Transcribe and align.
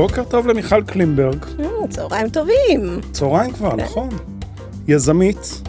בוקר 0.00 0.24
טוב 0.24 0.46
למיכל 0.46 0.82
קלימברג. 0.82 1.44
אה, 1.60 1.88
צהריים 1.90 2.28
טובים. 2.28 3.00
צהריים 3.12 3.52
כבר, 3.52 3.70
כן. 3.70 3.76
נכון. 3.76 4.08
יזמית, 4.88 5.62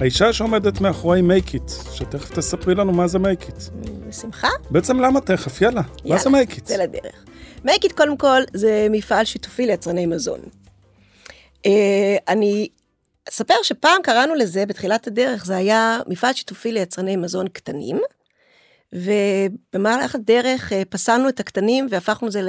האישה 0.00 0.32
שעומדת 0.32 0.80
מאחורי 0.80 1.20
make 1.20 1.54
it, 1.54 1.92
שתכף 1.92 2.30
תספרי 2.30 2.74
לנו 2.74 2.92
מה 2.92 3.06
זה 3.06 3.18
make 3.18 3.48
it. 3.48 3.70
בשמחה. 4.08 4.48
בעצם 4.70 5.00
למה 5.00 5.20
תכף? 5.20 5.60
יאללה, 5.60 5.80
מה 5.80 5.90
יאללה, 6.04 6.22
זה 6.22 6.28
make 6.28 6.52
it? 6.52 6.66
זה 6.66 6.76
לדרך. 6.76 7.24
make 7.64 7.84
it 7.84 7.92
קודם 7.96 8.16
כל 8.16 8.42
זה 8.54 8.86
מפעל 8.90 9.24
שיתופי 9.24 9.66
ליצרני 9.66 10.06
מזון. 10.06 10.40
אה, 11.66 12.16
אני 12.28 12.68
אספר 13.30 13.54
שפעם 13.62 14.02
קראנו 14.02 14.34
לזה, 14.34 14.66
בתחילת 14.66 15.06
הדרך, 15.06 15.44
זה 15.44 15.56
היה 15.56 16.00
מפעל 16.06 16.32
שיתופי 16.32 16.72
ליצרני 16.72 17.16
מזון 17.16 17.48
קטנים, 17.48 18.00
ובמהלך 18.92 20.14
הדרך 20.14 20.72
אה, 20.72 20.82
פסלנו 20.84 21.28
את 21.28 21.40
הקטנים 21.40 21.86
והפכנו 21.90 22.26
את 22.26 22.32
זה 22.32 22.40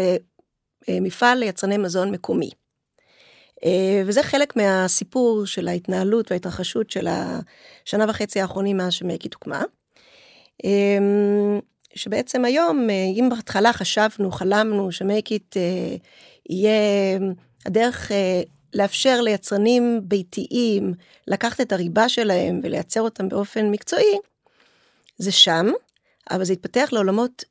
למפעל 0.89 1.37
ליצרני 1.37 1.77
מזון 1.77 2.11
מקומי. 2.11 2.49
אה, 3.65 4.03
וזה 4.05 4.23
חלק 4.23 4.55
מהסיפור 4.55 5.45
של 5.45 5.67
ההתנהלות 5.67 6.31
וההתרחשות 6.31 6.91
של 6.91 7.07
השנה 7.07 8.05
וחצי 8.09 8.41
האחרונים 8.41 8.77
מאז 8.77 8.93
שמייקית 8.93 9.33
הוקמה. 9.33 9.63
אה, 10.65 10.97
שבעצם 11.95 12.45
היום, 12.45 12.89
אם 12.89 13.29
בהתחלה 13.29 13.73
חשבנו, 13.73 14.31
חלמנו 14.31 14.91
שמייקית 14.91 15.55
יהיה 16.49 17.19
הדרך 17.65 18.11
לאפשר 18.73 19.21
ליצרנים 19.21 20.01
ביתיים 20.03 20.93
לקחת 21.27 21.61
את 21.61 21.71
הריבה 21.71 22.09
שלהם 22.09 22.59
ולייצר 22.63 23.01
אותם 23.01 23.29
באופן 23.29 23.71
מקצועי, 23.71 24.17
זה 25.17 25.31
שם, 25.31 25.67
אבל 26.31 26.43
זה 26.43 26.53
התפתח 26.53 26.89
לעולמות 26.91 27.43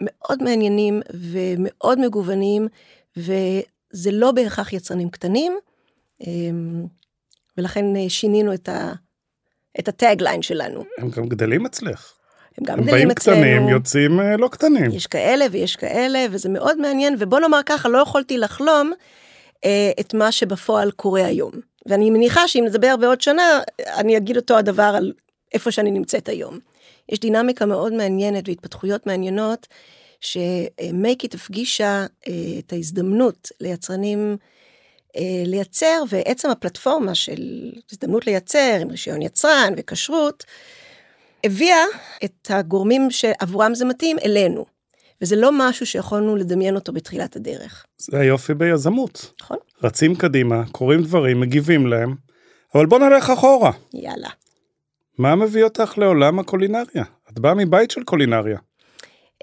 מאוד 0.00 0.42
מעניינים 0.42 1.02
ומאוד 1.14 2.00
מגוונים, 2.00 2.68
וזה 3.16 4.10
לא 4.12 4.32
בהכרח 4.32 4.72
יצרנים 4.72 5.10
קטנים, 5.10 5.58
אמ, 6.26 6.86
ולכן 7.58 7.96
אה, 7.96 8.08
שינינו 8.08 8.54
את, 8.54 8.68
ה, 8.68 8.92
את 9.78 9.88
הטאגליין 9.88 10.42
שלנו. 10.42 10.84
הם 10.98 11.10
גם 11.10 11.28
גדלים 11.28 11.66
אצלך. 11.66 12.12
הם 12.58 12.64
גם 12.64 12.78
הם 12.78 12.84
גדלים 12.84 12.96
באים 12.98 13.10
אצלנו. 13.10 13.36
קטנים, 13.36 13.68
יוצאים 13.68 14.20
אה, 14.20 14.36
לא 14.36 14.48
קטנים. 14.48 14.90
יש 14.90 15.06
כאלה 15.06 15.44
ויש 15.52 15.76
כאלה, 15.76 16.26
וזה 16.30 16.48
מאוד 16.48 16.80
מעניין, 16.80 17.16
ובוא 17.18 17.40
נאמר 17.40 17.60
ככה, 17.66 17.88
לא 17.88 17.98
יכולתי 17.98 18.38
לחלום 18.38 18.92
את 20.00 20.14
מה 20.14 20.32
שבפועל 20.32 20.90
קורה 20.90 21.26
היום. 21.26 21.52
ואני 21.86 22.10
מניחה 22.10 22.48
שאם 22.48 22.64
נדבר 22.66 22.96
בעוד 22.96 23.20
שנה, 23.20 23.60
אני 23.86 24.16
אגיד 24.16 24.36
אותו 24.36 24.58
הדבר 24.58 24.92
על 24.96 25.12
איפה 25.54 25.70
שאני 25.70 25.90
נמצאת 25.90 26.28
היום. 26.28 26.58
יש 27.08 27.20
דינמיקה 27.20 27.66
מאוד 27.66 27.92
מעניינת 27.92 28.48
והתפתחויות 28.48 29.06
מעניינות, 29.06 29.66
שמייקית 30.20 31.34
הפגישה 31.34 32.06
אה, 32.28 32.32
את 32.58 32.72
ההזדמנות 32.72 33.48
ליצרנים 33.60 34.36
אה, 35.16 35.42
לייצר, 35.46 36.02
ועצם 36.08 36.50
הפלטפורמה 36.50 37.14
של 37.14 37.72
הזדמנות 37.92 38.26
לייצר 38.26 38.78
עם 38.80 38.90
רישיון 38.90 39.22
יצרן 39.22 39.72
וכשרות, 39.76 40.44
הביאה 41.44 41.84
את 42.24 42.50
הגורמים 42.50 43.10
שעבורם 43.10 43.74
זה 43.74 43.84
מתאים 43.84 44.16
אלינו. 44.24 44.75
וזה 45.22 45.36
לא 45.36 45.50
משהו 45.52 45.86
שיכולנו 45.86 46.36
לדמיין 46.36 46.74
אותו 46.74 46.92
בתחילת 46.92 47.36
הדרך, 47.36 47.86
זה 47.98 48.18
היופי 48.18 48.54
ביזמות. 48.54 49.32
נכון? 49.40 49.56
רצים 49.82 50.14
קדימה, 50.14 50.62
קורים 50.72 51.02
דברים, 51.02 51.40
מגיבים 51.40 51.86
להם, 51.86 52.14
אבל 52.74 52.86
בוא 52.86 52.98
נלך 52.98 53.30
אחורה. 53.30 53.70
יאללה. 53.94 54.28
מה 55.18 55.34
מביא 55.34 55.64
אותך 55.64 55.98
לעולם 55.98 56.38
הקולינריה? 56.38 57.04
את 57.30 57.38
באה 57.38 57.54
מבית 57.54 57.90
של 57.90 58.02
קולינריה. 58.02 58.58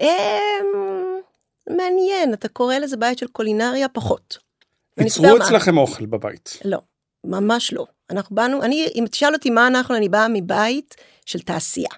אמ, 0.00 0.06
מעניין, 1.70 2.32
אתה 2.32 2.48
קורא 2.48 2.74
לזה 2.74 2.96
בית 2.96 3.18
של 3.18 3.26
קולינריה? 3.26 3.88
פחות. 3.88 4.38
ייצרו 4.98 5.24
אספר 5.24 5.38
מה. 5.38 5.44
אצלכם 5.44 5.78
אוכל 5.78 6.06
בבית. 6.06 6.58
לא, 6.64 6.78
ממש 7.24 7.72
לא. 7.72 7.86
אנחנו 8.10 8.36
באנו, 8.36 8.62
אני, 8.62 8.88
אם 8.94 9.04
תשאל 9.10 9.34
אותי 9.34 9.50
מה 9.50 9.66
אנחנו, 9.66 9.96
אני 9.96 10.08
באה 10.08 10.28
מבית 10.28 10.94
של 11.26 11.40
תעשייה. 11.40 11.90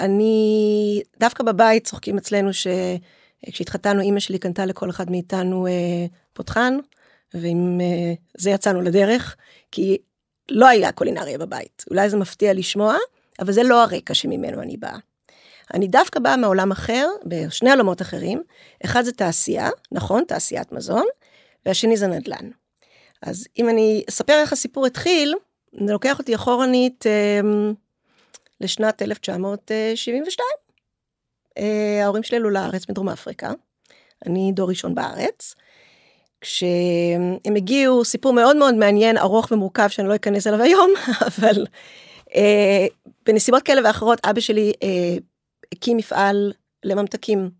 אני, 0.00 1.02
דווקא 1.20 1.44
בבית 1.44 1.86
צוחקים 1.86 2.18
אצלנו 2.18 2.50
שכשהתחתנו, 2.52 4.00
אימא 4.00 4.20
שלי 4.20 4.38
קנתה 4.38 4.66
לכל 4.66 4.90
אחד 4.90 5.10
מאיתנו 5.10 5.66
אה, 5.66 6.06
פותחן, 6.32 6.78
ועם 7.34 7.80
אה, 7.80 8.14
זה 8.38 8.50
יצאנו 8.50 8.80
לדרך, 8.80 9.36
כי 9.70 9.98
לא 10.50 10.68
היה 10.68 10.92
קולינריה 10.92 11.38
בבית. 11.38 11.84
אולי 11.90 12.10
זה 12.10 12.16
מפתיע 12.16 12.52
לשמוע, 12.54 12.96
אבל 13.40 13.52
זה 13.52 13.62
לא 13.62 13.82
הרקע 13.82 14.14
שממנו 14.14 14.62
אני 14.62 14.76
באה. 14.76 14.98
אני 15.74 15.88
דווקא 15.88 16.20
באה 16.20 16.36
מעולם 16.36 16.70
אחר, 16.70 17.08
בשני 17.26 17.70
עולמות 17.70 18.02
אחרים. 18.02 18.42
אחד 18.84 19.02
זה 19.02 19.12
תעשייה, 19.12 19.70
נכון, 19.92 20.24
תעשיית 20.28 20.72
מזון, 20.72 21.04
והשני 21.66 21.96
זה 21.96 22.06
נדל"ן. 22.06 22.50
אז 23.22 23.48
אם 23.58 23.68
אני 23.68 24.04
אספר 24.08 24.32
איך 24.32 24.52
הסיפור 24.52 24.86
התחיל, 24.86 25.34
זה 25.86 25.92
לוקח 25.92 26.18
אותי 26.18 26.34
אחורנית 26.34 27.06
אה, 27.06 27.40
לשנת 28.60 29.02
1972. 29.02 30.46
אה, 31.58 32.00
ההורים 32.04 32.22
שלי 32.22 32.36
עלו 32.36 32.50
לארץ 32.50 32.88
מדרום 32.88 33.08
אפריקה, 33.08 33.52
אני 34.26 34.52
דור 34.54 34.68
ראשון 34.68 34.94
בארץ. 34.94 35.54
כשהם 36.40 37.56
הגיעו, 37.56 38.04
סיפור 38.04 38.32
מאוד 38.32 38.56
מאוד 38.56 38.74
מעניין, 38.74 39.18
ארוך 39.18 39.52
ומורכב, 39.52 39.88
שאני 39.88 40.08
לא 40.08 40.14
אכנס 40.14 40.46
אליו 40.46 40.62
היום, 40.62 40.90
אבל 41.28 41.66
אה, 42.34 42.86
בנסיבות 43.26 43.62
כאלה 43.62 43.80
ואחרות, 43.84 44.26
אבא 44.26 44.40
שלי 44.40 44.72
אה, 44.82 45.16
הקים 45.72 45.96
מפעל 45.96 46.52
לממתקים. 46.84 47.50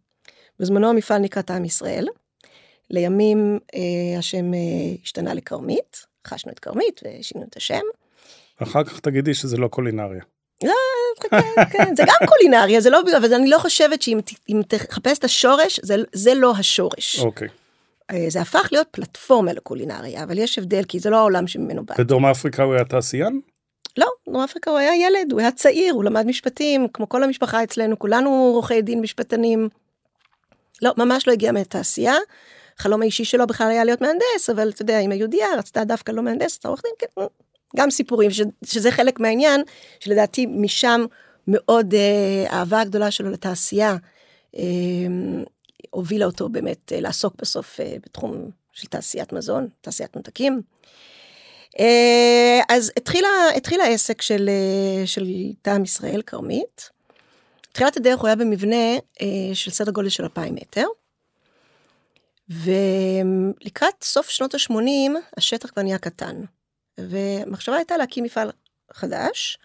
בזמנו 0.61 0.91
המפעל 0.91 1.19
נקרא 1.19 1.43
טעם 1.43 1.65
ישראל. 1.65 2.07
לימים 2.91 3.59
אה, 3.75 4.19
השם 4.19 4.55
אה, 4.55 4.59
השתנה 5.03 5.35
לכרמית, 5.35 6.07
חשנו 6.27 6.53
את 6.53 6.59
כרמית 6.59 7.01
ושינו 7.05 7.45
את 7.49 7.57
השם. 7.57 7.83
אחר 8.63 8.85
כך 8.85 9.01
תגידי 9.01 9.35
שזה 9.35 9.57
לא 9.57 9.69
קולינריה. 9.69 10.23
כן, 10.61 11.65
כן, 11.73 11.97
זה 11.97 12.03
גם 12.07 12.27
קולינריה, 12.29 12.81
זה 12.81 12.91
לא, 12.91 13.01
אבל 13.17 13.35
אני 13.35 13.51
לא 13.51 13.59
חושבת 13.59 14.03
שאם 14.03 14.21
תחפש 14.69 15.19
את 15.19 15.25
השורש, 15.25 15.81
זה, 15.83 15.97
זה 16.13 16.35
לא 16.35 16.53
השורש. 16.59 17.21
אוקיי. 17.21 17.49
אה, 18.11 18.27
זה 18.29 18.41
הפך 18.41 18.69
להיות 18.73 18.87
פלטפורמה 18.91 19.53
לקולינריה, 19.53 20.23
אבל 20.23 20.39
יש 20.39 20.59
הבדל, 20.59 20.83
כי 20.85 20.99
זה 20.99 21.11
לא 21.11 21.17
העולם 21.17 21.47
שממנו 21.47 21.85
בא. 21.85 21.95
בדרום 21.99 22.27
אפריקה 22.27 22.63
הוא 22.63 22.75
היה 22.75 22.85
תעשיין? 22.85 23.41
לא, 23.97 24.07
דרום 24.29 24.43
אפריקה 24.43 24.71
הוא 24.71 24.79
היה 24.79 25.07
ילד, 25.07 25.33
הוא 25.33 25.41
היה 25.41 25.51
צעיר, 25.51 25.95
הוא 25.95 26.05
למד 26.05 26.27
משפטים, 26.27 26.89
כמו 26.89 27.09
כל 27.09 27.23
המשפחה 27.23 27.65
אצלנו, 27.65 27.99
כולנו 27.99 28.31
עורכי 28.31 28.83
דין 28.83 29.01
משפטנים. 29.01 29.69
לא, 30.83 30.93
ממש 30.97 31.29
לא 31.29 31.33
הגיע 31.33 31.53
מהתעשייה. 31.53 32.15
החלום 32.79 33.03
האישי 33.03 33.25
שלו 33.25 33.47
בכלל 33.47 33.71
היה 33.71 33.85
להיות 33.85 34.01
מהנדס, 34.01 34.51
אבל 34.51 34.69
אתה 34.69 34.83
יודע, 34.83 35.01
אם 35.01 35.11
היהודייה 35.11 35.47
רצתה 35.59 35.85
דווקא 35.85 36.13
לא 36.13 36.23
מהנדס, 36.23 36.59
אתה 36.59 36.69
עורך 36.69 36.83
דין, 36.85 36.93
כן, 36.99 37.23
גם 37.77 37.91
סיפורים, 37.91 38.31
ש, 38.31 38.41
שזה 38.65 38.91
חלק 38.91 39.21
מהעניין, 39.21 39.63
שלדעתי 40.01 40.47
משם 40.47 41.05
מאוד 41.49 41.95
אה, 41.95 42.45
האהבה 42.49 42.81
הגדולה 42.81 43.11
שלו 43.11 43.31
לתעשייה, 43.31 43.97
אה, 44.57 44.63
הובילה 45.91 46.27
אותו 46.27 46.49
באמת 46.49 46.93
אה, 46.93 47.01
לעסוק 47.01 47.35
בסוף 47.39 47.81
אה, 47.81 47.97
בתחום 48.07 48.51
של 48.73 48.87
תעשיית 48.87 49.33
מזון, 49.33 49.69
תעשיית 49.81 50.17
ממתקים. 50.17 50.63
אה, 51.81 52.61
אז 52.69 52.93
התחילה, 52.97 53.29
התחיל 53.57 53.81
העסק 53.81 54.23
של, 54.23 54.49
אה, 54.49 55.07
של 55.07 55.27
טעם 55.63 55.83
ישראל, 55.83 56.23
כרמית. 56.23 56.91
תחילת 57.73 57.97
הדרך 57.97 58.21
הוא 58.21 58.27
היה 58.27 58.37
במבנה 58.37 58.97
אה, 59.23 59.55
של 59.55 59.71
סדר 59.71 59.93
גודל 59.93 60.09
של 60.09 60.23
2,000 60.23 60.55
מטר. 60.55 60.87
ולקראת 62.49 64.05
סוף 64.05 64.29
שנות 64.29 64.55
ה-80 64.55 65.11
השטח 65.37 65.71
כבר 65.71 65.83
נהיה 65.83 65.99
קטן. 65.99 66.41
והמחשבה 66.99 67.77
הייתה 67.77 67.97
להקים 67.97 68.25
מפעל 68.25 68.51
חדש, 68.93 69.59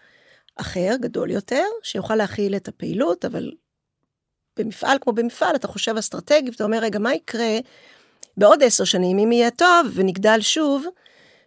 אחר, 0.56 0.94
גדול 1.00 1.30
יותר, 1.30 1.64
שיוכל 1.82 2.14
להכיל 2.14 2.56
את 2.56 2.68
הפעילות, 2.68 3.24
אבל 3.24 3.52
במפעל 4.58 4.98
כמו 5.00 5.12
במפעל 5.12 5.56
אתה 5.56 5.68
חושב 5.68 5.96
אסטרטגי 5.96 6.50
ואתה 6.50 6.64
אומר 6.64 6.78
רגע 6.78 6.98
מה 6.98 7.14
יקרה 7.14 7.58
בעוד 8.36 8.62
עשר 8.62 8.84
שנים 8.84 9.18
אם 9.18 9.32
יהיה 9.32 9.50
טוב 9.50 9.86
ונגדל 9.94 10.40
שוב. 10.40 10.86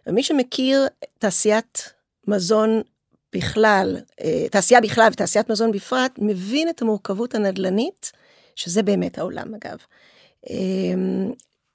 ומי 0.06 0.22
שמכיר 0.22 0.86
תעשיית 1.18 1.92
מזון 2.28 2.82
בכלל, 3.32 3.96
אה, 4.20 4.48
תעשייה 4.50 4.80
בכלל 4.80 5.08
ותעשיית 5.12 5.50
מזון 5.50 5.72
בפרט, 5.72 6.12
מבין 6.18 6.68
את 6.68 6.82
המורכבות 6.82 7.34
הנדל"נית, 7.34 8.12
שזה 8.56 8.82
באמת 8.82 9.18
העולם 9.18 9.54
אגב, 9.54 9.78
אה, 10.50 10.54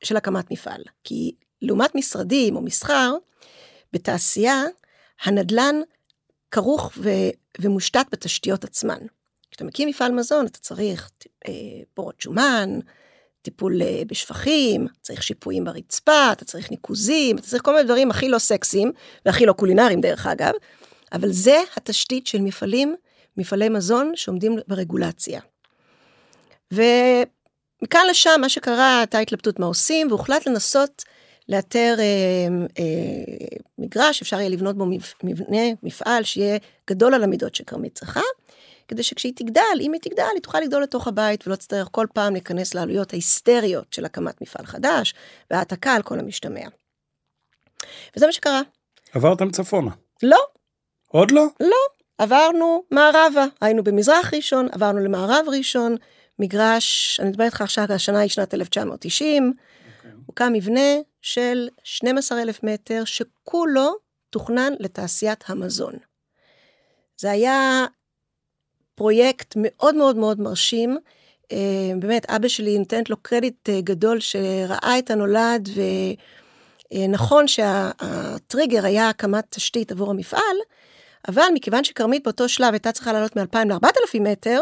של 0.04 0.18
הקמת 0.18 0.52
מפעל. 0.52 0.84
כי 1.04 1.32
לעומת 1.62 1.96
משרדים 1.96 2.56
או 2.56 2.62
מסחר, 2.62 3.16
בתעשייה 3.94 4.64
הנדל"ן 5.24 5.76
כרוך 6.52 6.92
ו- 6.98 7.10
ומושתת 7.60 8.06
בתשתיות 8.12 8.64
עצמן. 8.64 9.00
כשאתה 9.52 9.64
מקים 9.64 9.90
מפעל 9.90 10.12
מזון 10.12 10.46
אתה 10.46 10.60
צריך 10.60 11.10
אה, 11.48 11.54
בורות 11.96 12.22
שומן, 12.22 12.80
טיפול 13.42 13.82
אה, 13.82 14.02
בשפחים, 14.08 14.88
צריך 15.02 15.24
שיפועים 15.24 15.64
ברצפה, 15.64 16.32
אתה 16.32 16.46
צריך 16.46 16.72
ניקוזים, 16.72 17.38
אתה 17.38 17.48
צריך 17.48 17.64
כל 17.64 17.74
מיני 17.74 17.84
דברים 17.84 18.12
הכי 18.12 18.30
לא 18.30 18.40
סקסיים, 18.40 18.92
והכי 19.26 19.46
לא 19.46 19.54
קולינריים 19.54 20.02
דרך 20.02 20.28
אגב, 20.28 20.54
אבל 21.14 21.32
זה 21.32 21.62
התשתית 21.76 22.28
של 22.28 22.42
מפעלים, 22.42 22.96
מפעלי 23.38 23.70
מזון 23.70 24.12
שעומדים 24.16 24.58
ברגולציה. 24.68 25.42
ומכאן 26.72 28.02
לשם, 28.10 28.42
מה 28.42 28.50
שקרה, 28.50 29.00
הייתה 29.00 29.20
התלבטות 29.20 29.60
מה 29.60 29.66
עושים, 29.66 30.08
והוחלט 30.08 30.48
לנסות 30.48 31.04
לאתר 31.50 31.96
אה, 32.00 32.06
אה, 32.80 33.58
מגרש, 33.78 34.22
אפשר 34.22 34.40
יהיה 34.40 34.50
לבנות 34.50 34.78
בו 34.78 34.86
מבנה, 35.24 35.62
מפעל, 35.84 36.24
שיהיה 36.24 36.58
גדול 36.90 37.14
על 37.14 37.24
המידות 37.24 37.56
שכרמית 37.56 37.96
צריכה, 37.96 38.22
כדי 38.88 39.04
שכשהיא 39.04 39.34
תגדל, 39.36 39.62
אם 39.82 39.94
היא 39.94 40.02
תגדל, 40.02 40.24
היא 40.34 40.42
תוכל 40.42 40.60
לגדול 40.60 40.84
לתוך 40.84 41.08
הבית 41.08 41.48
ולא 41.48 41.56
תצטרך 41.56 41.88
כל 41.92 42.08
פעם 42.14 42.34
להיכנס 42.34 42.74
לעלויות 42.74 43.14
ההיסטריות 43.14 43.94
של 43.94 44.06
הקמת 44.06 44.42
מפעל 44.42 44.66
חדש, 44.66 45.14
והעתקה 45.52 45.96
על 45.96 46.02
כל 46.02 46.20
המשתמע. 46.20 46.68
וזה 48.16 48.26
מה 48.26 48.32
שקרה. 48.32 48.62
עברתם 49.14 49.52
צפונה. 49.52 49.92
לא. 50.24 50.40
עוד 51.08 51.32
לא? 51.32 51.48
לא. 51.60 51.78
עברנו 52.18 52.84
מערבה, 52.92 53.46
היינו 53.62 53.84
במזרח 53.84 54.34
ראשון, 54.34 54.68
עברנו 54.72 55.00
למערב 55.00 55.46
ראשון, 55.48 55.96
מגרש, 56.40 57.20
אני 57.20 57.30
מדברת 57.30 57.46
איתך 57.46 57.62
עכשיו, 57.62 57.86
השנה 57.90 58.20
היא 58.20 58.30
שנת 58.30 58.54
1990, 58.54 59.54
okay. 59.54 59.98
אוקיי. 59.98 60.12
הוקם 60.26 60.54
מבנה 60.54 60.96
של 61.22 61.70
12 61.84 62.42
אלף 62.42 62.64
מטר, 62.64 63.04
שכולו 63.06 63.96
תוכנן 64.30 64.74
לתעשיית 64.80 65.44
המזון. 65.48 65.94
זה 67.18 67.32
היה 67.32 67.86
פרויקט 68.96 69.54
מאוד 69.56 69.96
מאוד 69.96 70.16
מאוד 70.16 70.40
מרשים. 70.40 70.98
אה, 71.52 71.92
באמת, 72.00 72.30
אבא 72.30 72.48
שלי 72.48 72.78
נותנת 72.78 73.10
לו 73.10 73.18
קרדיט 73.18 73.70
אה, 73.70 73.82
גדול 73.82 74.20
שראה 74.20 75.00
את 75.00 75.12
הנולד, 75.12 75.70
ונכון 76.94 77.48
שהטריגר 77.48 78.86
היה 78.86 79.10
הקמת 79.10 79.46
תשתית 79.50 79.92
עבור 79.92 80.10
המפעל, 80.10 80.58
אבל 81.28 81.44
מכיוון 81.54 81.84
שכרמית 81.84 82.24
באותו 82.24 82.50
שלב 82.50 82.74
הייתה 82.74 82.92
צריכה 82.92 83.14
לעלות 83.14 83.36
מ-2,000 83.36 83.66
ל-4,000 83.66 84.20
מטר, 84.20 84.60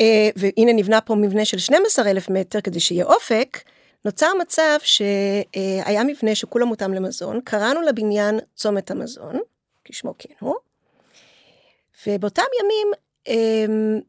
אה, 0.00 0.30
והנה 0.36 0.72
נבנה 0.72 1.00
פה 1.00 1.14
מבנה 1.14 1.44
של 1.44 1.58
12,000 1.58 2.30
מטר 2.30 2.60
כדי 2.60 2.80
שיהיה 2.80 3.04
אופק, 3.04 3.58
נוצר 4.04 4.30
מצב 4.40 4.78
שהיה 4.82 6.04
מבנה 6.06 6.34
שכולו 6.34 6.66
מותאם 6.66 6.94
למזון, 6.94 7.40
קראנו 7.44 7.82
לבניין 7.82 8.38
צומת 8.54 8.90
המזון, 8.90 9.38
כשמו 9.84 10.14
כן 10.18 10.34
הוא, 10.40 10.54
ובאותם 12.06 12.42
ימים 12.60 12.88
אמ, 13.28 14.00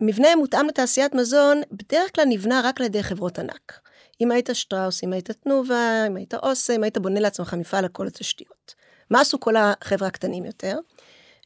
מבנה 0.00 0.36
מותאם 0.36 0.66
לתעשיית 0.66 1.14
מזון 1.14 1.62
בדרך 1.72 2.14
כלל 2.14 2.24
נבנה 2.24 2.60
רק 2.64 2.80
על 2.80 2.86
ידי 2.86 3.02
חברות 3.02 3.38
ענק. 3.38 3.80
אם 4.20 4.30
היית 4.30 4.50
שטראוס, 4.52 5.04
אם 5.04 5.12
היית 5.12 5.30
תנובה, 5.30 6.04
אם 6.06 6.16
היית 6.16 6.34
אוסם, 6.34 6.82
היית 6.82 6.98
בונה 6.98 7.20
לעצמך 7.20 7.54
מפעל 7.54 7.84
על 7.84 7.90
כל 7.90 8.06
התשתיות. 8.06 8.74
מה 9.10 9.20
עשו 9.20 9.40
כל 9.40 9.54
החבר'ה 9.56 10.08
הקטנים 10.08 10.44
יותר? 10.44 10.78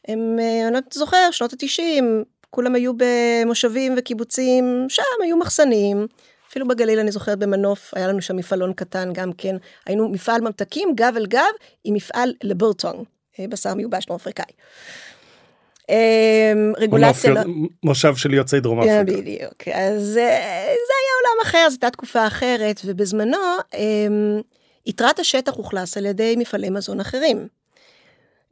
הם, 0.08 0.36
אה, 0.40 0.68
אני 0.68 0.74
לא 0.74 0.80
זוכר, 0.92 1.30
שנות 1.30 1.52
התשעים, 1.52 2.24
כולם 2.50 2.74
היו 2.74 2.92
במושבים 2.96 3.94
וקיבוצים, 3.96 4.86
שם 4.88 5.02
היו 5.22 5.36
מחסנים. 5.36 6.06
אפילו 6.50 6.68
בגליל 6.68 6.98
אני 6.98 7.12
זוכרת 7.12 7.38
במנוף, 7.38 7.94
היה 7.94 8.08
לנו 8.08 8.22
שם 8.22 8.36
מפעלון 8.36 8.72
קטן 8.72 9.10
גם 9.12 9.32
כן. 9.32 9.56
היינו 9.86 10.08
מפעל 10.08 10.40
ממתקים 10.40 10.94
גב 10.94 11.12
אל 11.16 11.26
גב 11.26 11.40
עם 11.84 11.94
מפעל 11.94 12.34
לבורטונג, 12.42 13.04
אה, 13.38 13.44
בשר 13.48 13.74
מיובש 13.74 14.08
נור 14.08 14.16
אפריקאי. 14.16 14.52
אמ, 15.88 16.72
רגולציה... 16.76 17.30
לא... 17.32 17.40
מושב 17.82 18.16
של 18.16 18.34
יוצאי 18.34 18.60
דרום 18.60 18.84
כן, 18.84 19.00
אפריקה. 19.00 19.20
בדיוק. 19.20 19.68
אז 19.74 20.02
זה 20.02 20.20
היה 20.20 21.12
עולם 21.20 21.42
אחר, 21.42 21.66
זו 21.68 21.74
הייתה 21.74 21.90
תקופה 21.90 22.26
אחרת, 22.26 22.80
ובזמנו 22.84 23.36
אמ, 23.74 24.40
יתרת 24.86 25.18
השטח 25.18 25.56
אוכלס 25.56 25.96
על 25.96 26.06
ידי 26.06 26.36
מפעלי 26.38 26.70
מזון 26.70 27.00
אחרים. 27.00 27.48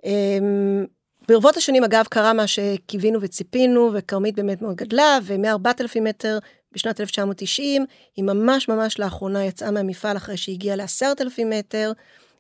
אמ, 0.04 0.84
ברבות 1.28 1.56
השנים 1.56 1.84
אגב 1.84 2.04
קרה 2.10 2.32
מה 2.32 2.46
שקיווינו 2.46 3.18
וציפינו 3.22 3.90
וכרמית 3.94 4.34
באמת 4.34 4.62
מאוד 4.62 4.76
גדלה 4.76 5.18
ומ-4,000 5.22 6.00
מטר 6.00 6.38
בשנת 6.72 7.00
1990 7.00 7.86
היא 8.16 8.24
ממש 8.24 8.68
ממש 8.68 8.98
לאחרונה 8.98 9.44
יצאה 9.44 9.70
מהמפעל 9.70 10.16
אחרי 10.16 10.36
שהגיעה 10.36 10.76
ל-10,000 10.76 11.44
מטר 11.46 11.92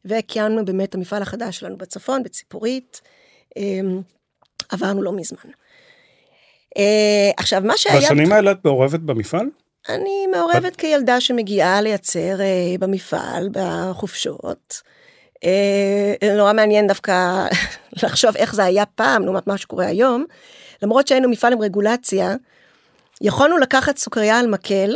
וקיימנו 0.04 0.64
באמת 0.64 0.94
המפעל 0.94 1.22
החדש 1.22 1.58
שלנו 1.58 1.76
בצפון 1.76 2.22
בציפורית. 2.22 3.00
עברנו 4.68 5.02
לא 5.02 5.12
מזמן. 5.12 5.50
Uh, 6.78 6.80
עכשיו, 7.36 7.62
מה 7.64 7.76
שהיה... 7.76 8.00
בשנים 8.00 8.32
האלה 8.32 8.50
את 8.50 8.64
מעורבת 8.64 9.00
במפעל? 9.00 9.46
אני 9.88 10.26
מעורבת 10.26 10.76
כילדה 10.76 11.20
שמגיעה 11.20 11.80
לייצר 11.80 12.36
uh, 12.38 12.80
במפעל, 12.80 13.48
בחופשות. 13.52 14.82
Uh, 15.36 16.26
נורא 16.36 16.52
מעניין 16.52 16.86
דווקא 16.86 17.46
לחשוב 18.02 18.36
איך 18.36 18.54
זה 18.54 18.64
היה 18.64 18.86
פעם, 18.86 19.24
לעומת 19.24 19.46
מה 19.46 19.58
שקורה 19.58 19.86
היום. 19.86 20.24
למרות 20.82 21.08
שהיינו 21.08 21.28
מפעל 21.28 21.52
עם 21.52 21.62
רגולציה, 21.62 22.34
יכולנו 23.20 23.58
לקחת 23.58 23.98
סוכריה 23.98 24.38
על 24.38 24.46
מקל, 24.46 24.94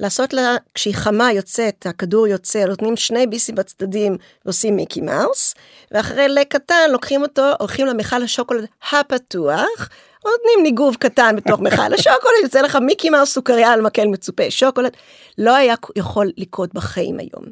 לעשות 0.00 0.32
לה, 0.32 0.56
כשהיא 0.74 0.94
חמה 0.94 1.32
יוצאת, 1.32 1.86
הכדור 1.86 2.26
יוצא, 2.26 2.64
נותנים 2.64 2.96
שני 2.96 3.26
ביסים 3.26 3.54
בצדדים 3.54 4.16
ועושים 4.44 4.76
מיקי 4.76 5.00
מאוס, 5.00 5.54
ואחרי 5.90 6.28
לק 6.28 6.48
קטן 6.48 6.90
לוקחים 6.92 7.22
אותו, 7.22 7.52
הולכים 7.58 7.86
למכל 7.86 8.22
השוקולד 8.22 8.64
הפתוח, 8.92 9.88
נותנים 10.24 10.62
ניגוב 10.62 10.96
קטן 10.96 11.36
בתוך 11.36 11.60
מכל 11.60 11.94
השוקולד, 11.94 12.34
יוצא 12.42 12.60
לך 12.60 12.76
מיקי 12.76 13.10
מאוס 13.10 13.32
סוכריה 13.32 13.72
על 13.72 13.80
מקל 13.80 14.06
מצופה 14.06 14.50
שוקולד, 14.50 14.92
לא 15.38 15.56
היה 15.56 15.74
יכול 15.96 16.30
לקרות 16.36 16.74
בחיים 16.74 17.18
היום. 17.18 17.44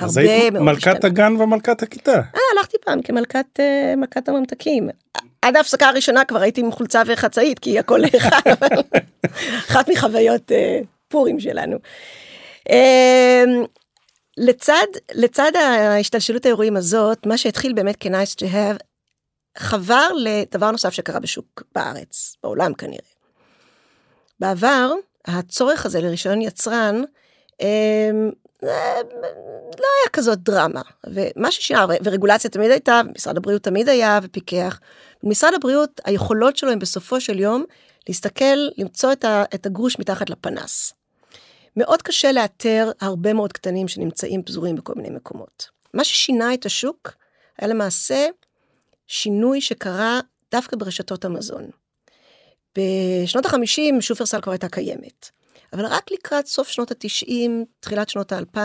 אז 0.00 0.16
היית 0.16 0.52
מלכת 0.52 1.04
הגן 1.04 1.40
ומלכת 1.40 1.82
הכיתה. 1.82 2.12
אה, 2.12 2.40
הלכתי 2.56 2.76
פעם 2.84 3.02
כמלכת 3.02 3.46
uh, 3.58 3.96
מלכת 3.96 4.28
הממתקים. 4.28 4.88
עד 5.42 5.56
ההפסקה 5.56 5.88
הראשונה 5.88 6.24
כבר 6.24 6.40
הייתי 6.40 6.60
עם 6.60 6.72
חולצה 6.72 7.02
וחצאית, 7.06 7.58
כי 7.58 7.78
הכל 7.78 8.00
נאכל, 8.12 8.50
אחת 9.68 9.88
מחוויות... 9.88 10.50
Uh, 10.50 10.86
הפורים 11.08 11.40
שלנו. 11.40 11.76
אמ, 12.70 13.64
לצד, 14.36 14.86
לצד 15.14 15.52
ההשתלשלות 15.56 16.44
האירועים 16.44 16.76
הזאת, 16.76 17.26
מה 17.26 17.38
שהתחיל 17.38 17.72
באמת 17.72 17.96
כ-nice 18.00 18.34
to 18.40 18.44
have, 18.44 18.82
חבר 19.58 20.08
לדבר 20.16 20.70
נוסף 20.70 20.92
שקרה 20.92 21.20
בשוק 21.20 21.62
בארץ, 21.74 22.36
בעולם 22.42 22.74
כנראה. 22.74 22.98
בעבר, 24.40 24.92
הצורך 25.26 25.86
הזה 25.86 26.00
לרישיון 26.00 26.42
יצרן, 26.42 27.02
אמ, 27.60 28.30
לא 28.62 29.88
היה 30.00 30.10
כזאת 30.12 30.38
דרמה, 30.38 30.82
ומה 31.06 31.52
ששינה, 31.52 31.86
ורגולציה 32.04 32.50
תמיד 32.50 32.70
הייתה, 32.70 33.00
משרד 33.16 33.36
הבריאות 33.36 33.62
תמיד 33.62 33.88
היה 33.88 34.20
ופיקח. 34.22 34.80
משרד 35.22 35.54
הבריאות, 35.54 36.00
היכולות 36.04 36.56
שלו 36.56 36.70
הם 36.70 36.78
בסופו 36.78 37.20
של 37.20 37.38
יום 37.38 37.64
להסתכל, 38.08 38.68
למצוא 38.78 39.12
את 39.54 39.66
הגרוש 39.66 39.98
מתחת 39.98 40.30
לפנס. 40.30 40.92
מאוד 41.76 42.02
קשה 42.02 42.32
לאתר 42.32 42.90
הרבה 43.00 43.32
מאוד 43.32 43.52
קטנים 43.52 43.88
שנמצאים 43.88 44.42
פזורים 44.42 44.76
בכל 44.76 44.92
מיני 44.96 45.10
מקומות. 45.10 45.68
מה 45.94 46.04
ששינה 46.04 46.54
את 46.54 46.66
השוק 46.66 47.14
היה 47.58 47.68
למעשה 47.68 48.26
שינוי 49.06 49.60
שקרה 49.60 50.20
דווקא 50.52 50.76
ברשתות 50.76 51.24
המזון. 51.24 51.70
בשנות 52.78 53.46
ה-50 53.46 54.00
שופרסל 54.00 54.40
כבר 54.40 54.52
הייתה 54.52 54.68
קיימת, 54.68 55.30
אבל 55.72 55.86
רק 55.86 56.10
לקראת 56.12 56.46
סוף 56.46 56.68
שנות 56.68 56.90
ה-90, 56.90 57.50
תחילת 57.80 58.08
שנות 58.08 58.32
ה-2000, 58.32 58.58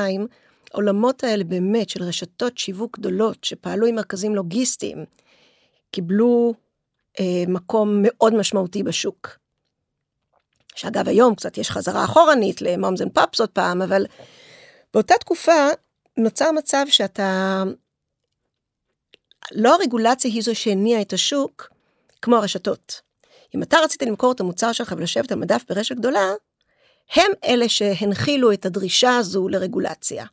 העולמות 0.73 1.23
האלה 1.23 1.43
באמת 1.43 1.89
של 1.89 2.03
רשתות 2.03 2.57
שיווק 2.57 2.99
גדולות 2.99 3.43
שפעלו 3.43 3.87
עם 3.87 3.95
מרכזים 3.95 4.35
לוגיסטיים, 4.35 5.05
קיבלו 5.93 6.53
אה, 7.19 7.43
מקום 7.47 7.99
מאוד 8.03 8.33
משמעותי 8.33 8.83
בשוק. 8.83 9.29
שאגב 10.75 11.07
היום 11.07 11.35
קצת 11.35 11.57
יש 11.57 11.71
חזרה 11.71 12.05
אחורנית 12.05 12.61
ל-moms 12.61 13.01
and 13.01 13.11
pops 13.11 13.39
עוד 13.39 13.49
פעם, 13.49 13.81
אבל 13.81 14.05
באותה 14.93 15.15
תקופה 15.19 15.67
נוצר 16.17 16.51
מצב 16.51 16.85
שאתה, 16.89 17.63
לא 19.51 19.75
הרגולציה 19.75 20.31
היא 20.31 20.41
זו 20.41 20.55
שהניעה 20.55 21.01
את 21.01 21.13
השוק, 21.13 21.69
כמו 22.21 22.35
הרשתות. 22.35 23.01
אם 23.55 23.63
אתה 23.63 23.77
רצית 23.77 24.01
למכור 24.01 24.31
את 24.31 24.39
המוצר 24.39 24.71
שלך 24.71 24.93
ולשבת 24.97 25.31
על 25.31 25.39
מדף 25.39 25.63
ברשת 25.69 25.95
גדולה, 25.95 26.31
הם 27.15 27.31
אלה 27.45 27.69
שהנחילו 27.69 28.53
את 28.53 28.65
הדרישה 28.65 29.17
הזו 29.17 29.47
לרגולציה. 29.47 30.25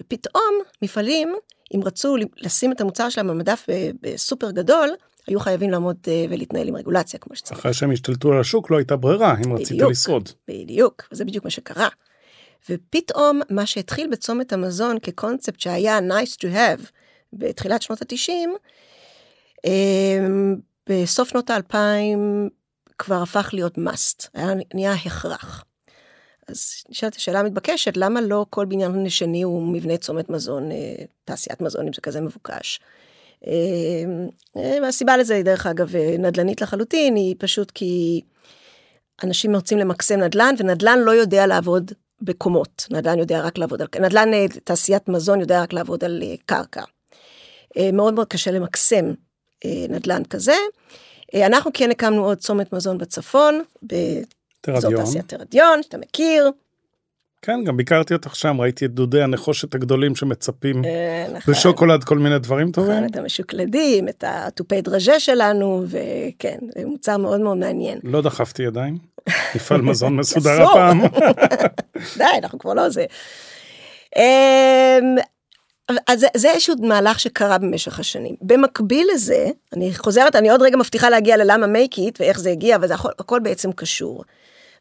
ופתאום 0.00 0.60
מפעלים, 0.82 1.34
אם 1.74 1.80
רצו 1.84 2.16
לשים 2.36 2.72
את 2.72 2.80
המוצר 2.80 3.08
שלהם 3.08 3.30
על 3.30 3.36
מדף 3.36 3.66
בסופר 4.02 4.50
גדול, 4.50 4.88
היו 5.26 5.40
חייבים 5.40 5.70
לעמוד 5.70 5.96
uh, 6.04 6.08
ולהתנהל 6.30 6.68
עם 6.68 6.76
רגולציה 6.76 7.20
כמו 7.20 7.36
שצריך. 7.36 7.60
אחרי 7.60 7.74
שהם 7.74 7.90
השתלטו 7.90 8.32
על 8.32 8.40
השוק 8.40 8.70
לא 8.70 8.76
הייתה 8.76 8.96
ברירה 8.96 9.34
אם 9.34 9.42
בדיוק, 9.42 9.60
רצית 9.60 9.80
לשרוד. 9.80 10.28
בדיוק, 10.48 11.08
וזה 11.12 11.24
בדיוק 11.24 11.44
מה 11.44 11.50
שקרה. 11.50 11.88
ופתאום 12.70 13.40
מה 13.50 13.66
שהתחיל 13.66 14.10
בצומת 14.10 14.52
המזון 14.52 14.98
כקונספט 15.02 15.60
שהיה 15.60 15.98
nice 15.98 16.36
to 16.44 16.46
have 16.54 16.90
בתחילת 17.32 17.82
שנות 17.82 18.02
התשעים, 18.02 18.54
um, 19.66 19.70
בסוף 20.88 21.28
שנות 21.28 21.50
האלפיים 21.50 22.48
כבר 22.98 23.22
הפך 23.22 23.50
להיות 23.52 23.78
must, 23.78 24.28
היה 24.34 24.48
נהיה 24.74 24.92
הכרח. 24.92 25.64
אז 26.48 26.84
נשאלת 26.88 27.16
השאלה 27.16 27.40
המתבקשת, 27.40 27.96
למה 27.96 28.20
לא 28.20 28.46
כל 28.50 28.66
בניין 28.66 29.08
שני 29.08 29.42
הוא 29.42 29.62
מבנה 29.62 29.96
צומת 29.96 30.30
מזון, 30.30 30.72
אה, 30.72 30.94
תעשיית 31.24 31.60
מזון, 31.60 31.86
אם 31.86 31.92
זה 31.92 32.00
כזה 32.00 32.20
מבוקש? 32.20 32.80
אה, 33.46 33.52
אה, 34.56 34.78
והסיבה 34.82 35.16
לזה 35.16 35.34
היא 35.34 35.44
דרך 35.44 35.66
אגב 35.66 35.96
נדל"נית 36.18 36.60
לחלוטין, 36.60 37.16
היא 37.16 37.34
פשוט 37.38 37.70
כי 37.70 38.20
אנשים 39.24 39.54
רוצים 39.54 39.78
למקסם 39.78 40.20
נדל"ן, 40.20 40.54
ונדל"ן 40.58 40.98
לא 40.98 41.10
יודע 41.10 41.46
לעבוד 41.46 41.92
בקומות, 42.22 42.86
נדל"ן 42.90 43.18
יודע 43.18 43.40
רק 43.40 43.58
לעבוד 43.58 43.82
על, 43.82 43.88
נדל"ן 44.00 44.30
תעשיית 44.64 45.08
מזון 45.08 45.40
יודע 45.40 45.62
רק 45.62 45.72
לעבוד 45.72 46.04
על 46.04 46.22
קרקע. 46.46 46.82
מאוד 47.92 48.14
מאוד 48.14 48.28
קשה 48.28 48.50
למקסם 48.50 49.12
נדל"ן 49.64 50.24
כזה. 50.24 50.54
אנחנו 51.34 51.70
כן 51.74 51.90
הקמנו 51.90 52.24
עוד 52.24 52.38
צומת 52.38 52.72
מזון 52.72 52.98
בצפון, 52.98 53.62
תרדיון. 54.66 54.96
זאת 54.96 55.04
תעשיית 55.04 55.28
תרדיון, 55.28 55.82
שאתה 55.82 55.98
מכיר. 55.98 56.50
כן, 57.42 57.64
גם 57.64 57.76
ביקרתי 57.76 58.14
אותך 58.14 58.36
שם, 58.36 58.60
ראיתי 58.60 58.84
את 58.84 58.90
דודי 58.90 59.22
הנחושת 59.22 59.74
הגדולים 59.74 60.16
שמצפים 60.16 60.84
אה, 60.84 61.26
נכון. 61.32 61.54
בשוקולד 61.54 62.04
כל 62.04 62.18
מיני 62.18 62.38
דברים 62.38 62.72
טובים. 62.72 62.92
נכון, 62.92 63.06
את 63.10 63.16
המשוקלדים, 63.16 64.08
את 64.08 64.24
התופי 64.26 64.80
דרז'ה 64.80 65.20
שלנו, 65.20 65.84
וכן, 65.86 66.58
זה 66.74 66.86
מוצר 66.86 67.16
מאוד 67.16 67.40
מאוד 67.40 67.56
מעניין. 67.56 67.98
לא 68.04 68.22
דחפתי 68.22 68.62
ידיים, 68.62 68.98
מפעל 69.54 69.80
מזון 69.88 70.16
מסודר 70.16 70.62
הפעם. 70.62 71.00
די, 72.18 72.24
אנחנו 72.42 72.58
כבר 72.58 72.74
לא 72.74 72.88
זה. 72.88 73.04
אמ, 74.16 75.16
אז 76.06 76.20
זה, 76.20 76.26
זה 76.36 76.50
איזשהו 76.50 76.74
מהלך 76.80 77.20
שקרה 77.20 77.58
במשך 77.58 78.00
השנים. 78.00 78.34
במקביל 78.42 79.08
לזה, 79.14 79.46
אני 79.72 79.94
חוזרת, 79.94 80.36
אני 80.36 80.50
עוד 80.50 80.62
רגע 80.62 80.76
מבטיחה 80.76 81.10
להגיע 81.10 81.36
ללמה 81.36 81.66
make 81.66 81.96
it 81.96 82.16
ואיך 82.20 82.40
זה 82.40 82.50
הגיע, 82.50 82.76
אבל 82.76 82.88
זה 82.88 82.94
הכל, 82.94 83.08
הכל 83.18 83.40
בעצם 83.42 83.72
קשור. 83.72 84.24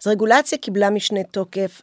אז 0.05 0.09
רגולציה 0.09 0.57
קיבלה 0.57 0.89
משנה 0.89 1.23
תוקף, 1.23 1.81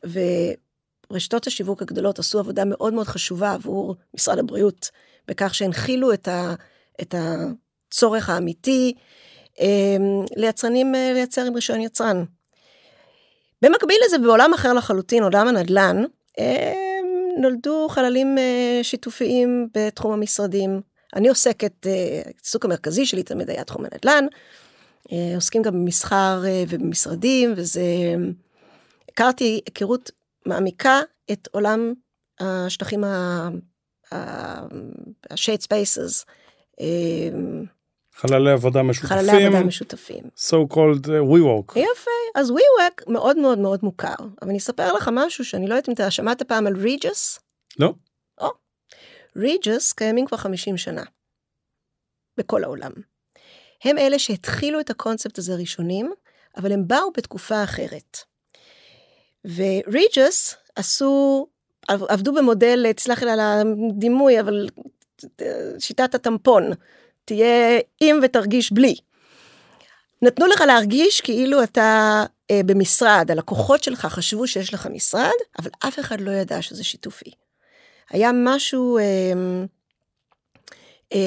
ורשתות 1.10 1.46
השיווק 1.46 1.82
הגדולות 1.82 2.18
עשו 2.18 2.38
עבודה 2.38 2.64
מאוד 2.64 2.94
מאוד 2.94 3.06
חשובה 3.06 3.52
עבור 3.52 3.96
משרד 4.14 4.38
הבריאות, 4.38 4.90
בכך 5.28 5.54
שהנחילו 5.54 6.12
את, 6.12 6.28
ה, 6.28 6.54
את 7.00 7.14
הצורך 7.18 8.28
האמיתי 8.28 8.94
אמ, 9.60 10.24
ליצרנים 10.36 10.94
אה, 10.94 11.10
לייצר 11.14 11.44
עם 11.44 11.54
רישיון 11.54 11.80
יצרן. 11.80 12.24
במקביל 13.62 13.96
לזה, 14.06 14.18
בעולם 14.18 14.54
אחר 14.54 14.72
לחלוטין, 14.72 15.22
עולם 15.22 15.48
הנדל"ן, 15.48 16.04
אמ, 16.38 16.44
נולדו 17.38 17.88
חללים 17.88 18.38
אה, 18.38 18.80
שיתופיים 18.82 19.68
בתחום 19.74 20.12
המשרדים. 20.12 20.80
אני 21.16 21.28
עוסקת, 21.28 21.86
אה, 21.86 22.22
העיסוק 22.26 22.64
המרכזי 22.64 23.06
שלי 23.06 23.22
תמיד 23.22 23.50
היה 23.50 23.64
תחום 23.64 23.84
הנדל"ן, 23.84 24.26
עוסקים 25.34 25.62
גם 25.62 25.72
במסחר 25.72 26.42
ובמשרדים, 26.68 27.54
וזה... 27.56 27.82
הכרתי 29.12 29.60
היכרות 29.66 30.10
מעמיקה 30.46 31.00
את 31.32 31.48
עולם 31.52 31.92
השטחים 32.40 33.04
ה-shade 33.04 34.12
spaces. 35.62 36.24
חללי 38.14 38.50
עבודה 38.50 38.82
משותפים. 38.82 39.18
חללי 39.18 39.44
עבודה 39.44 39.64
משותפים. 39.64 40.24
So 40.36 40.72
called 40.72 41.04
uh, 41.04 41.08
WeWork. 41.08 41.78
יפה, 41.78 42.10
אז 42.34 42.50
WeWork 42.50 43.12
מאוד 43.12 43.38
מאוד 43.38 43.58
מאוד 43.58 43.80
מוכר. 43.82 44.14
אבל 44.18 44.48
אני 44.48 44.58
אספר 44.58 44.92
לך 44.92 45.10
משהו 45.12 45.44
שאני 45.44 45.68
לא 45.68 45.74
יודעת 45.74 45.88
אם 45.88 45.94
אתה 45.94 46.10
שמעת 46.10 46.42
פעם 46.42 46.66
על 46.66 46.76
ריג'ס? 46.76 47.38
לא. 47.78 47.94
או. 48.40 48.48
ריג'ס 49.36 49.92
קיימים 49.92 50.26
כבר 50.26 50.36
50 50.36 50.76
שנה. 50.76 51.02
בכל 52.36 52.64
העולם. 52.64 52.92
הם 53.84 53.98
אלה 53.98 54.18
שהתחילו 54.18 54.80
את 54.80 54.90
הקונספט 54.90 55.38
הזה 55.38 55.54
ראשונים, 55.54 56.12
אבל 56.56 56.72
הם 56.72 56.88
באו 56.88 57.12
בתקופה 57.16 57.64
אחרת. 57.64 58.18
וריג'ס 59.44 60.56
עשו, 60.76 61.46
עבדו 61.88 62.34
במודל, 62.34 62.92
תסלח 62.92 63.22
לי 63.22 63.30
על 63.30 63.40
הדימוי, 63.40 64.40
אבל 64.40 64.68
שיטת 65.78 66.14
הטמפון. 66.14 66.70
תהיה 67.24 67.80
עם 68.00 68.20
ותרגיש 68.22 68.72
בלי. 68.72 68.94
נתנו 70.22 70.46
לך 70.46 70.60
להרגיש 70.60 71.20
כאילו 71.20 71.62
אתה 71.62 72.22
אה, 72.50 72.60
במשרד, 72.66 73.30
הלקוחות 73.30 73.84
שלך 73.84 74.06
חשבו 74.06 74.46
שיש 74.46 74.74
לך 74.74 74.86
משרד, 74.86 75.30
אבל 75.58 75.70
אף 75.88 75.98
אחד 75.98 76.20
לא 76.20 76.30
ידע 76.30 76.62
שזה 76.62 76.84
שיתופי. 76.84 77.30
היה 78.10 78.30
משהו... 78.34 78.98
אה, 78.98 79.04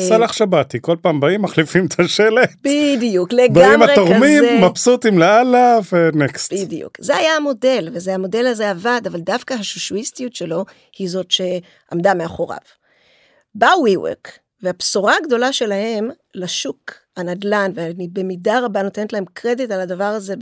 סלח 0.09 0.33
שבתי, 0.33 0.77
כל 0.81 0.95
פעם 1.01 1.19
באים, 1.19 1.41
מחליפים 1.41 1.85
את 1.85 1.99
השלט. 1.99 2.49
בדיוק, 2.61 3.33
לגמרי 3.33 3.63
כזה. 3.63 3.77
באים 3.77 3.81
התורמים, 3.81 4.63
מבסוטים 4.63 5.19
לאללה 5.19 5.79
ונקסט. 5.91 6.53
בדיוק. 6.53 6.97
זה 6.99 7.15
היה 7.15 7.35
המודל, 7.35 7.89
וזה 7.93 8.13
המודל 8.13 8.47
הזה 8.47 8.69
עבד, 8.69 9.01
אבל 9.05 9.19
דווקא 9.19 9.53
השושואיסטיות 9.53 10.35
שלו 10.35 10.65
היא 10.97 11.09
זאת 11.09 11.31
שעמדה 11.31 12.13
מאחוריו. 12.13 12.57
בא 13.55 13.67
WeWork, 13.67 14.29
והבשורה 14.61 15.15
הגדולה 15.17 15.53
שלהם 15.53 16.09
לשוק 16.35 16.93
הנדל"ן, 17.17 17.71
ואני 17.75 18.07
במידה 18.13 18.59
רבה 18.59 18.81
נותנת 18.81 19.13
להם 19.13 19.25
קרדיט 19.33 19.71
על 19.71 19.81
הדבר 19.81 20.03
הזה 20.03 20.33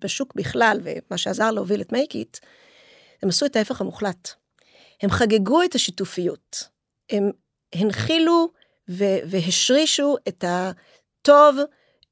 בשוק 0.00 0.32
בכלל, 0.36 0.80
ומה 0.82 1.18
שעזר 1.18 1.50
להוביל 1.50 1.80
את 1.80 1.92
מייקית, 1.92 2.40
הם 3.22 3.28
עשו 3.28 3.46
את 3.46 3.56
ההפך 3.56 3.80
המוחלט. 3.80 4.30
הם 5.02 5.10
חגגו 5.10 5.62
את 5.62 5.74
השיתופיות. 5.74 6.68
הם 7.10 7.30
הנחילו 7.74 8.48
והשרישו 8.88 10.16
את 10.28 10.44
הטוב 10.48 11.56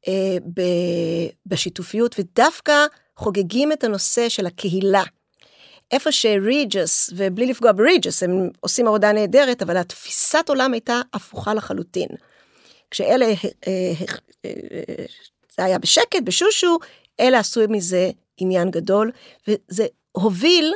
אה, 0.08 0.36
בשיתופיות, 1.46 2.14
ודווקא 2.18 2.86
חוגגים 3.16 3.72
את 3.72 3.84
הנושא 3.84 4.28
של 4.28 4.46
הקהילה. 4.46 5.02
איפה 5.92 6.12
שריג'ס, 6.12 7.10
ובלי 7.16 7.46
לפגוע 7.46 7.72
בריג'ס, 7.72 8.22
הם 8.22 8.50
עושים 8.60 8.88
עבודה 8.88 9.12
נהדרת, 9.12 9.62
אבל 9.62 9.76
התפיסת 9.76 10.44
עולם 10.48 10.72
הייתה 10.72 11.00
הפוכה 11.14 11.54
לחלוטין. 11.54 12.08
כשאלה, 12.90 13.26
אה, 13.26 13.32
אה, 13.66 13.92
אה, 14.44 15.04
זה 15.56 15.64
היה 15.64 15.78
בשקט, 15.78 16.22
בשושו, 16.24 16.78
אלה 17.20 17.38
עשו 17.38 17.60
מזה 17.68 18.10
עניין 18.36 18.70
גדול, 18.70 19.10
וזה 19.48 19.86
הוביל 20.12 20.74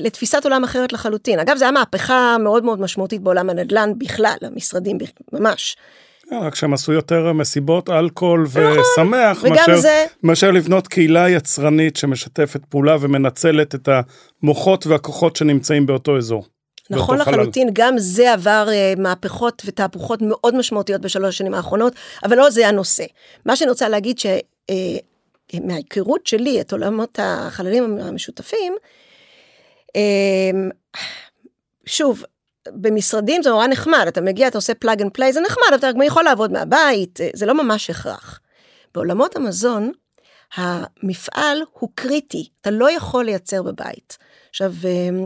לתפיסת 0.00 0.44
עולם 0.44 0.64
אחרת 0.64 0.92
לחלוטין. 0.92 1.38
אגב, 1.38 1.56
זו 1.56 1.64
הייתה 1.64 1.78
מהפכה 1.78 2.36
מאוד 2.40 2.64
מאוד 2.64 2.80
משמעותית 2.80 3.20
בעולם 3.20 3.50
הנדל"ן 3.50 3.92
בכלל, 3.98 4.36
המשרדים 4.42 4.98
ממש. 5.32 5.76
כן, 6.30 6.36
רק 6.36 6.54
שהם 6.54 6.74
עשו 6.74 6.92
יותר 6.92 7.32
מסיבות 7.32 7.90
אלכוהול 7.90 8.42
נכון, 8.42 8.78
ושמח 8.78 9.44
מאשר, 9.44 9.76
זה... 9.76 10.06
מאשר 10.22 10.50
לבנות 10.50 10.88
קהילה 10.88 11.30
יצרנית 11.30 11.96
שמשתפת 11.96 12.60
פעולה 12.68 12.96
ומנצלת 13.00 13.74
את 13.74 13.88
המוחות 14.42 14.86
והכוחות 14.86 15.36
שנמצאים 15.36 15.86
באותו 15.86 16.18
אזור. 16.18 16.44
נכון 16.90 17.18
לחלוטין, 17.18 17.68
גם 17.72 17.98
זה 17.98 18.32
עבר 18.32 18.68
uh, 18.68 19.00
מהפכות 19.00 19.62
ותהפוכות 19.66 20.22
מאוד 20.22 20.56
משמעותיות 20.56 21.00
בשלוש 21.00 21.34
השנים 21.34 21.54
האחרונות, 21.54 21.92
אבל 22.24 22.36
לא 22.36 22.50
זה 22.50 22.68
הנושא. 22.68 23.04
מה 23.46 23.56
שאני 23.56 23.70
רוצה 23.70 23.88
להגיד 23.88 24.18
שמההיכרות 24.18 26.20
uh, 26.20 26.30
שלי 26.30 26.60
את 26.60 26.72
עולמות 26.72 27.18
החללים 27.22 27.98
המשותפים, 28.00 28.74
שוב, 31.86 32.24
במשרדים 32.68 33.42
זה 33.42 33.50
נורא 33.50 33.66
נחמד, 33.66 34.04
אתה 34.08 34.20
מגיע, 34.20 34.48
אתה 34.48 34.58
עושה 34.58 34.74
plug 34.74 35.02
and 35.02 35.10
play, 35.12 35.32
זה 35.32 35.40
נחמד, 35.40 35.72
אתה 35.74 35.90
יכול 36.04 36.24
לעבוד 36.24 36.52
מהבית, 36.52 37.18
זה 37.34 37.46
לא 37.46 37.64
ממש 37.64 37.90
הכרח. 37.90 38.40
בעולמות 38.94 39.36
המזון, 39.36 39.92
המפעל 40.56 41.62
הוא 41.72 41.90
קריטי, 41.94 42.48
אתה 42.60 42.70
לא 42.70 42.90
יכול 42.90 43.24
לייצר 43.24 43.62
בבית. 43.62 44.18
עכשיו, 44.50 44.72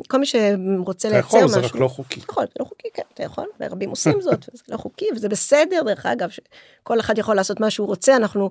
כל 0.08 0.18
מי 0.18 0.26
שרוצה 0.26 1.08
לייצר 1.08 1.28
משהו... 1.28 1.38
אתה 1.38 1.46
יכול, 1.46 1.60
זה 1.62 1.66
רק 1.66 1.74
לא 1.74 1.88
חוקי. 1.88 2.20
יכול, 2.20 2.44
זה 2.44 2.52
לא 2.60 2.64
חוקי, 2.64 2.88
כן, 2.94 3.02
אתה 3.14 3.22
יכול, 3.22 3.46
ורבים 3.60 3.90
עושים 3.90 4.20
זאת, 4.20 4.48
וזה 4.54 4.62
לא 4.68 4.76
חוקי, 4.76 5.06
וזה 5.14 5.28
בסדר, 5.28 5.82
דרך 5.86 6.06
אגב, 6.06 6.28
שכל 6.30 7.00
אחד 7.00 7.18
יכול 7.18 7.36
לעשות 7.36 7.60
מה 7.60 7.70
שהוא 7.70 7.86
רוצה, 7.86 8.16
אנחנו 8.16 8.50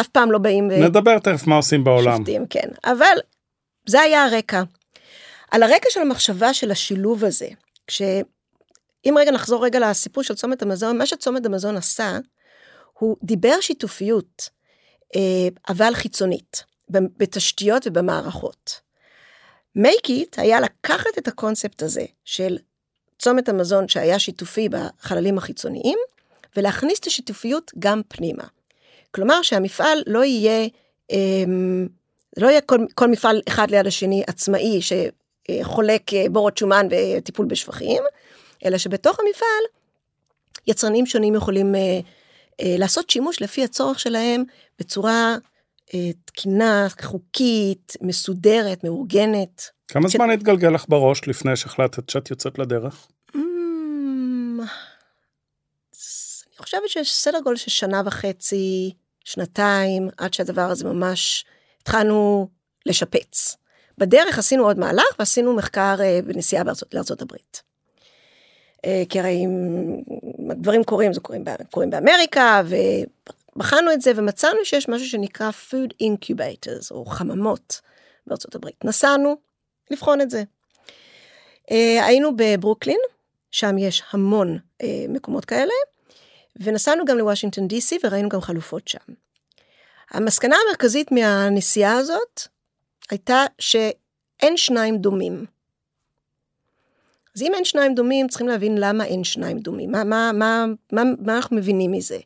אף 0.00 0.08
פעם 0.08 0.32
לא 0.32 0.38
באים... 0.38 0.70
נדבר 0.70 1.18
תכף 1.18 1.46
מה 1.46 1.56
עושים 1.56 1.84
בעולם. 1.84 2.16
שופטים, 2.16 2.46
כן. 2.50 2.68
אבל 2.84 3.18
זה 3.86 4.00
היה 4.00 4.24
הרקע. 4.24 4.62
על 5.50 5.62
הרקע 5.62 5.90
של 5.90 6.00
המחשבה 6.00 6.54
של 6.54 6.70
השילוב 6.70 7.24
הזה, 7.24 7.48
כשאם 7.86 9.14
רגע 9.18 9.30
נחזור 9.30 9.64
רגע 9.64 9.90
לסיפור 9.90 10.24
של 10.24 10.34
צומת 10.34 10.62
המזון, 10.62 10.98
מה 10.98 11.06
שצומת 11.06 11.46
המזון 11.46 11.76
עשה, 11.76 12.18
הוא 12.92 13.16
דיבר 13.22 13.60
שיתופיות, 13.60 14.48
אה, 15.16 15.48
אבל 15.68 15.94
חיצונית, 15.94 16.64
בתשתיות 16.90 17.86
ובמערכות. 17.86 18.80
מייקית 19.76 20.38
היה 20.38 20.60
לקחת 20.60 21.18
את 21.18 21.28
הקונספט 21.28 21.82
הזה 21.82 22.04
של 22.24 22.58
צומת 23.18 23.48
המזון 23.48 23.88
שהיה 23.88 24.18
שיתופי 24.18 24.68
בחללים 24.68 25.38
החיצוניים, 25.38 25.98
ולהכניס 26.56 26.98
את 27.00 27.06
השיתופיות 27.06 27.72
גם 27.78 28.00
פנימה. 28.08 28.44
כלומר 29.10 29.42
שהמפעל 29.42 30.02
לא 30.06 30.24
יהיה, 30.24 30.68
אמ, 31.10 31.88
לא 32.36 32.46
יהיה 32.46 32.60
כל, 32.60 32.78
כל 32.94 33.08
מפעל 33.08 33.40
אחד 33.48 33.70
ליד 33.70 33.86
השני 33.86 34.24
עצמאי 34.26 34.82
חולק 35.62 36.14
אה, 36.14 36.24
בורות 36.30 36.58
שומן 36.58 36.86
וטיפול 36.90 37.46
בשפכים, 37.46 38.02
אלא 38.64 38.78
שבתוך 38.78 39.20
המפעל 39.20 39.64
יצרנים 40.66 41.06
שונים 41.06 41.34
יכולים 41.34 41.74
אה, 41.74 41.80
אה, 42.60 42.74
לעשות 42.78 43.10
שימוש 43.10 43.42
לפי 43.42 43.64
הצורך 43.64 44.00
שלהם 44.00 44.44
בצורה 44.78 45.36
תקינה, 46.24 46.86
חוקית, 47.02 47.96
מסודרת, 48.02 48.84
מאורגנת. 48.84 49.70
כמה 49.88 50.08
ש... 50.08 50.12
זמן 50.12 50.30
התגלגל 50.30 50.68
לך 50.68 50.84
בראש 50.88 51.28
לפני 51.28 51.56
שהחלטת 51.56 52.08
שאת 52.10 52.30
יוצאת 52.30 52.58
לדרך? 52.58 53.08
Mm, 53.32 53.38
אני 56.48 56.58
חושבת 56.58 56.88
שיש 56.88 57.12
סדר 57.14 57.40
גודל 57.40 57.56
של 57.56 57.70
שנה 57.70 58.02
וחצי, 58.04 58.94
שנתיים, 59.24 60.08
עד 60.16 60.34
שהדבר 60.34 60.62
הזה 60.70 60.84
ממש 60.84 61.44
התחלנו 61.82 62.48
לשפץ. 62.86 63.56
בדרך 63.98 64.38
עשינו 64.38 64.64
עוד 64.64 64.78
מהלך 64.78 65.16
ועשינו 65.18 65.54
מחקר 65.54 65.96
אה, 66.00 66.20
בנסיעה 66.24 66.64
לארצות 66.92 67.22
הברית. 67.22 67.62
אה, 68.84 69.02
כי 69.08 69.20
הרי 69.20 69.44
אם 69.44 69.96
דברים 70.54 70.84
קורים, 70.84 71.12
זה 71.12 71.20
קורים, 71.20 71.44
קורים 71.70 71.90
באמריקה, 71.90 72.62
ובחנו 73.56 73.92
את 73.92 74.00
זה 74.00 74.12
ומצאנו 74.16 74.64
שיש 74.64 74.88
משהו 74.88 75.06
שנקרא 75.06 75.50
food 75.50 75.90
incubators, 76.02 76.90
או 76.90 77.04
חממות 77.04 77.80
בארצות 78.26 78.54
הברית. 78.54 78.84
נסענו 78.84 79.36
לבחון 79.90 80.20
את 80.20 80.30
זה. 80.30 80.42
אה, 81.70 82.06
היינו 82.06 82.36
בברוקלין, 82.36 83.00
שם 83.50 83.78
יש 83.78 84.02
המון 84.12 84.58
מקומות 85.08 85.44
כאלה, 85.44 85.72
ונסענו 86.60 87.04
גם 87.04 87.18
לוושינגטון 87.18 87.68
די.סי 87.68 87.98
וראינו 88.04 88.28
גם 88.28 88.40
חלופות 88.40 88.88
שם. 88.88 89.12
המסקנה 90.10 90.56
המרכזית 90.66 91.12
מהנסיעה 91.12 91.96
הזאת 91.96 92.40
הייתה 93.10 93.44
שאין 93.58 94.56
שניים 94.56 94.98
דומים. 94.98 95.44
אז 97.36 97.42
אם 97.42 97.54
אין 97.54 97.64
שניים 97.64 97.94
דומים, 97.94 98.28
צריכים 98.28 98.48
להבין 98.48 98.78
למה 98.78 99.04
אין 99.04 99.24
שניים 99.24 99.58
דומים, 99.58 99.90
מה, 99.90 100.04
מה, 100.04 100.30
מה, 100.34 100.64
מה, 100.92 101.02
מה 101.18 101.36
אנחנו 101.36 101.56
מבינים 101.56 101.92
מזה. 101.92 102.18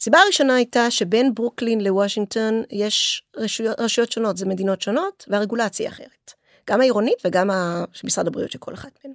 הסיבה 0.00 0.18
הראשונה 0.18 0.54
הייתה 0.54 0.90
שבין 0.90 1.34
ברוקלין 1.34 1.80
לוושינגטון 1.80 2.62
יש 2.70 3.22
רשויות, 3.36 3.80
רשויות 3.80 4.12
שונות, 4.12 4.36
זה 4.36 4.46
מדינות 4.46 4.82
שונות, 4.82 5.24
והרגולציה 5.28 5.88
אחרת. 5.88 6.32
גם 6.70 6.80
העירונית 6.80 7.18
וגם 7.24 7.50
של 7.92 8.06
משרד 8.06 8.26
הבריאות 8.26 8.50
של 8.50 8.58
כל 8.58 8.74
אחת 8.74 8.90
מהן. 9.04 9.14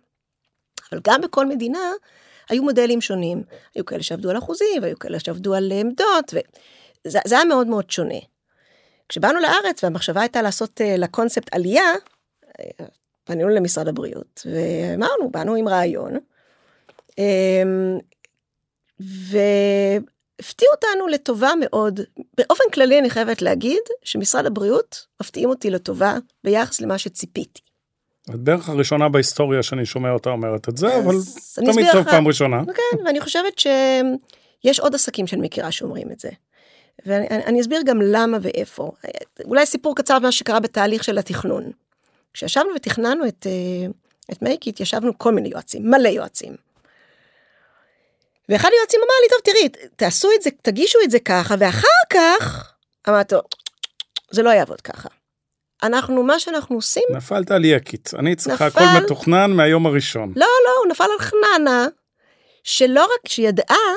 אבל 0.91 1.01
גם 1.03 1.21
בכל 1.21 1.45
מדינה 1.45 1.91
היו 2.49 2.63
מודלים 2.63 3.01
שונים. 3.01 3.43
היו 3.75 3.85
כאלה 3.85 4.03
שעבדו 4.03 4.29
על 4.29 4.37
אחוזים, 4.37 4.81
והיו 4.81 4.99
כאלה 4.99 5.19
שעבדו 5.19 5.53
על 5.53 5.71
עמדות, 5.71 6.33
וזה 7.05 7.19
היה 7.31 7.45
מאוד 7.45 7.67
מאוד 7.67 7.91
שונה. 7.91 8.19
כשבאנו 9.11 9.39
לארץ 9.39 9.83
והמחשבה 9.83 10.21
הייתה 10.21 10.41
לעשות 10.41 10.81
uh, 10.81 10.97
לקונספט 10.97 11.55
עלייה, 11.55 11.91
אה, 12.59 12.85
פנינו 13.23 13.49
למשרד 13.49 13.87
הבריאות 13.87 14.45
ואמרנו, 14.45 15.29
באנו 15.31 15.55
עם 15.55 15.67
רעיון, 15.67 16.17
um, 17.11 17.15
והפתיעו 18.99 20.71
אותנו 20.75 21.07
לטובה 21.07 21.51
מאוד. 21.59 21.99
באופן 22.37 22.63
כללי 22.73 22.99
אני 22.99 23.09
חייבת 23.09 23.41
להגיד 23.41 23.81
שמשרד 24.03 24.45
הבריאות 24.45 25.05
מפתיעים 25.21 25.49
אותי 25.49 25.69
לטובה 25.69 26.15
ביחס 26.43 26.81
למה 26.81 26.97
שציפיתי. 26.97 27.61
הדרך 28.29 28.69
הראשונה 28.69 29.09
בהיסטוריה 29.09 29.63
שאני 29.63 29.85
שומע 29.85 30.11
אותה 30.11 30.29
אומרת 30.29 30.69
את 30.69 30.77
זה, 30.77 30.97
אבל 30.99 31.15
תמיד 31.55 31.85
טוב 31.91 32.03
פעם 32.03 32.27
ראשונה. 32.27 32.61
כן, 32.65 33.05
ואני 33.05 33.21
חושבת 33.21 33.59
שיש 33.59 34.79
עוד 34.79 34.95
עסקים 34.95 35.27
שאני 35.27 35.41
מכירה 35.41 35.71
שאומרים 35.71 36.11
את 36.11 36.19
זה. 36.19 36.29
ואני 37.05 37.61
אסביר 37.61 37.81
גם 37.85 38.01
למה 38.01 38.37
ואיפה. 38.41 38.91
אולי 39.45 39.65
סיפור 39.65 39.95
קצר 39.95 40.19
מה 40.19 40.31
שקרה 40.31 40.59
בתהליך 40.59 41.03
של 41.03 41.17
התכנון. 41.17 41.71
כשישבנו 42.33 42.69
ותכננו 42.75 43.27
את, 43.27 43.47
אה, 43.47 43.91
את 44.31 44.41
מייקיט, 44.41 44.79
ישבנו 44.79 45.17
כל 45.17 45.33
מיני 45.33 45.49
יועצים, 45.49 45.89
מלא 45.89 46.09
יועצים. 46.09 46.55
ואחד 48.49 48.69
היועצים 48.73 48.99
אמר 48.99 49.13
לי, 49.23 49.29
טוב 49.29 49.39
תראי, 49.43 49.89
תעשו 49.95 50.29
את 50.37 50.41
זה, 50.41 50.49
תגישו 50.61 50.99
את 51.03 51.11
זה 51.11 51.19
ככה, 51.19 51.55
ואחר 51.59 51.87
כך, 52.09 52.73
אמרתי 53.09 53.35
לו, 53.35 53.41
זה 54.31 54.43
לא 54.43 54.49
יעבוד 54.49 54.81
ככה. 54.81 55.09
אנחנו, 55.83 56.23
מה 56.23 56.39
שאנחנו 56.39 56.75
עושים... 56.75 57.03
נפלת 57.09 57.51
על 57.51 57.65
יקית, 57.65 58.11
אני 58.19 58.35
צריכה 58.35 58.67
נפל... 58.67 58.79
הכל 58.79 59.03
מתוכנן 59.03 59.51
מהיום 59.51 59.85
הראשון. 59.85 60.33
לא, 60.35 60.47
לא, 60.65 60.71
הוא 60.83 60.91
נפל 60.91 61.03
על 61.03 61.19
חננה, 61.19 61.87
שלא 62.63 63.03
רק 63.03 63.27
שידעה 63.27 63.93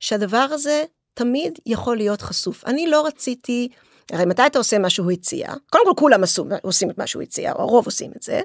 שהדבר 0.00 0.46
הזה 0.50 0.84
תמיד 1.16 1.58
יכול 1.66 1.96
להיות 1.96 2.22
חשוף. 2.22 2.64
אני 2.66 2.86
לא 2.86 3.06
רציתי, 3.06 3.68
הרי 4.12 4.24
מתי 4.26 4.46
אתה 4.46 4.58
עושה 4.58 4.78
מה 4.78 4.90
שהוא 4.90 5.10
הציע? 5.10 5.48
קודם 5.70 5.84
כל 5.84 5.92
כולם 5.96 6.22
עשו, 6.22 6.44
עושים 6.62 6.90
את 6.90 6.98
מה 6.98 7.06
שהוא 7.06 7.22
הציע, 7.22 7.52
או 7.52 7.60
הרוב 7.60 7.84
עושים 7.86 8.10
את 8.16 8.22
זה. 8.22 8.40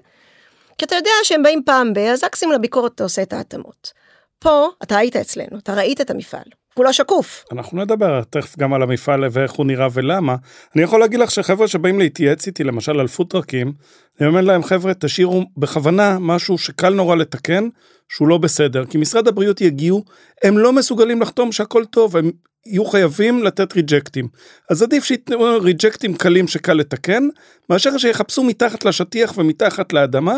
כי 0.77 0.85
אתה 0.85 0.95
יודע 0.95 1.11
שהם 1.23 1.43
באים 1.43 1.61
פעם 1.65 1.93
ב, 1.93 1.97
אז 1.97 2.23
מקסימום 2.23 2.55
לביקורת 2.55 2.91
אתה 2.95 3.03
עושה 3.03 3.21
את 3.21 3.33
ההתאמות. 3.33 3.91
פה, 4.39 4.67
אתה 4.83 4.97
היית 4.97 5.15
אצלנו, 5.15 5.57
אתה 5.57 5.73
ראית 5.73 6.01
את 6.01 6.09
המפעל. 6.09 6.43
כולו 6.73 6.93
שקוף. 6.93 7.43
אנחנו 7.51 7.81
נדבר 7.81 8.23
תכף 8.29 8.57
גם 8.57 8.73
על 8.73 8.81
המפעל 8.81 9.23
ואיך 9.31 9.51
הוא 9.51 9.65
נראה 9.65 9.87
ולמה. 9.93 10.35
אני 10.75 10.83
יכול 10.83 10.99
להגיד 10.99 11.19
לך 11.19 11.31
שחבר'ה 11.31 11.67
שבאים 11.67 11.99
להתייעץ 11.99 12.47
איתי 12.47 12.63
למשל 12.63 12.99
על 12.99 13.07
פוטרקים, 13.07 13.73
אני 14.19 14.27
אומר 14.27 14.41
להם 14.41 14.63
חבר'ה 14.63 14.93
תשאירו 14.93 15.43
בכוונה 15.57 16.17
משהו 16.19 16.57
שקל 16.57 16.89
נורא 16.89 17.15
לתקן, 17.15 17.67
שהוא 18.09 18.27
לא 18.27 18.37
בסדר, 18.37 18.85
כי 18.85 18.97
משרד 18.97 19.27
הבריאות 19.27 19.61
יגיעו, 19.61 20.03
הם 20.43 20.57
לא 20.57 20.73
מסוגלים 20.73 21.21
לחתום 21.21 21.51
שהכל 21.51 21.85
טוב, 21.85 22.17
הם 22.17 22.31
יהיו 22.65 22.85
חייבים 22.85 23.43
לתת 23.43 23.73
ריג'קטים. 23.73 24.27
אז 24.69 24.81
עדיף 24.81 25.03
שייתנו 25.03 25.45
ריג'קטים 25.61 26.15
קלים 26.15 26.47
שקל 26.47 26.73
לתקן, 26.73 27.27
מאשר 27.69 27.97
שיחפשו 27.97 28.43
מתחת 28.43 28.85
לשטיח 28.85 29.37
ומתחת 29.37 29.93
לאדמה, 29.93 30.37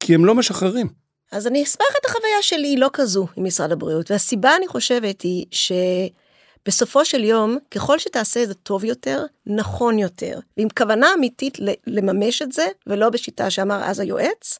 כי 0.00 0.14
הם 0.14 0.24
לא 0.24 0.34
משחררים. 0.34 0.88
אז 1.32 1.46
אני 1.46 1.62
אספר 1.62 1.84
את 2.00 2.06
החוויה 2.06 2.42
שלי 2.42 2.76
לא 2.76 2.90
כזו 2.92 3.26
עם 3.36 3.44
משרד 3.44 3.72
הבריאות, 3.72 4.10
והסיבה 4.10 4.56
אני 4.56 4.68
חושבת 4.68 5.22
היא 5.22 5.46
שבסופו 5.50 7.04
של 7.04 7.24
יום, 7.24 7.58
ככל 7.70 7.98
שתעשה 7.98 8.42
את 8.42 8.48
זה 8.48 8.54
טוב 8.54 8.84
יותר, 8.84 9.24
נכון 9.46 9.98
יותר, 9.98 10.38
ועם 10.56 10.68
כוונה 10.78 11.06
אמיתית 11.18 11.58
לממש 11.86 12.42
את 12.42 12.52
זה, 12.52 12.66
ולא 12.86 13.10
בשיטה 13.10 13.50
שאמר 13.50 13.84
אז 13.84 14.00
היועץ, 14.00 14.58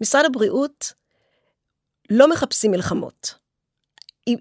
משרד 0.00 0.24
הבריאות 0.24 0.92
לא 2.10 2.30
מחפשים 2.30 2.70
מלחמות. 2.70 3.45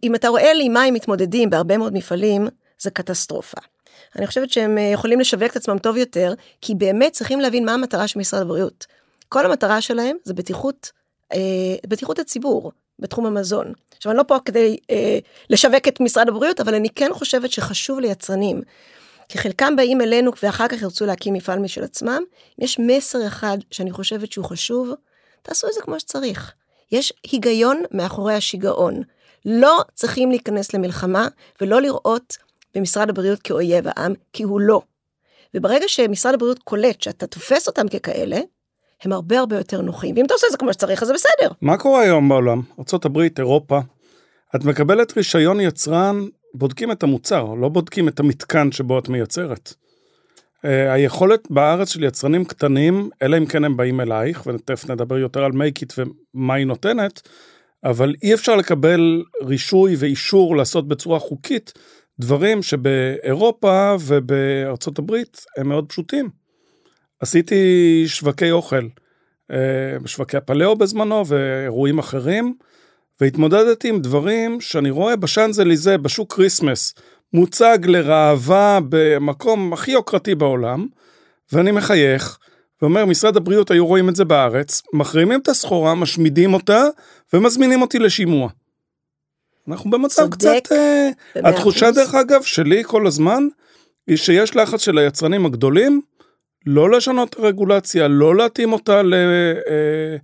אם 0.04 0.16
אתה 0.16 0.28
רואה 0.28 0.54
לי 0.54 0.70
מה 0.70 0.84
הם 0.84 0.94
מתמודדים 0.94 1.50
בהרבה 1.50 1.78
מאוד 1.78 1.94
מפעלים, 1.94 2.48
זה 2.80 2.92
קטסטרופה. 2.92 3.62
אני 4.16 4.28
חושבת 4.28 4.50
שהם 4.50 4.78
אה, 4.78 4.84
יכולים 4.84 5.20
לשווק 5.20 5.52
את 5.52 5.56
עצמם 5.56 5.78
טוב 5.78 5.98
יותר, 5.98 6.34
כי 6.62 6.76
באמת 6.76 7.12
צריכים 7.12 7.40
להבין 7.40 7.66
מה 7.66 7.74
המטרה 7.74 8.08
של 8.08 8.20
משרד 8.20 8.42
הבריאות. 8.42 8.86
כל 9.30 9.46
המטרה 9.46 9.82
שלהם 9.82 10.18
זה 10.24 10.34
בטיחות, 10.34 10.92
אה, 11.34 11.40
בטיחות 11.88 12.20
הציבור 12.20 12.72
בתחום 13.00 13.26
המזון. 13.26 13.74
עכשיו 13.98 14.12
אני 14.12 14.18
לא 14.18 14.24
פה 14.24 14.38
כדי 14.46 14.78
אה, 14.92 15.20
לשווק 15.50 15.88
את 15.88 16.00
משרד 16.00 16.30
הבריאות, 16.30 16.60
אבל 16.60 16.76
אני 16.76 16.90
כן 16.90 17.10
חושבת 17.14 17.52
שחשוב 17.52 18.00
ליצרנים, 18.00 18.62
כי 19.30 19.38
חלקם 19.38 19.76
באים 19.76 20.02
אלינו 20.02 20.32
ואחר 20.44 20.68
כך 20.68 20.82
ירצו 20.82 21.06
להקים 21.06 21.34
מפעל 21.34 21.60
משל 21.60 21.84
עצמם, 21.84 22.24
יש 22.60 22.80
מסר 22.80 23.28
אחד 23.28 23.58
שאני 23.72 23.92
חושבת 23.92 24.32
שהוא 24.32 24.46
חשוב, 24.46 24.94
תעשו 25.42 25.68
את 25.68 25.74
זה 25.74 25.82
כמו 25.82 26.00
שצריך. 26.00 26.54
יש 26.92 27.14
היגיון 27.32 27.84
מאחורי 27.92 28.34
השיגעון. 28.34 29.02
לא 29.46 29.84
צריכים 29.94 30.30
להיכנס 30.30 30.74
למלחמה 30.74 31.28
ולא 31.62 31.82
לראות 31.82 32.38
במשרד 32.76 33.10
הבריאות 33.10 33.42
כאויב 33.42 33.86
העם, 33.88 34.14
כי 34.34 34.44
הוא 34.44 34.62
לא. 34.62 34.82
וברגע 35.54 35.88
שמשרד 35.88 36.34
הבריאות 36.34 36.60
קולט 36.60 37.02
שאתה 37.02 37.28
תופס 37.28 37.68
אותם 37.68 37.88
ככאלה, 37.88 38.40
הם 39.04 39.12
הרבה 39.12 39.40
הרבה 39.40 39.58
יותר 39.58 39.82
נוחים. 39.82 40.16
ואם 40.16 40.26
אתה 40.26 40.34
עושה 40.34 40.48
את 40.48 40.52
זה 40.52 40.58
כמו 40.58 40.74
שצריך, 40.74 41.02
אז 41.02 41.08
זה 41.08 41.14
בסדר. 41.14 41.52
מה 41.62 41.78
קורה 41.78 42.02
היום 42.02 42.30
בעולם? 42.30 42.62
ארה"ב, 42.80 43.20
אירופה, 43.38 43.80
את 44.56 44.64
מקבלת 44.64 45.18
רישיון 45.18 45.60
יצרן, 45.60 46.26
בודקים 46.54 46.92
את 46.92 47.04
המוצר, 47.04 47.54
לא 47.54 47.70
בודקים 47.70 48.08
את 48.08 48.20
המתקן 48.20 48.72
שבו 48.72 49.00
את 49.00 49.10
מייצרת. 49.10 49.74
Uh, 50.56 50.68
היכולת 50.68 51.48
בארץ 51.50 51.90
של 51.90 52.04
יצרנים 52.04 52.46
קטנים, 52.46 53.10
אלא 53.22 53.38
אם 53.38 53.46
כן 53.46 53.64
הם 53.64 53.78
באים 53.78 54.02
אלייך, 54.02 54.48
ותכף 54.48 54.90
נדבר 54.90 55.18
יותר 55.18 55.44
על 55.44 55.52
מייקית 55.52 55.94
ומה 55.98 56.54
היא 56.54 56.66
נותנת, 56.66 57.22
אבל 57.86 58.16
אי 58.24 58.34
אפשר 58.34 58.56
לקבל 58.56 59.24
רישוי 59.42 59.96
ואישור 59.98 60.58
לעשות 60.58 60.88
בצורה 60.88 61.20
חוקית 61.20 61.74
דברים 62.20 62.64
שבאירופה 62.64 63.96
ובארצות 64.00 65.00
הברית 65.00 65.46
הם 65.58 65.70
מאוד 65.70 65.86
פשוטים. 65.90 66.30
עשיתי 67.20 68.04
שווקי 68.08 68.52
אוכל, 68.52 68.88
אה, 69.52 69.58
שוקי 70.06 70.38
הפלאו 70.38 70.76
בזמנו 70.76 71.28
ואירועים 71.28 72.00
אחרים, 72.00 72.54
והתמודדתי 73.22 73.90
עם 73.90 74.00
דברים 74.00 74.62
שאני 74.62 74.90
רואה 74.90 75.16
בשאנזליזה, 75.16 75.98
בשוק 75.98 76.34
כריסמס, 76.34 76.94
מוצג 77.34 77.78
לראווה 77.84 78.80
במקום 78.90 79.74
הכי 79.74 79.92
יוקרתי 79.92 80.36
בעולם, 80.36 80.88
ואני 81.54 81.72
מחייך, 81.72 82.38
ואומר, 82.82 83.06
משרד 83.06 83.38
הבריאות 83.38 83.72
היו 83.72 83.88
רואים 83.88 84.10
את 84.10 84.16
זה 84.16 84.26
בארץ, 84.26 84.82
מחרימים 84.94 85.40
את 85.40 85.48
הסחורה, 85.48 85.96
משמידים 85.96 86.54
אותה, 86.54 86.84
ומזמינים 87.34 87.82
אותי 87.82 88.00
לשימוע. 88.00 88.50
אנחנו 89.68 89.90
במצב 89.90 90.36
צודק, 90.36 90.60
קצת... 90.64 90.72
אה, 90.72 91.10
התחושה, 91.50 91.92
דרך 91.92 92.16
אגב, 92.16 92.44
שלי 92.44 92.84
כל 92.84 93.08
הזמן, 93.08 93.48
היא 94.08 94.18
שיש 94.18 94.56
לחץ 94.56 94.82
של 94.82 94.98
היצרנים 94.98 95.46
הגדולים, 95.46 96.02
לא 96.66 96.92
לשנות 96.92 97.30
את 97.30 97.40
הרגולציה, 97.40 98.08
לא 98.08 98.36
להתאים 98.36 98.74
אותה 98.74 99.02
ל, 99.02 99.14
אה, 99.14 100.16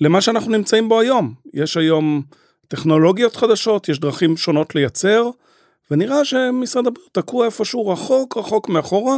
למה 0.00 0.20
שאנחנו 0.20 0.50
נמצאים 0.50 0.88
בו 0.88 1.00
היום. 1.00 1.34
יש 1.54 1.76
היום 1.76 2.22
טכנולוגיות 2.68 3.36
חדשות, 3.36 3.88
יש 3.88 4.00
דרכים 4.00 4.36
שונות 4.36 4.74
לייצר, 4.74 5.30
ונראה 5.90 6.24
שמשרד 6.24 6.86
הבריאות 6.86 7.14
תקוע 7.14 7.46
איפשהו 7.46 7.88
רחוק 7.88 8.36
רחוק 8.36 8.68
מאחורה, 8.68 9.16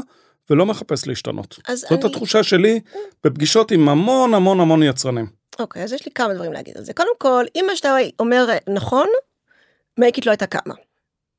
ולא 0.50 0.66
מחפש 0.66 1.06
להשתנות. 1.06 1.58
זאת 1.74 1.92
אני... 1.92 2.10
התחושה 2.10 2.42
שלי 2.42 2.80
בפגישות 3.24 3.70
עם 3.70 3.88
המון 3.88 4.34
המון 4.34 4.60
המון 4.60 4.82
יצרנים. 4.82 5.39
אוקיי, 5.60 5.82
אז 5.82 5.92
יש 5.92 6.06
לי 6.06 6.12
כמה 6.12 6.34
דברים 6.34 6.52
להגיד 6.52 6.76
על 6.76 6.84
זה. 6.84 6.92
קודם 6.92 7.16
כל, 7.18 7.44
אם 7.56 7.64
מה 7.66 7.76
שאתה 7.76 7.96
אומר 8.18 8.46
נכון, 8.68 9.06
מייקית 9.98 10.26
לא 10.26 10.30
הייתה 10.30 10.46
קמה. 10.46 10.74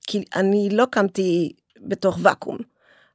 כי 0.07 0.23
אני 0.35 0.69
לא 0.71 0.85
קמתי 0.91 1.51
בתוך 1.77 2.19
ואקום. 2.21 2.57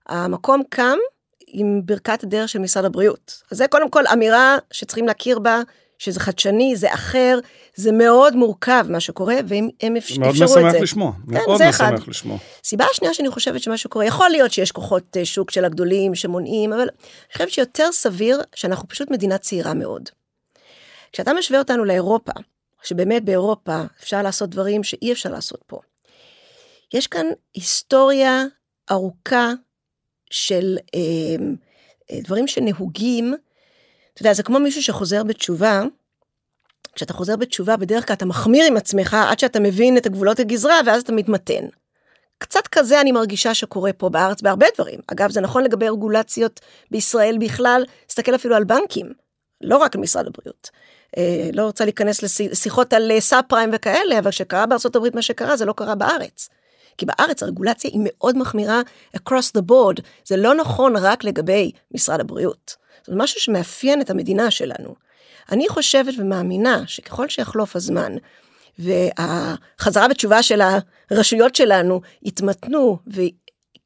המקום 0.08 0.62
קם 0.68 0.98
עם 1.46 1.80
ברכת 1.84 2.24
הדרך 2.24 2.48
של 2.48 2.58
משרד 2.58 2.84
הבריאות. 2.84 3.42
אז 3.50 3.58
זה 3.58 3.68
קודם 3.68 3.90
כל 3.90 4.06
אמירה 4.12 4.56
שצריכים 4.70 5.06
להכיר 5.06 5.38
בה, 5.38 5.62
שזה 5.98 6.20
חדשני, 6.20 6.76
זה 6.76 6.94
אחר, 6.94 7.38
זה 7.74 7.92
מאוד 7.92 8.36
מורכב 8.36 8.86
מה 8.88 9.00
שקורה, 9.00 9.36
והם 9.46 9.96
אפשרו 9.96 10.30
את 10.30 10.34
זה. 10.36 10.44
מאוד 10.44 10.66
משמח 10.66 10.82
לשמוע, 10.82 11.12
כן, 11.30 11.34
מאוד 11.34 11.62
משמח 11.68 12.08
לשמוע. 12.08 12.38
סיבה 12.64 12.84
שנייה 12.92 13.14
שאני 13.14 13.30
חושבת 13.30 13.62
שמה 13.62 13.76
שקורה, 13.76 14.04
יכול 14.04 14.28
להיות 14.30 14.52
שיש 14.52 14.72
כוחות 14.72 15.16
אה, 15.16 15.24
שוק 15.24 15.50
של 15.50 15.64
הגדולים 15.64 16.14
שמונעים, 16.14 16.72
אבל 16.72 16.82
אני 16.82 17.32
חושבת 17.32 17.50
שיותר 17.50 17.92
סביר 17.92 18.40
שאנחנו 18.54 18.88
פשוט 18.88 19.10
מדינה 19.10 19.38
צעירה 19.38 19.74
מאוד. 19.74 20.08
כשאתה 21.12 21.32
משווה 21.32 21.58
אותנו 21.58 21.84
לאירופה, 21.84 22.32
שבאמת 22.82 23.24
באירופה 23.24 23.82
אפשר 24.00 24.22
לעשות 24.22 24.50
דברים 24.50 24.84
שאי 24.84 25.12
אפשר 25.12 25.30
לעשות 25.30 25.62
פה. 25.66 25.80
יש 26.94 27.06
כאן 27.06 27.26
היסטוריה 27.54 28.44
ארוכה 28.90 29.52
של 30.30 30.78
אה, 30.94 31.00
אה, 32.10 32.20
דברים 32.20 32.46
שנהוגים, 32.46 33.34
אתה 34.12 34.22
יודע, 34.22 34.32
זה 34.32 34.42
כמו 34.42 34.60
מישהו 34.60 34.82
שחוזר 34.82 35.24
בתשובה, 35.24 35.82
כשאתה 36.94 37.12
חוזר 37.12 37.36
בתשובה, 37.36 37.76
בדרך 37.76 38.06
כלל 38.06 38.14
אתה 38.14 38.26
מחמיר 38.26 38.64
עם 38.66 38.76
עצמך 38.76 39.16
עד 39.30 39.38
שאתה 39.38 39.60
מבין 39.60 39.96
את 39.96 40.06
הגבולות 40.06 40.40
הגזרה, 40.40 40.80
ואז 40.86 41.02
אתה 41.02 41.12
מתמתן. 41.12 41.64
קצת 42.38 42.66
כזה 42.66 43.00
אני 43.00 43.12
מרגישה 43.12 43.54
שקורה 43.54 43.92
פה 43.92 44.08
בארץ 44.08 44.42
בהרבה 44.42 44.66
דברים. 44.74 45.00
אגב, 45.06 45.30
זה 45.30 45.40
נכון 45.40 45.64
לגבי 45.64 45.88
רגולציות 45.88 46.60
בישראל 46.90 47.36
בכלל, 47.40 47.84
תסתכל 48.06 48.34
אפילו 48.34 48.56
על 48.56 48.64
בנקים, 48.64 49.12
לא 49.60 49.76
רק 49.76 49.94
על 49.94 50.00
משרד 50.00 50.26
הבריאות. 50.26 50.70
אה, 51.16 51.50
לא 51.52 51.62
רוצה 51.62 51.84
להיכנס 51.84 52.22
לשיחות 52.22 52.92
על 52.92 53.20
סאב 53.20 53.44
פריים 53.48 53.70
וכאלה, 53.72 54.18
אבל 54.18 54.30
כשקרה 54.30 54.64
הברית 54.94 55.14
מה 55.14 55.22
שקרה, 55.22 55.56
זה 55.56 55.64
לא 55.64 55.72
קרה 55.76 55.94
בארץ. 55.94 56.48
כי 56.98 57.06
בארץ 57.06 57.42
הרגולציה 57.42 57.90
היא 57.92 58.00
מאוד 58.04 58.38
מחמירה 58.38 58.80
across 59.16 59.58
the 59.58 59.62
board, 59.70 60.00
זה 60.24 60.36
לא 60.36 60.54
נכון 60.54 60.96
רק 60.96 61.24
לגבי 61.24 61.70
משרד 61.94 62.20
הבריאות. 62.20 62.76
זה 63.06 63.16
משהו 63.16 63.40
שמאפיין 63.40 64.00
את 64.00 64.10
המדינה 64.10 64.50
שלנו. 64.50 64.94
אני 65.52 65.68
חושבת 65.68 66.14
ומאמינה 66.18 66.82
שככל 66.86 67.28
שיחלוף 67.28 67.76
הזמן, 67.76 68.12
והחזרה 68.78 70.08
בתשובה 70.08 70.42
של 70.42 70.60
הרשויות 71.10 71.54
שלנו 71.54 72.00
יתמתנו 72.22 72.98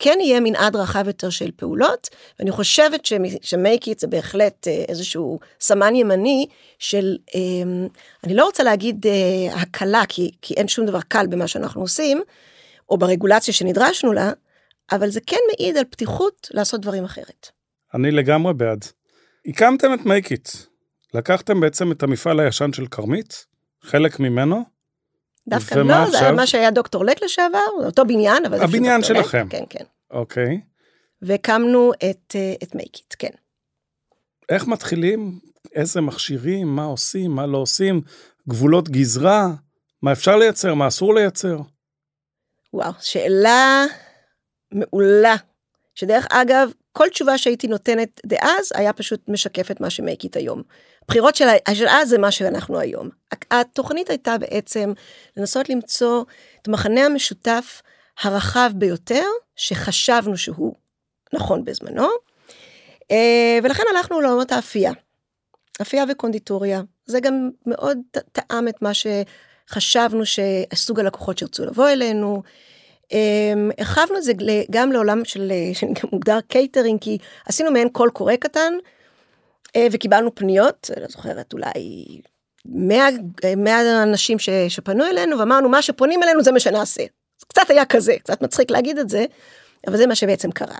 וכן 0.01 0.19
יהיה 0.21 0.41
מנעד 0.41 0.77
רחב 0.77 1.07
יותר 1.07 1.31
של 1.31 1.51
פעולות, 1.57 2.09
ואני 2.39 2.51
חושבת 2.51 3.09
שמייקי 3.43 3.95
זה 3.99 4.07
בהחלט 4.07 4.69
אה, 4.69 4.85
איזשהו 4.89 5.39
סמן 5.61 5.95
ימני 5.95 6.47
של, 6.79 7.17
אמ, 7.35 7.87
אני 8.25 8.35
לא 8.35 8.45
רוצה 8.45 8.63
להגיד 8.63 9.07
אה, 9.07 9.61
הקלה, 9.61 10.03
כי, 10.09 10.31
כי 10.43 10.55
אין 10.55 10.69
שום 10.69 10.87
דבר 10.87 11.01
קל 11.01 11.27
במה 11.27 11.47
שאנחנו 11.47 11.81
עושים, 11.81 12.21
או 12.89 12.99
ברגולציה 12.99 13.55
שנדרשנו 13.55 14.13
לה, 14.13 14.33
אבל 14.93 15.11
זה 15.11 15.21
כן 15.27 15.37
מעיד 15.49 15.77
על 15.77 15.85
פתיחות 15.85 16.49
לעשות 16.51 16.81
דברים 16.81 17.05
אחרת. 17.05 17.49
אני 17.95 18.11
לגמרי 18.11 18.55
בעד. 18.55 18.85
הקמתם 19.47 19.95
את 19.95 20.07
מייקית. 20.07 20.67
לקחתם 21.15 21.61
בעצם 21.61 21.93
את 21.93 22.03
המפעל 22.03 22.41
הישן 22.41 22.73
של 22.73 22.87
כרמית, 22.87 23.47
חלק 23.83 24.21
ממנו, 24.21 24.65
דווקא 25.49 25.75
לא, 25.75 25.95
עכשיו? 25.95 26.11
זה 26.11 26.21
היה 26.21 26.33
מה 26.33 26.47
שהיה 26.47 26.71
דוקטור 26.71 27.05
לק 27.05 27.23
לשעבר, 27.23 27.59
אותו 27.85 28.05
בניין, 28.05 28.47
אבל 28.47 28.63
הבניין 28.63 29.03
שלכם. 29.03 29.47
כן, 29.51 29.65
כן. 29.71 29.85
אוקיי. 30.11 30.61
והקמנו 31.23 31.93
את, 31.93 32.37
אה, 32.37 32.55
את 32.63 32.75
מייקית, 32.75 33.17
כן. 33.19 33.31
איך 34.49 34.67
מתחילים? 34.67 35.39
איזה 35.75 36.01
מכשירים? 36.01 36.77
מה 36.77 36.85
עושים? 36.85 37.31
מה 37.31 37.47
לא 37.47 37.59
עושים? 37.59 38.01
גבולות 38.49 38.89
גזרה? 38.89 39.49
מה 40.03 40.13
אפשר 40.13 40.37
לייצר? 40.37 40.75
מה 40.75 40.89
אסור 40.89 41.15
לייצר? 41.15 41.57
וואו, 42.73 42.93
שאלה 43.01 43.85
מעולה, 44.73 45.37
שדרך 45.95 46.27
אגב, 46.31 46.71
כל 46.93 47.09
תשובה 47.09 47.39
שהייתי 47.39 47.67
נותנת 47.67 48.21
דאז, 48.27 48.73
היה 48.75 48.93
פשוט 48.93 49.29
משקף 49.29 49.71
את 49.71 49.81
מה 49.81 49.91
שמייקית 49.91 50.37
היום. 50.37 50.63
הבחירות 51.03 51.35
של, 51.35 51.45
אז 51.89 52.09
זה 52.09 52.19
מה 52.19 52.31
שאנחנו 52.31 52.79
היום. 52.79 53.09
התוכנית 53.51 54.11
הייתה 54.11 54.39
בעצם 54.39 54.93
לנסות 55.37 55.69
למצוא 55.69 56.25
את 56.63 56.69
המחנה 56.69 57.07
המשותף 57.07 57.83
הרחב 58.23 58.71
ביותר, 58.75 59.25
שחשבנו 59.57 60.37
שהוא 60.37 60.75
נכון 61.33 61.65
בזמנו, 61.65 62.09
אה, 63.11 63.59
ולכן 63.63 63.83
הלכנו 63.97 64.21
לעולמות 64.21 64.53
האפייה. 64.53 64.93
אפייה 65.83 66.05
וקונדיטוריה. 66.09 66.83
זה 67.07 67.21
גם 67.21 67.51
מאוד 67.67 67.99
טעם 68.33 68.69
את 68.69 68.83
מה 68.83 68.91
שחשבנו 68.95 70.23
שסוג 70.27 71.01
הלקוחות 71.01 71.39
שירצו 71.39 71.65
לבוא 71.65 71.89
אלינו. 71.89 72.43
אמ, 73.13 73.71
הרחבנו 73.79 74.17
את 74.17 74.23
זה 74.23 74.33
גם 74.71 74.93
לעולם 74.93 75.25
של, 75.25 75.53
מוגדר 76.13 76.41
קייטרינג, 76.41 77.01
כי 77.01 77.19
עשינו 77.47 77.71
מעין 77.71 77.89
קול 77.89 78.11
קורא 78.11 78.37
קטן, 78.37 78.73
אה, 79.77 79.87
וקיבלנו 79.93 80.35
פניות, 80.35 80.91
לא 81.01 81.07
זוכרת, 81.09 81.53
אולי 81.53 82.21
100, 82.65 83.07
100 83.57 84.03
אנשים 84.03 84.39
ש, 84.39 84.49
שפנו 84.69 85.07
אלינו, 85.07 85.39
ואמרנו, 85.39 85.69
מה 85.69 85.83
שפונים 85.83 86.23
אלינו 86.23 86.43
זה 86.43 86.53
מה 86.53 86.61
שנעשה. 86.61 87.03
קצת 87.49 87.71
היה 87.71 87.85
כזה, 87.85 88.15
קצת 88.19 88.43
מצחיק 88.43 88.71
להגיד 88.71 88.99
את 88.99 89.09
זה, 89.09 89.25
אבל 89.87 89.97
זה 89.97 90.07
מה 90.07 90.15
שבעצם 90.15 90.51
קרה. 90.51 90.79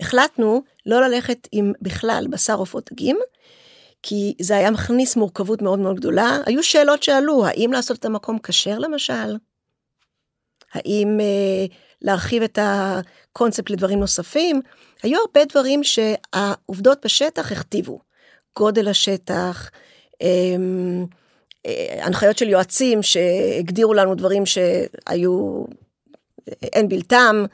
החלטנו 0.00 0.62
לא 0.86 1.00
ללכת 1.00 1.48
עם 1.52 1.72
בכלל 1.82 2.26
בשר 2.30 2.54
עופות 2.54 2.92
דגים, 2.92 3.18
כי 4.02 4.34
זה 4.40 4.56
היה 4.56 4.70
מכניס 4.70 5.16
מורכבות 5.16 5.62
מאוד 5.62 5.78
מאוד 5.78 5.96
גדולה. 5.96 6.38
היו 6.46 6.62
שאלות 6.62 7.02
שעלו, 7.02 7.46
האם 7.46 7.70
לעשות 7.72 7.98
את 7.98 8.04
המקום 8.04 8.38
כשר 8.42 8.78
למשל? 8.78 9.36
האם 10.74 11.20
אה, 11.20 11.66
להרחיב 12.02 12.42
את 12.42 12.58
הקונספט 12.62 13.70
לדברים 13.70 14.00
נוספים? 14.00 14.60
היו 15.02 15.18
הרבה 15.20 15.44
דברים 15.44 15.80
שהעובדות 15.84 16.98
בשטח 17.04 17.52
הכתיבו. 17.52 18.00
גודל 18.58 18.88
השטח, 18.88 19.70
אה, 20.22 20.26
אה, 21.66 22.04
הנחיות 22.06 22.38
של 22.38 22.48
יועצים 22.48 23.02
שהגדירו 23.02 23.94
לנו 23.94 24.14
דברים 24.14 24.46
שהיו, 24.46 25.64
אין 26.62 26.88
בלתן. 26.88 27.44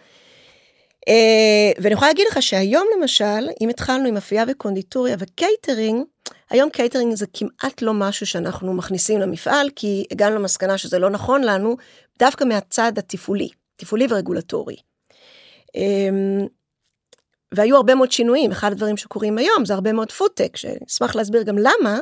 אה, 1.08 1.82
ואני 1.82 1.94
יכולה 1.94 2.08
להגיד 2.10 2.26
לך 2.30 2.42
שהיום 2.42 2.86
למשל, 2.98 3.48
אם 3.60 3.68
התחלנו 3.68 4.08
עם 4.08 4.16
אפייה 4.16 4.44
וקונדיטוריה 4.48 5.16
וקייטרינג, 5.18 6.04
היום 6.50 6.70
קייטרינג 6.70 7.14
זה 7.14 7.26
כמעט 7.32 7.82
לא 7.82 7.94
משהו 7.94 8.26
שאנחנו 8.26 8.74
מכניסים 8.74 9.20
למפעל, 9.20 9.70
כי 9.76 10.04
הגענו 10.10 10.34
למסקנה 10.34 10.78
שזה 10.78 10.98
לא 10.98 11.10
נכון 11.10 11.42
לנו, 11.42 11.76
דווקא 12.18 12.44
מהצד 12.44 12.92
התפעולי, 12.98 13.48
תפעולי 13.76 14.06
ורגולטורי. 14.10 14.76
אמ, 15.74 16.46
והיו 17.54 17.76
הרבה 17.76 17.94
מאוד 17.94 18.12
שינויים, 18.12 18.50
אחד 18.50 18.72
הדברים 18.72 18.96
שקורים 18.96 19.38
היום 19.38 19.64
זה 19.64 19.74
הרבה 19.74 19.92
מאוד 19.92 20.12
פודטק, 20.12 20.56
שאשמח 20.56 21.16
להסביר 21.16 21.42
גם 21.42 21.58
למה, 21.58 21.98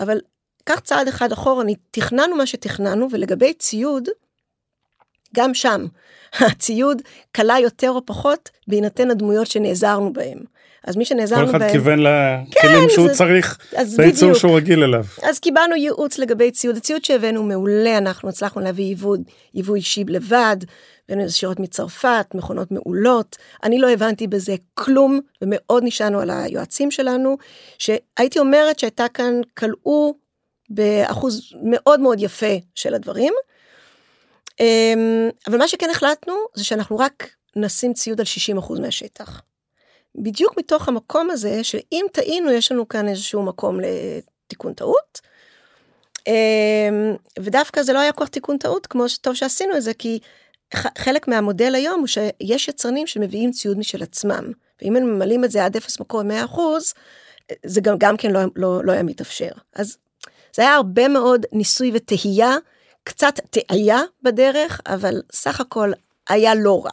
אבל 0.00 0.20
קח 0.64 0.78
צעד 0.80 1.08
אחד 1.08 1.32
אחורה, 1.32 1.64
תכננו 1.90 2.36
מה 2.36 2.46
שתכננו, 2.46 3.08
ולגבי 3.10 3.54
ציוד, 3.54 4.08
גם 5.34 5.54
שם, 5.54 5.86
הציוד 6.46 7.02
קלה 7.32 7.58
יותר 7.58 7.90
או 7.90 8.06
פחות 8.06 8.50
בהינתן 8.68 9.10
הדמויות 9.10 9.46
שנעזרנו 9.46 10.12
בהם. 10.12 10.38
אז 10.84 10.96
מי 10.96 11.04
שנעזרנו 11.04 11.46
בהם... 11.46 11.58
כל 11.58 11.64
אחד 11.64 11.72
כיוון 11.72 11.98
לכלים 11.98 12.88
כן, 12.88 12.88
שהוא 12.88 13.08
זה, 13.08 13.14
צריך 13.14 13.58
בייצור 13.96 14.34
שהוא 14.34 14.56
רגיל 14.56 14.82
אליו. 14.82 15.04
אז 15.22 15.38
קיבלנו 15.38 15.76
ייעוץ 15.76 16.18
לגבי 16.18 16.50
ציוד. 16.50 16.76
הציוד 16.76 17.04
שהבאנו 17.04 17.42
מעולה, 17.42 17.98
אנחנו 17.98 18.28
הצלחנו 18.28 18.60
להביא 18.60 18.84
ייבוא, 18.84 19.16
ייבוא 19.54 19.76
אישי 19.76 20.04
לבד, 20.08 20.56
הבאנו 21.08 21.24
ישירות 21.24 21.60
מצרפת, 21.60 22.26
מכונות 22.34 22.70
מעולות. 22.70 23.36
אני 23.62 23.78
לא 23.78 23.90
הבנתי 23.90 24.26
בזה 24.26 24.54
כלום, 24.74 25.20
ומאוד 25.42 25.82
נשענו 25.86 26.20
על 26.20 26.30
היועצים 26.30 26.90
שלנו, 26.90 27.36
שהייתי 27.78 28.38
אומרת 28.38 28.78
שהייתה 28.78 29.06
כאן, 29.14 29.40
כלאו 29.58 30.14
באחוז 30.70 31.52
מאוד 31.62 32.00
מאוד 32.00 32.20
יפה 32.20 32.54
של 32.74 32.94
הדברים. 32.94 33.32
אמ, 34.60 35.28
אבל 35.46 35.58
מה 35.58 35.68
שכן 35.68 35.90
החלטנו 35.90 36.34
זה 36.54 36.64
שאנחנו 36.64 36.98
רק 36.98 37.30
נשים 37.56 37.92
ציוד 37.92 38.20
על 38.20 38.26
60% 38.58 38.80
מהשטח. 38.80 39.40
בדיוק 40.16 40.58
מתוך 40.58 40.88
המקום 40.88 41.30
הזה 41.30 41.64
שאם 41.64 42.06
טעינו 42.12 42.50
יש 42.50 42.72
לנו 42.72 42.88
כאן 42.88 43.08
איזשהו 43.08 43.42
מקום 43.42 43.78
לתיקון 43.80 44.74
טעות. 44.74 45.20
אמ, 46.26 47.16
ודווקא 47.38 47.82
זה 47.82 47.92
לא 47.92 47.98
היה 47.98 48.12
כל 48.12 48.26
תיקון 48.26 48.58
טעות 48.58 48.86
כמו 48.86 49.08
שטוב 49.08 49.34
שעשינו 49.34 49.76
את 49.76 49.82
זה 49.82 49.94
כי 49.94 50.18
חלק 50.98 51.28
מהמודל 51.28 51.74
היום 51.74 52.00
הוא 52.00 52.06
שיש 52.06 52.68
יצרנים 52.68 53.06
שמביאים 53.06 53.50
ציוד 53.50 53.78
משל 53.78 54.02
עצמם 54.02 54.52
ואם 54.82 54.96
הם 54.96 55.02
ממלאים 55.02 55.44
את 55.44 55.50
זה 55.50 55.64
עד 55.64 55.76
אפס 55.76 56.00
מקום 56.00 56.30
100% 56.30 56.34
זה 57.66 57.80
גם, 57.80 57.98
גם 57.98 58.16
כן 58.16 58.30
לא, 58.30 58.40
לא, 58.56 58.84
לא 58.84 58.92
היה 58.92 59.02
מתאפשר 59.02 59.50
אז 59.74 59.96
זה 60.56 60.62
היה 60.62 60.74
הרבה 60.74 61.08
מאוד 61.08 61.46
ניסוי 61.52 61.90
וטהייה 61.94 62.56
קצת 63.04 63.34
טעיה 63.50 64.00
בדרך, 64.22 64.80
אבל 64.86 65.22
סך 65.32 65.60
הכל 65.60 65.92
היה 66.28 66.54
לא 66.54 66.82
רע. 66.84 66.90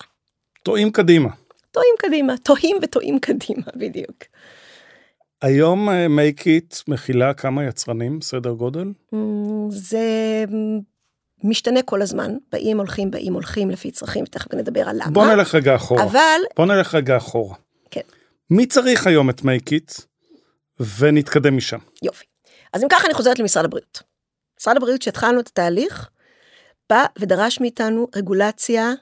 טועים 0.64 0.92
קדימה. 0.92 1.30
טועים 1.72 1.96
קדימה, 2.00 2.38
טועים 2.38 2.78
וטועים 2.82 3.20
קדימה, 3.20 3.66
בדיוק. 3.76 4.24
היום 5.42 5.90
make 5.90 6.42
it 6.42 6.84
מכילה 6.88 7.34
כמה 7.34 7.66
יצרנים, 7.66 8.22
סדר 8.22 8.52
גודל? 8.52 8.92
Mm, 9.14 9.18
זה 9.70 10.00
משתנה 11.44 11.82
כל 11.82 12.02
הזמן, 12.02 12.38
באים 12.52 12.78
הולכים, 12.78 13.12
באים 13.12 13.34
הולכים 13.34 13.70
לפי 13.70 13.92
צרכים, 13.92 14.26
תכף 14.26 14.54
נדבר 14.54 14.90
על 14.90 14.96
למה. 14.96 15.12
בוא 15.12 15.26
נלך 15.26 15.56
רגע 15.56 15.76
אחורה. 15.76 16.04
אבל... 16.04 16.40
בוא 16.58 16.66
נלך 16.66 16.96
רגע 16.96 17.18
אחורה. 17.18 17.56
כן. 17.92 18.02
מי 18.50 18.66
צריך 18.66 19.08
היום 19.08 19.30
את 19.30 19.40
make 19.40 19.70
it, 19.70 20.02
ונתקדם 21.00 21.58
משם. 21.58 21.78
יופי. 22.04 22.26
אז 22.74 22.84
אם 22.84 22.88
ככה 22.90 23.06
אני 23.06 23.14
חוזרת 23.14 23.40
למשרד 23.40 23.66
הבריאות. 23.66 24.04
משרד 24.60 24.78
הבריאות 24.78 25.02
שהתחלנו 25.02 25.40
את 25.40 25.48
התהליך, 25.48 26.10
בא 26.90 27.06
ודרש 27.20 27.62
מאיתנו 27.62 28.08
רגולציה 28.16 28.94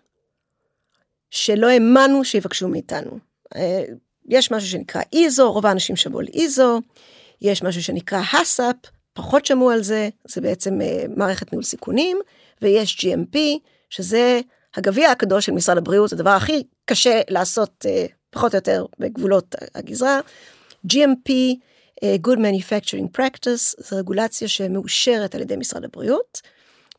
שלא 1.32 1.68
האמנו 1.68 2.26
שיבקשו 2.26 2.68
מאיתנו. 2.68 3.20
אה, 3.56 3.84
יש 4.28 4.52
משהו 4.52 4.70
שנקרא 4.70 5.02
איזו, 5.14 5.52
רוב 5.52 5.66
האנשים 5.66 5.96
שמעו 5.96 6.20
על 6.20 6.28
איזו, 6.34 6.82
יש 7.42 7.64
משהו 7.64 7.84
שנקרא 7.84 8.22
הסאפ, 8.34 8.76
פחות 9.14 9.46
שמעו 9.46 9.72
על 9.72 9.84
זה, 9.84 10.10
זה 10.28 10.42
בעצם 10.42 10.82
אה, 10.82 11.04
מערכת 11.16 11.52
ניהול 11.52 11.64
סיכונים, 11.64 12.18
ויש 12.62 13.06
GMP, 13.06 13.38
שזה 13.90 14.42
הגביע 14.76 15.12
הקדוש 15.12 15.46
של 15.46 15.52
משרד 15.52 15.78
הבריאות, 15.78 16.14
הדבר 16.14 16.30
הכי 16.30 16.64
קשה 16.86 17.22
לעשות 17.30 17.86
אה, 17.90 18.06
פחות 18.30 18.54
או 18.54 18.58
יותר 18.58 18.86
בגבולות 19.00 19.56
הגזרה. 19.76 20.20
GMP, 20.88 21.32
Good 22.04 22.38
Manufacturing 22.38 23.18
Practice, 23.18 23.84
זו 23.84 23.98
רגולציה 23.98 24.48
שמאושרת 24.48 25.36
על 25.36 25.42
ידי 25.42 25.56
משרד 25.56 25.84
הבריאות, 25.84 26.42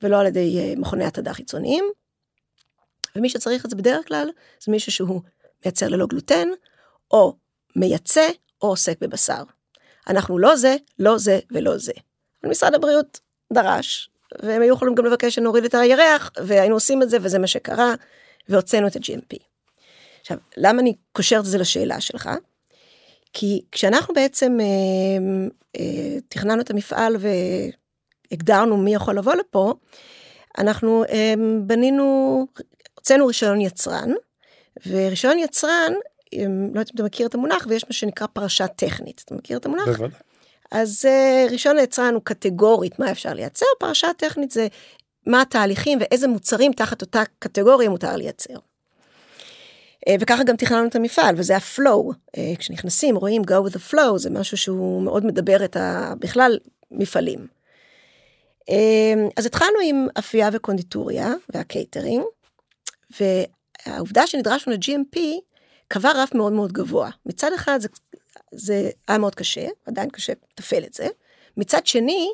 ולא 0.03 0.21
על 0.21 0.27
ידי 0.27 0.75
מכוני 0.77 1.05
התעדה 1.05 1.33
חיצוניים. 1.33 1.85
ומי 3.17 3.29
שצריך 3.29 3.65
את 3.65 3.71
זה 3.71 3.77
בדרך 3.77 4.09
כלל, 4.09 4.31
זה 4.65 4.73
מישהו 4.73 4.93
שהוא 4.93 5.21
מייצר 5.65 5.89
ללא 5.89 6.07
גלוטן, 6.07 6.49
או 7.11 7.37
מייצא, 7.77 8.29
או 8.63 8.69
עוסק 8.69 9.01
בבשר. 9.01 9.43
אנחנו 10.09 10.39
לא 10.39 10.57
זה, 10.57 10.77
לא 10.99 11.19
זה 11.19 11.39
ולא 11.51 11.79
זה. 11.79 11.93
משרד 12.45 12.75
הבריאות 12.75 13.21
דרש, 13.53 14.11
והם 14.43 14.63
היו 14.63 14.75
יכולים 14.75 14.95
גם 14.95 15.07
לבקש 15.07 15.35
שנוריד 15.35 15.65
את 15.65 15.75
הירח, 15.75 16.31
והיינו 16.37 16.75
עושים 16.75 17.03
את 17.03 17.11
זה, 17.11 17.17
וזה 17.21 17.39
מה 17.39 17.47
שקרה, 17.47 17.95
והוצאנו 18.49 18.87
את 18.87 18.97
ה-GMP. 18.97 19.37
עכשיו, 20.21 20.39
למה 20.57 20.81
אני 20.81 20.95
קושרת 21.13 21.41
את 21.41 21.51
זה 21.51 21.59
לשאלה 21.59 22.01
שלך? 22.01 22.31
כי 23.33 23.61
כשאנחנו 23.73 24.15
בעצם 24.15 24.59
אה, 24.61 24.67
אה, 25.77 26.21
תכננו 26.29 26.61
את 26.61 26.71
המפעל 26.71 27.17
והגדרנו 28.33 28.77
מי 28.77 28.95
יכול 28.95 29.19
לבוא 29.19 29.35
לפה, 29.35 29.75
אנחנו 30.59 31.05
אה, 31.05 31.35
בנינו 31.63 32.47
הוצאנו 33.01 33.27
רישיון 33.27 33.61
יצרן, 33.61 34.11
ורישיון 34.87 35.39
יצרן, 35.39 35.93
לא 36.33 36.81
יודעת 36.81 36.91
אם 36.91 36.95
אתה 36.95 37.03
מכיר 37.03 37.27
את 37.27 37.35
המונח, 37.35 37.67
ויש 37.69 37.85
מה 37.85 37.93
שנקרא 37.93 38.27
פרשה 38.27 38.67
טכנית. 38.67 39.23
אתה 39.25 39.35
מכיר 39.35 39.59
את 39.59 39.67
המונח? 39.67 39.87
בוודאי. 39.87 40.09
אז 40.71 41.05
uh, 41.09 41.51
רישיון 41.51 41.79
היצרן 41.79 42.15
הוא 42.15 42.23
קטגורית 42.25 42.99
מה 42.99 43.11
אפשר 43.11 43.35
לייצר, 43.35 43.67
פרשה 43.79 44.09
טכנית 44.17 44.51
זה 44.51 44.69
מה 45.27 45.43
התהליכים 45.43 45.99
ואיזה 46.01 46.29
מוצרים 46.29 46.73
תחת 46.73 47.03
אותה 47.03 47.23
קטגוריה 47.39 47.89
מותר 47.89 48.17
לייצר. 48.17 48.55
Uh, 48.55 50.13
וככה 50.21 50.45
גם 50.45 50.57
תכננו 50.57 50.89
את 50.89 50.97
המפעל, 50.97 51.35
וזה 51.39 51.57
הפלואו. 51.57 52.13
Uh, 52.13 52.41
כשנכנסים 52.59 53.17
רואים 53.17 53.43
go 53.43 53.69
with 53.69 53.73
the 53.73 53.93
flow, 53.93 54.17
זה 54.17 54.31
משהו 54.31 54.57
שהוא 54.57 55.03
מאוד 55.03 55.27
מדבר 55.27 55.65
את 55.65 55.77
ה... 55.77 56.15
בכלל 56.19 56.59
מפעלים. 56.91 57.47
אה, 58.61 58.75
אז 59.37 59.47
התחלנו 59.47 59.79
עם 59.85 60.07
אפייה 60.19 60.49
וקונדיטוריה 60.53 61.35
והקייטרינג. 61.55 62.25
והעובדה 63.21 64.27
שנדרשנו 64.27 64.73
ל-GMP 64.73 65.21
קבע 65.89 66.11
רף 66.15 66.35
מאוד 66.35 66.53
מאוד 66.53 66.73
גבוה. 66.73 67.11
מצד 67.27 67.53
אחד 67.53 67.81
זה, 67.81 67.89
זה 68.53 68.91
היה 69.09 69.19
מאוד 69.19 69.35
קשה, 69.35 69.67
עדיין 69.87 70.11
קשה 70.11 70.33
לתפעל 70.53 70.85
את 70.85 70.95
זה. 70.95 71.07
מצד 71.57 71.87
שני, 71.87 72.29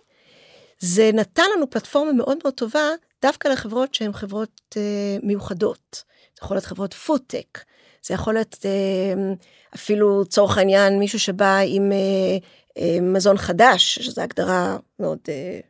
זה 0.78 1.10
נתן 1.14 1.44
לנו 1.56 1.70
פלטפורמה 1.70 2.12
מאוד 2.12 2.38
מאוד 2.44 2.54
טובה 2.54 2.88
דווקא 3.22 3.48
לחברות 3.48 3.94
שהן 3.94 4.12
חברות 4.12 4.60
אה, 4.76 5.16
מיוחדות. 5.22 6.04
זה 6.34 6.40
יכול 6.42 6.56
להיות 6.56 6.64
חברות 6.64 6.94
food-tech, 6.94 7.58
זה 8.02 8.14
יכול 8.14 8.34
להיות 8.34 8.56
אה, 8.64 9.34
אפילו 9.74 10.22
לצורך 10.22 10.58
העניין 10.58 10.98
מישהו 10.98 11.20
שבא 11.20 11.58
עם 11.66 11.92
אה, 11.92 12.38
אה, 12.78 13.00
מזון 13.00 13.38
חדש, 13.38 13.98
שזו 13.98 14.22
הגדרה 14.22 14.76
מאוד 14.98 15.18
אה, 15.28 15.60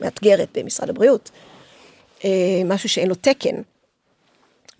מאתגרת 0.00 0.48
במשרד 0.58 0.90
הבריאות, 0.90 1.30
אה, 2.24 2.62
משהו 2.64 2.88
שאין 2.88 3.08
לו 3.08 3.14
תקן. 3.14 3.56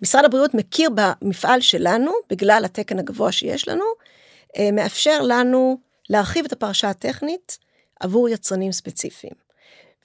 משרד 0.02 0.24
הבריאות 0.24 0.54
מכיר 0.54 0.90
במפעל 0.94 1.60
שלנו, 1.60 2.12
בגלל 2.30 2.62
התקן 2.64 2.98
הגבוה 2.98 3.32
שיש 3.32 3.68
לנו, 3.68 3.84
אה, 4.58 4.70
מאפשר 4.72 5.22
לנו 5.22 5.78
להרחיב 6.10 6.44
את 6.44 6.52
הפרשה 6.52 6.90
הטכנית 6.90 7.58
עבור 8.00 8.28
יצרנים 8.28 8.72
ספציפיים. 8.72 9.32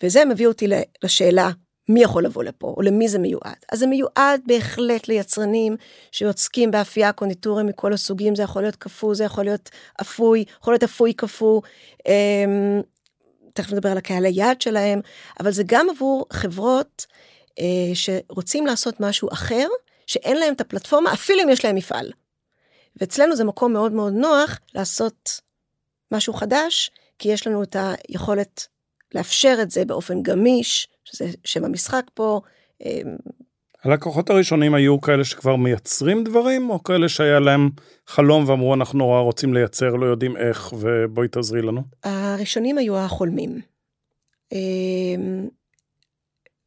וזה 0.03 0.25
מביא 0.25 0.47
אותי 0.47 0.67
לשאלה, 1.03 1.49
מי 1.89 2.03
יכול 2.03 2.25
לבוא 2.25 2.43
לפה, 2.43 2.73
או 2.77 2.81
למי 2.81 3.07
זה 3.07 3.19
מיועד? 3.19 3.55
אז 3.71 3.79
זה 3.79 3.87
מיועד 3.87 4.41
בהחלט 4.45 5.07
ליצרנים 5.07 5.75
שעוסקים 6.11 6.71
באפייה 6.71 7.11
קונדיטוריה 7.11 7.63
מכל 7.63 7.93
הסוגים, 7.93 8.35
זה 8.35 8.43
יכול 8.43 8.61
להיות 8.61 8.75
קפוא, 8.75 9.15
זה 9.15 9.23
יכול 9.23 9.43
להיות 9.43 9.69
אפוי, 10.01 10.45
יכול 10.61 10.73
להיות 10.73 10.83
אפוי 10.83 11.13
קפוא, 11.13 11.61
אמ, 12.07 12.81
תכף 13.53 13.71
נדבר 13.71 13.91
על 13.91 13.97
הקהל 13.97 14.25
היעד 14.25 14.61
שלהם, 14.61 15.01
אבל 15.39 15.51
זה 15.51 15.63
גם 15.65 15.87
עבור 15.89 16.25
חברות 16.33 17.05
שרוצים 17.93 18.65
לעשות 18.65 18.99
משהו 18.99 19.29
אחר, 19.33 19.67
שאין 20.07 20.37
להם 20.37 20.53
את 20.53 20.61
הפלטפורמה, 20.61 21.13
אפילו 21.13 21.43
אם 21.43 21.49
יש 21.49 21.65
להם 21.65 21.75
מפעל. 21.75 22.11
ואצלנו 22.95 23.35
זה 23.35 23.43
מקום 23.43 23.73
מאוד 23.73 23.91
מאוד 23.91 24.13
נוח 24.13 24.59
לעשות 24.75 25.41
משהו 26.11 26.33
חדש, 26.33 26.91
כי 27.19 27.29
יש 27.29 27.47
לנו 27.47 27.63
את 27.63 27.75
היכולת 28.09 28.67
לאפשר 29.15 29.57
את 29.61 29.71
זה 29.71 29.85
באופן 29.85 30.23
גמיש, 30.23 30.87
שזה 31.03 31.25
שם 31.43 31.65
המשחק 31.65 32.03
פה. 32.13 32.41
אה, 32.85 33.01
הלקוחות 33.83 34.29
הראשונים 34.29 34.73
היו 34.73 35.01
כאלה 35.01 35.23
שכבר 35.23 35.55
מייצרים 35.55 36.23
דברים, 36.23 36.69
או 36.69 36.83
כאלה 36.83 37.09
שהיה 37.09 37.39
להם 37.39 37.69
חלום 38.07 38.49
ואמרו 38.49 38.73
אנחנו 38.73 38.97
נורא 38.99 39.19
רוצים 39.19 39.53
לייצר, 39.53 39.89
לא 39.95 40.05
יודעים 40.05 40.37
איך, 40.37 40.73
ובואי 40.79 41.27
תעזרי 41.27 41.61
לנו? 41.61 41.81
הראשונים 42.03 42.77
היו 42.77 42.97
החולמים. 42.97 43.61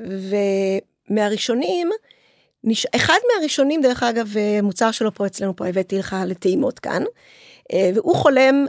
ומהראשונים, 0.01 1.91
נש... 2.65 2.87
אחד 2.97 3.19
מהראשונים 3.35 3.81
דרך 3.83 4.03
אגב 4.03 4.37
אה, 4.37 4.63
מוצר 4.63 4.91
שלו 4.91 5.15
פה 5.15 5.27
אצלנו 5.27 5.57
פה 5.57 5.67
הבאתי 5.67 5.99
לך 5.99 6.17
לטעימות 6.27 6.79
כאן 6.79 7.03
אה, 7.73 7.91
והוא 7.95 8.17
חולם 8.17 8.67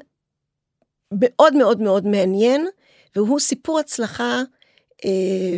מאוד 1.12 1.56
מאוד 1.56 1.82
מאוד 1.82 2.08
מעניין 2.08 2.68
והוא 3.16 3.40
סיפור 3.40 3.80
הצלחה 3.80 4.42
אה, 5.06 5.58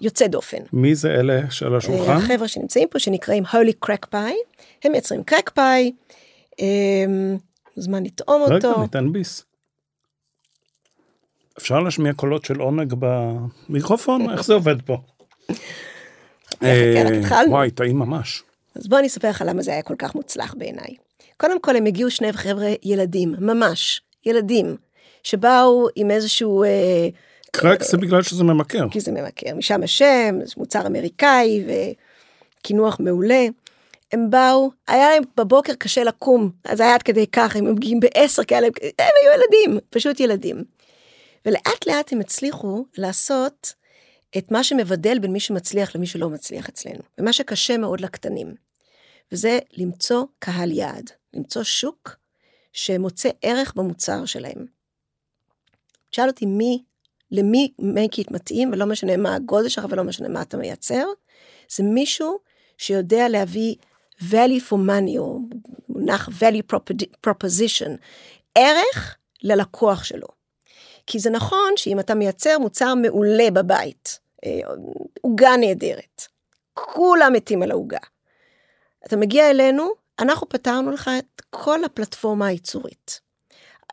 יוצא 0.00 0.26
דופן. 0.26 0.62
מי 0.72 0.94
זה 0.94 1.10
אלה 1.10 1.50
של 1.50 1.74
השולחן? 1.76 2.12
החבר'ה 2.12 2.48
שנמצאים 2.48 2.88
פה 2.88 2.98
שנקראים 2.98 3.44
Holy 3.44 3.86
Crack 3.86 4.06
Pie 4.14 4.58
הם 4.84 4.92
מייצרים 4.92 5.22
קרק 5.22 5.50
פאי. 5.50 5.92
זמן 7.76 8.04
לטעום 8.04 8.42
אותו. 8.42 8.70
רגע 8.70 8.80
ניתן 8.80 9.12
ביס. 9.12 9.44
אפשר 11.58 11.80
להשמיע 11.80 12.12
קולות 12.12 12.44
של 12.44 12.60
עונג 12.60 12.94
במיקרופון? 12.98 14.30
איך 14.30 14.44
זה 14.44 14.54
עובד 14.54 14.82
פה? 14.82 14.96
כן, 16.60 17.22
וואי, 17.48 17.70
טעים 17.70 17.98
ממש. 17.98 18.42
אז 18.74 18.88
בוא 18.88 18.98
אני 18.98 19.06
אספר 19.06 19.28
לך 19.28 19.44
למה 19.46 19.62
זה 19.62 19.70
היה 19.72 19.82
כל 19.82 19.94
כך 19.98 20.14
מוצלח 20.14 20.54
בעיניי. 20.58 20.94
קודם 21.36 21.60
כל 21.60 21.76
הם 21.76 21.86
הגיעו 21.86 22.10
שני 22.10 22.32
חבר'ה 22.32 22.68
ילדים, 22.82 23.34
ממש, 23.38 24.00
ילדים, 24.26 24.76
שבאו 25.22 25.88
עם 25.96 26.10
איזשהו... 26.10 26.64
אה, 26.64 27.08
קרק 27.52 27.82
זה 27.82 27.96
בגלל 27.96 28.22
שזה 28.22 28.44
ממכר. 28.44 28.88
כי 28.90 29.00
זה 29.00 29.12
ממכר, 29.12 29.54
משם 29.54 29.82
השם, 29.82 30.38
זה 30.44 30.54
מוצר 30.56 30.86
אמריקאי 30.86 31.64
וקינוח 32.60 33.00
מעולה. 33.00 33.46
הם 34.12 34.30
באו, 34.30 34.70
היה 34.88 35.10
להם 35.10 35.22
בבוקר 35.36 35.74
קשה 35.74 36.04
לקום, 36.04 36.50
אז 36.64 36.80
היה 36.80 36.94
עד 36.94 37.02
כדי 37.02 37.26
כך, 37.26 37.56
הם 37.56 37.74
מגיעים 37.74 38.00
בעשר 38.00 38.44
כאלה, 38.44 38.66
הם 38.66 39.12
היו 39.22 39.32
ילדים, 39.34 39.78
פשוט 39.90 40.20
ילדים. 40.20 40.64
ולאט 41.46 41.86
לאט 41.86 42.12
הם 42.12 42.20
הצליחו 42.20 42.84
לעשות 42.98 43.72
את 44.38 44.50
מה 44.50 44.64
שמבדל 44.64 45.18
בין 45.18 45.32
מי 45.32 45.40
שמצליח 45.40 45.96
למי 45.96 46.06
שלא 46.06 46.30
מצליח 46.30 46.68
אצלנו, 46.68 47.00
ומה 47.18 47.32
שקשה 47.32 47.76
מאוד 47.78 48.00
לקטנים. 48.00 48.54
וזה 49.32 49.58
למצוא 49.72 50.24
קהל 50.38 50.72
יעד, 50.72 51.10
למצוא 51.34 51.62
שוק 51.62 52.16
שמוצא 52.72 53.30
ערך 53.42 53.74
במוצר 53.76 54.24
שלהם. 54.24 54.66
תשאל 56.10 56.28
אותי 56.28 56.46
מי, 56.46 56.82
למי 57.30 57.72
מייקיט 57.78 58.30
מתאים, 58.30 58.72
ולא 58.72 58.86
משנה 58.86 59.16
מה 59.16 59.34
הגודל 59.34 59.68
שלך 59.68 59.86
ולא 59.90 60.04
משנה 60.04 60.28
מה 60.28 60.42
אתה 60.42 60.56
מייצר, 60.56 61.04
זה 61.68 61.82
מישהו 61.82 62.38
שיודע 62.78 63.28
להביא 63.28 63.74
value 64.20 64.62
for 64.68 64.76
money, 64.88 65.18
המונח 65.18 66.28
value 66.28 66.76
proposition, 67.26 67.90
ערך 68.54 69.16
ללקוח 69.42 70.04
שלו. 70.04 70.35
כי 71.06 71.18
זה 71.18 71.30
נכון 71.30 71.72
שאם 71.76 72.00
אתה 72.00 72.14
מייצר 72.14 72.58
מוצר 72.58 72.94
מעולה 72.94 73.50
בבית, 73.50 74.18
אה, 74.44 74.60
עוגה 75.20 75.56
נהדרת. 75.56 76.26
כולם 76.74 77.32
מתים 77.32 77.62
על 77.62 77.70
העוגה. 77.70 77.98
אתה 79.06 79.16
מגיע 79.16 79.50
אלינו, 79.50 79.90
אנחנו 80.18 80.48
פתרנו 80.48 80.90
לך 80.90 81.10
את 81.18 81.42
כל 81.50 81.84
הפלטפורמה 81.84 82.46
הייצורית. 82.46 83.20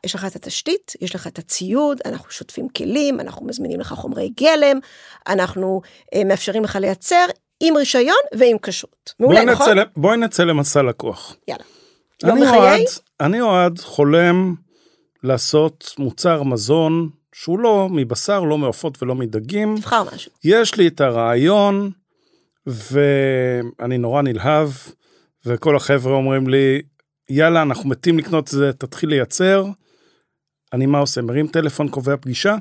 יש 0.06 0.16
לך 0.16 0.26
את 0.26 0.36
התשתית, 0.36 0.94
יש 1.02 1.16
לך 1.16 1.28
את 1.28 1.40
הציוד, 1.40 2.02
אנחנו 2.06 2.32
שוטפים 2.32 2.70
כלים, 2.70 3.20
אנחנו 3.20 3.46
מזמינים 3.46 3.80
לך 3.80 3.94
חומרי 3.94 4.30
גלם, 4.38 4.80
אנחנו 5.28 5.82
אה, 6.14 6.24
מאפשרים 6.24 6.64
לך 6.64 6.76
לייצר 6.76 7.26
עם 7.60 7.78
רישיון 7.78 8.16
ועם 8.36 8.58
כשרות. 8.58 9.14
מעולה, 9.20 9.42
בואי 9.42 9.54
נכון? 9.54 9.78
בואי 9.98 10.18
נצא 10.18 10.44
למסע 10.44 10.82
לקוח. 10.82 11.36
יאללה. 11.48 11.64
אני? 12.24 12.50
אוהד, 12.50 12.82
אני 13.20 13.42
אוהד 13.42 13.80
חולם 13.80 14.56
לעשות 15.24 15.94
מוצר 15.98 16.44
מזון 16.44 17.10
שהוא 17.34 17.60
לא 17.60 17.88
מבשר, 17.92 18.44
לא 18.44 18.58
מעופות 18.58 19.04
ולא 19.04 19.16
מדגים. 19.16 19.78
תבחר 19.78 20.04
משהו. 20.16 20.32
יש 20.44 20.78
לי 20.78 20.88
את 20.88 21.02
הרעיון, 21.02 21.92
ואני 22.68 23.98
נורא 23.98 24.22
נלהב, 24.22 24.70
וכל 25.46 25.76
החבר'ה 25.76 26.14
אומרים 26.14 26.48
לי, 26.48 26.82
יאללה, 27.30 27.62
אנחנו 27.62 27.90
מתים 27.90 28.18
לקנות 28.18 28.44
את 28.44 28.50
זה, 28.50 28.74
תתחיל 28.74 29.10
לייצר. 29.10 29.66
אני 30.74 30.86
מה 30.86 31.00
עושה? 31.00 31.22
מרים 31.22 31.48
טלפון, 31.48 31.90
קובע 31.90 32.16
פגישה? 32.18 32.56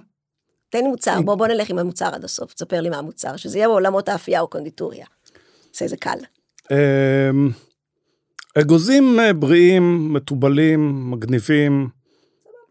תן 0.70 0.84
מוצר, 0.84 1.20
בוא 1.20 1.34
בוא 1.34 1.46
נלך 1.46 1.70
עם 1.70 1.78
המוצר 1.78 2.14
עד 2.14 2.24
הסוף, 2.24 2.54
תספר 2.54 2.80
לי 2.80 2.90
מה 2.90 2.96
המוצר, 2.96 3.36
שזה 3.36 3.58
יהיה 3.58 3.68
בעולמות 3.68 4.08
האפייה 4.08 4.40
או 4.40 4.48
קונדיטוריה. 4.48 5.06
עושה 5.70 5.88
זה 5.88 5.96
קל. 5.96 6.18
אמ, 6.70 7.50
אגוזים 8.58 9.20
אה, 9.20 9.32
בריאים, 9.32 10.12
מתובלים, 10.12 11.10
מגניבים, 11.10 11.88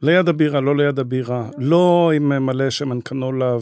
ליד 0.02 0.30
הבירה, 0.30 0.62
לא 0.62 0.78
ליד 0.78 1.00
הבירה, 1.00 1.50
לא 1.58 2.12
עם 2.16 2.46
מלא 2.46 2.70
שמן 2.70 3.02
קנולה. 3.02 3.58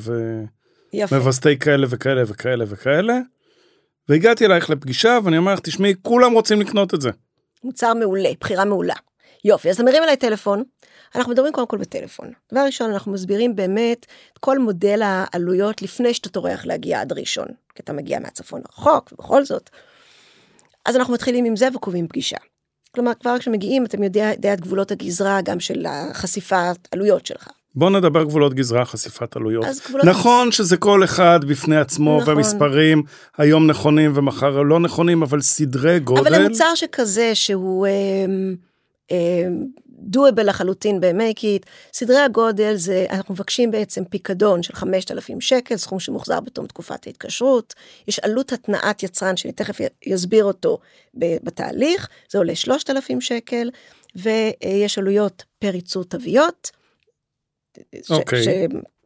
ומווסתי 1.11 1.59
כאלה 1.59 1.87
וכאלה 1.89 2.23
וכאלה 2.27 2.65
וכאלה. 2.67 3.19
והגעתי 4.09 4.45
אלייך 4.45 4.69
לפגישה 4.69 5.17
ואני 5.23 5.37
אומר 5.37 5.53
לך, 5.53 5.59
תשמעי, 5.59 5.93
כולם 6.01 6.33
רוצים 6.33 6.61
לקנות 6.61 6.93
את 6.93 7.01
זה. 7.01 7.09
מוצר 7.63 7.93
מעולה, 7.93 8.29
בחירה 8.39 8.65
מעולה. 8.65 8.93
יופי, 9.45 9.69
אז 9.69 9.75
אתה 9.75 9.83
מרים 9.83 10.03
אליי 10.03 10.17
טלפון, 10.17 10.63
אנחנו 11.15 11.31
מדברים 11.31 11.53
קודם 11.53 11.67
כל 11.67 11.77
בטלפון. 11.77 12.31
דבר 12.51 12.61
ראשון, 12.65 12.91
אנחנו 12.91 13.11
מסבירים 13.11 13.55
באמת 13.55 14.05
את 14.33 14.37
כל 14.37 14.59
מודל 14.59 15.01
העלויות 15.03 15.81
לפני 15.81 16.13
שאתה 16.13 16.29
טורח 16.29 16.65
להגיע 16.65 17.01
עד 17.01 17.13
ראשון, 17.13 17.47
כי 17.75 17.81
אתה 17.83 17.93
מגיע 17.93 18.19
מהצפון 18.19 18.61
הרחוק, 18.65 19.13
ובכל 19.13 19.45
זאת. 19.45 19.69
אז 20.85 20.95
אנחנו 20.95 21.13
מתחילים 21.13 21.45
עם 21.45 21.55
זה 21.55 21.67
וקובעים 21.75 22.07
פגישה. 22.07 22.37
כלומר, 22.91 23.11
כבר 23.19 23.39
כשמגיעים, 23.39 23.85
אתם 23.85 24.03
יודע, 24.03 24.31
יודע 24.35 24.53
את 24.53 24.61
גבולות 24.61 24.91
הגזרה 24.91 25.41
גם 25.41 25.59
של 25.59 25.85
החשיפת 25.89 26.87
עלויות 26.91 27.25
שלך. 27.25 27.47
בוא 27.75 27.89
נדבר 27.89 28.23
גבולות 28.23 28.53
גזרה, 28.53 28.85
חשיפת 28.85 29.35
עלויות. 29.35 29.65
גבולות 29.87 30.05
נכון 30.05 30.51
שזה 30.51 30.77
כל 30.77 31.03
אחד 31.03 31.39
בפני 31.47 31.77
עצמו, 31.77 32.17
נכון. 32.17 32.33
והמספרים 32.33 33.03
היום 33.37 33.67
נכונים 33.67 34.11
ומחר 34.15 34.61
לא 34.61 34.79
נכונים, 34.79 35.21
אבל 35.21 35.41
סדרי 35.41 35.99
גודל. 35.99 36.21
אבל 36.21 36.41
למוצר 36.41 36.75
שכזה 36.75 37.35
שהוא 37.35 37.87
דואבל 40.01 40.49
לחלוטין 40.49 40.99
ב-make 40.99 41.39
it, 41.39 41.65
סדרי 41.93 42.17
הגודל 42.19 42.75
זה, 42.75 43.05
אנחנו 43.09 43.33
מבקשים 43.33 43.71
בעצם 43.71 44.05
פיקדון 44.05 44.63
של 44.63 44.73
5,000 44.75 45.41
שקל, 45.41 45.77
סכום 45.77 45.99
שמוחזר 45.99 46.39
בתום 46.39 46.67
תקופת 46.67 47.07
ההתקשרות, 47.07 47.73
יש 48.07 48.19
עלות 48.19 48.51
התנעת 48.53 49.03
יצרן 49.03 49.37
שאני 49.37 49.53
תכף 49.53 49.79
י- 49.79 49.85
אותו 50.41 50.79
בתהליך, 51.43 52.07
זה 52.31 52.37
עולה 52.37 52.55
3,000 52.55 53.21
שקל, 53.21 53.69
ויש 54.15 54.97
עלויות 54.97 55.43
פר 55.59 55.75
ייצור 55.75 56.03
תוויות. 56.03 56.69
ש- 58.03 58.11
אוקיי. 58.11 58.43
ש- 58.43 58.47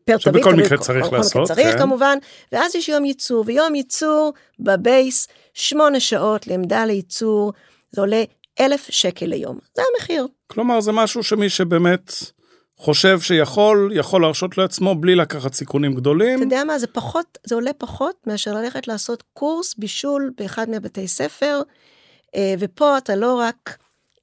פר 0.05 0.17
שבכל 0.17 0.29
תווית, 0.31 0.43
תלוי- 0.45 0.65
מקרה 0.65 0.77
צריך 0.77 1.05
בכל 1.05 1.17
לעשות, 1.17 1.47
צריך 1.47 1.73
כן. 1.73 1.79
כמובן, 1.79 2.17
ואז 2.51 2.75
יש 2.75 2.89
יום 2.89 3.05
ייצור, 3.05 3.43
ויום 3.47 3.75
ייצור 3.75 4.33
בבייס, 4.59 5.27
שמונה 5.53 5.99
שעות 5.99 6.47
לעמדה 6.47 6.85
לייצור, 6.85 7.53
זה 7.91 8.01
עולה 8.01 8.23
אלף 8.59 8.87
שקל 8.89 9.25
ליום, 9.25 9.59
זה 9.75 9.81
המחיר. 9.95 10.27
כלומר, 10.53 10.81
זה 10.81 10.91
משהו 10.91 11.23
שמי 11.23 11.49
שבאמת 11.49 12.13
חושב 12.77 13.19
שיכול, 13.19 13.91
יכול 13.95 14.21
להרשות 14.21 14.57
לעצמו 14.57 14.95
בלי 14.95 15.15
לקחת 15.15 15.53
סיכונים 15.53 15.93
גדולים. 15.93 16.35
אתה 16.35 16.43
יודע 16.43 16.63
מה, 16.63 16.79
זה 16.79 16.87
פחות, 16.87 17.37
זה 17.43 17.55
עולה 17.55 17.71
פחות 17.77 18.15
מאשר 18.27 18.53
ללכת 18.53 18.87
לעשות 18.87 19.23
קורס 19.33 19.75
בישול 19.77 20.31
באחד 20.37 20.69
מהבתי 20.69 21.07
ספר, 21.07 21.61
אה, 22.35 22.53
ופה 22.59 22.97
אתה 22.97 23.15
לא 23.15 23.39
רק 23.39 23.77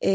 אה, 0.05 0.11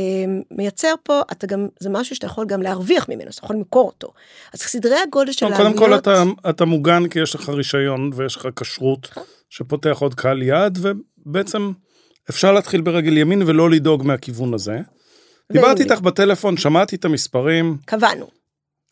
מייצר 0.52 0.94
פה, 1.04 1.22
אתה 1.32 1.48
גם, 1.48 1.68
זה 1.80 1.90
משהו 1.90 2.16
שאתה 2.16 2.28
יכול 2.28 2.46
גם 2.46 2.62
להרוויח 2.62 3.10
ממנו, 3.10 3.30
אתה 3.30 3.40
יכול 3.44 3.56
למכור 3.56 3.88
אותו. 3.88 4.14
אז 4.54 4.60
סדרי 4.60 4.98
הגודל 5.08 5.32
של 5.32 5.46
לא, 5.46 5.52
קודם 5.52 5.66
העלויות... 5.66 5.84
כל 5.86 5.98
אתה, 5.98 6.24
אתה 6.50 6.66
מוגן 6.66 7.08
כי 7.08 7.20
יש 7.20 7.36
לך 7.36 7.50
רישיון 7.50 8.12
ויש 8.16 8.36
לך 8.36 8.48
כשרות 8.56 9.08
נכון. 9.12 9.24
שפותח 9.50 9.98
עוד 10.00 10.14
קהל 10.14 10.42
יעד, 10.42 10.78
ובעצם 10.82 11.72
אפשר 12.30 12.52
להתחיל 12.52 12.82
ברגל 12.82 13.18
ימין 13.18 13.44
ולא 13.46 13.70
לדאוג 13.70 14.04
מהכיוון 14.04 14.54
הזה. 14.54 14.80
דיברתי 15.52 15.84
איתך 15.84 16.00
בטלפון, 16.00 16.58
שמעתי 16.58 16.96
את 16.96 17.06
המספרים, 17.06 17.78
קבענו. 17.86 18.28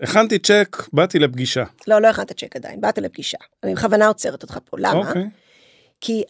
הכנתי 0.02 0.40
צ'ק, 0.40 0.78
באתי 0.94 1.20
לפגישה. 1.20 1.64
לא, 1.88 2.02
לא 2.02 2.08
הכנת 2.08 2.32
צ'ק 2.40 2.56
עדיין, 2.56 2.82
באת 2.82 2.98
לפגישה. 2.98 3.38
אני 3.64 3.74
בכוונה 3.76 4.08
עוצרת 4.08 4.44
אותך 4.44 4.58
פה, 4.70 4.78
למה? 4.80 5.08
אוקיי. 5.08 5.30
כי 6.02 6.24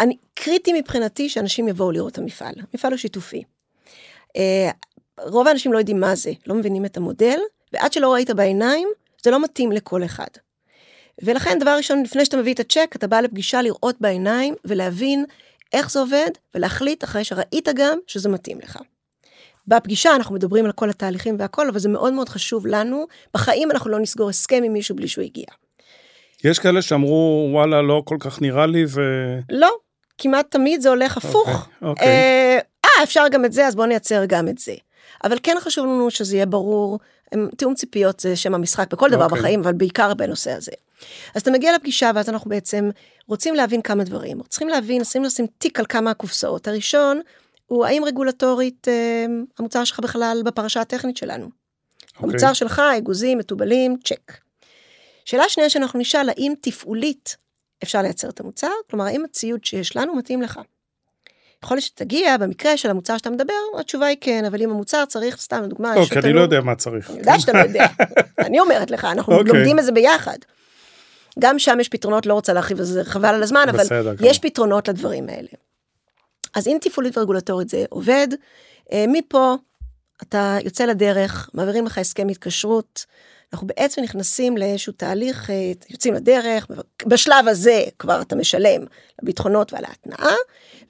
אני, 0.00 0.16
קריטי 0.34 0.72
מבחינתי 0.72 1.28
שאנשים 1.28 1.68
יבואו 1.68 1.92
לראות 1.92 2.12
את 2.12 2.18
המפעל. 2.18 2.54
המפעל 2.72 2.92
הוא 2.92 2.98
שיתופי. 2.98 3.42
אה, 4.36 4.70
רוב 5.20 5.48
האנשים 5.48 5.72
לא 5.72 5.78
יודעים 5.78 6.00
מה 6.00 6.14
זה, 6.14 6.32
לא 6.46 6.54
מבינים 6.54 6.84
את 6.84 6.96
המודל, 6.96 7.38
ועד 7.72 7.92
שלא 7.92 8.12
ראית 8.12 8.30
בעיניים, 8.30 8.88
זה 9.22 9.30
לא 9.30 9.42
מתאים 9.42 9.72
לכל 9.72 10.04
אחד. 10.04 10.26
ולכן 11.22 11.58
דבר 11.58 11.74
ראשון, 11.76 12.02
לפני 12.02 12.24
שאתה 12.24 12.36
מביא 12.36 12.54
את 12.54 12.60
הצ'ק, 12.60 12.92
אתה 12.96 13.06
בא 13.06 13.20
לפגישה 13.20 13.62
לראות 13.62 14.00
בעיניים 14.00 14.54
ולהבין 14.64 15.24
איך 15.72 15.90
זה 15.90 15.98
עובד, 15.98 16.30
ולהחליט 16.54 17.04
אחרי 17.04 17.24
שראית 17.24 17.68
גם 17.74 17.98
שזה 18.06 18.28
מתאים 18.28 18.58
לך. 18.62 18.78
בפגישה 19.68 20.14
אנחנו 20.14 20.34
מדברים 20.34 20.64
על 20.64 20.72
כל 20.72 20.90
התהליכים 20.90 21.36
והכל, 21.38 21.68
אבל 21.68 21.78
זה 21.78 21.88
מאוד 21.88 22.12
מאוד 22.12 22.28
חשוב 22.28 22.66
לנו. 22.66 23.06
בחיים 23.34 23.70
אנחנו 23.70 23.90
לא 23.90 23.98
נסגור 23.98 24.28
הסכם 24.28 24.62
עם 24.64 24.72
מישהו 24.72 24.96
בלי 24.96 25.08
שהוא 25.08 25.24
הגיע. 25.24 25.46
יש 26.44 26.58
כאלה 26.58 26.82
שאמרו, 26.82 27.48
וואלה, 27.52 27.82
לא 27.82 28.02
כל 28.04 28.16
כך 28.20 28.42
נראה 28.42 28.66
לי, 28.66 28.84
ו... 28.88 29.00
לא, 29.50 29.70
כמעט 30.18 30.50
תמיד 30.50 30.80
זה 30.80 30.88
הולך 30.88 31.16
הפוך. 31.16 31.48
אוקיי, 31.48 31.88
אוקיי. 31.88 32.06
אה, 32.08 32.58
אה, 32.84 33.02
אפשר 33.02 33.24
גם 33.30 33.44
את 33.44 33.52
זה, 33.52 33.66
אז 33.66 33.74
בואו 33.74 33.86
נייצר 33.86 34.24
גם 34.26 34.48
את 34.48 34.58
זה. 34.58 34.74
אבל 35.24 35.38
כן 35.42 35.56
חשוב 35.60 35.86
לנו 35.86 36.10
שזה 36.10 36.36
יהיה 36.36 36.46
ברור, 36.46 36.98
תיאום 37.56 37.74
ציפיות 37.74 38.20
זה 38.20 38.36
שם 38.36 38.54
המשחק 38.54 38.92
בכל 38.92 39.10
דבר 39.10 39.24
אוקיי. 39.24 39.38
בחיים, 39.38 39.60
אבל 39.60 39.72
בעיקר 39.72 40.14
בנושא 40.14 40.52
הזה. 40.52 40.72
אז 41.34 41.42
אתה 41.42 41.50
מגיע 41.50 41.74
לפגישה 41.76 42.10
ואז 42.14 42.28
אנחנו 42.28 42.50
בעצם 42.50 42.90
רוצים 43.28 43.54
להבין 43.54 43.82
כמה 43.82 44.04
דברים. 44.04 44.40
צריכים 44.48 44.68
להבין, 44.68 45.02
צריכים 45.02 45.24
לשים 45.24 45.46
תיק 45.58 45.80
על 45.80 45.86
כמה 45.88 46.14
קופסאות. 46.14 46.68
הראשון 46.68 47.20
הוא 47.66 47.86
האם 47.86 48.04
רגולטורית 48.04 48.88
אה, 48.88 49.24
המוצר 49.58 49.84
שלך 49.84 50.00
בכלל 50.00 50.42
בפרשה 50.44 50.80
הטכנית 50.80 51.16
שלנו. 51.16 51.44
אוקיי. 51.44 52.28
המוצר 52.30 52.52
שלך, 52.52 52.82
אגוזים, 52.98 53.38
מתובלים, 53.38 53.96
צ'ק. 54.04 54.32
שאלה 55.24 55.48
שנייה 55.48 55.70
שאנחנו 55.70 55.98
נשאל, 55.98 56.28
האם 56.28 56.52
תפעולית 56.60 57.36
אפשר 57.82 58.02
לייצר 58.02 58.28
את 58.28 58.40
המוצר? 58.40 58.70
כלומר, 58.90 59.04
האם 59.04 59.24
הציוד 59.24 59.64
שיש 59.64 59.96
לנו 59.96 60.14
מתאים 60.16 60.42
לך? 60.42 60.60
יכול 61.64 61.76
להיות 61.76 61.84
שתגיע, 61.84 62.36
במקרה 62.36 62.76
של 62.76 62.90
המוצר 62.90 63.16
שאתה 63.18 63.30
מדבר, 63.30 63.54
התשובה 63.80 64.06
היא 64.06 64.16
כן, 64.20 64.44
אבל 64.44 64.62
אם 64.62 64.70
המוצר 64.70 65.04
צריך, 65.04 65.36
סתם 65.36 65.62
לדוגמה, 65.62 65.94
אוקיי, 65.96 66.18
אני 66.18 66.22
תנור- 66.22 66.34
לא 66.34 66.40
יודע 66.40 66.60
מה 66.60 66.74
צריך. 66.74 67.10
אני 67.10 67.18
יודעת 67.18 67.40
שאתה 67.40 67.52
לא 67.52 67.58
יודע, 67.58 67.86
אני 68.46 68.60
אומרת 68.60 68.90
לך, 68.90 69.04
אנחנו 69.04 69.38
אוקיי. 69.38 69.52
לומדים 69.52 69.78
את 69.78 69.84
זה 69.84 69.92
ביחד. 69.92 70.38
גם 71.38 71.58
שם 71.58 71.80
יש 71.80 71.88
פתרונות, 71.88 72.26
לא 72.26 72.34
רוצה 72.34 72.52
להרחיב 72.52 72.78
על 72.78 72.84
זה, 72.84 73.04
חבל 73.04 73.34
על 73.34 73.42
הזמן, 73.42 73.66
אבל 73.68 73.78
בסדר, 73.78 74.12
יש 74.20 74.38
גמור. 74.40 74.50
פתרונות 74.50 74.88
לדברים 74.88 75.28
האלה. 75.28 75.48
אז 76.56 76.68
אם 76.68 76.76
תפעולית 76.80 77.18
ורגולטורית 77.18 77.68
זה 77.68 77.84
עובד, 77.90 78.28
אה, 78.92 79.04
מפה 79.08 79.54
אתה 80.22 80.58
יוצא 80.64 80.84
לדרך, 80.84 81.50
מעבירים 81.54 81.86
לך 81.86 81.98
הסכם 81.98 82.28
התקשרות, 82.28 83.06
אנחנו 83.52 83.66
בעצם 83.66 84.02
נכנסים 84.02 84.56
לאיזשהו 84.56 84.92
תהליך, 84.92 85.50
אה, 85.50 85.72
יוצאים 85.90 86.14
לדרך, 86.14 86.66
בשלב 87.06 87.48
הזה 87.48 87.82
כבר 87.98 88.20
אתה 88.20 88.36
משלם 88.36 88.84
לביטחונות 89.22 89.72
ועל 89.72 89.84
ההתנעה, 89.84 90.34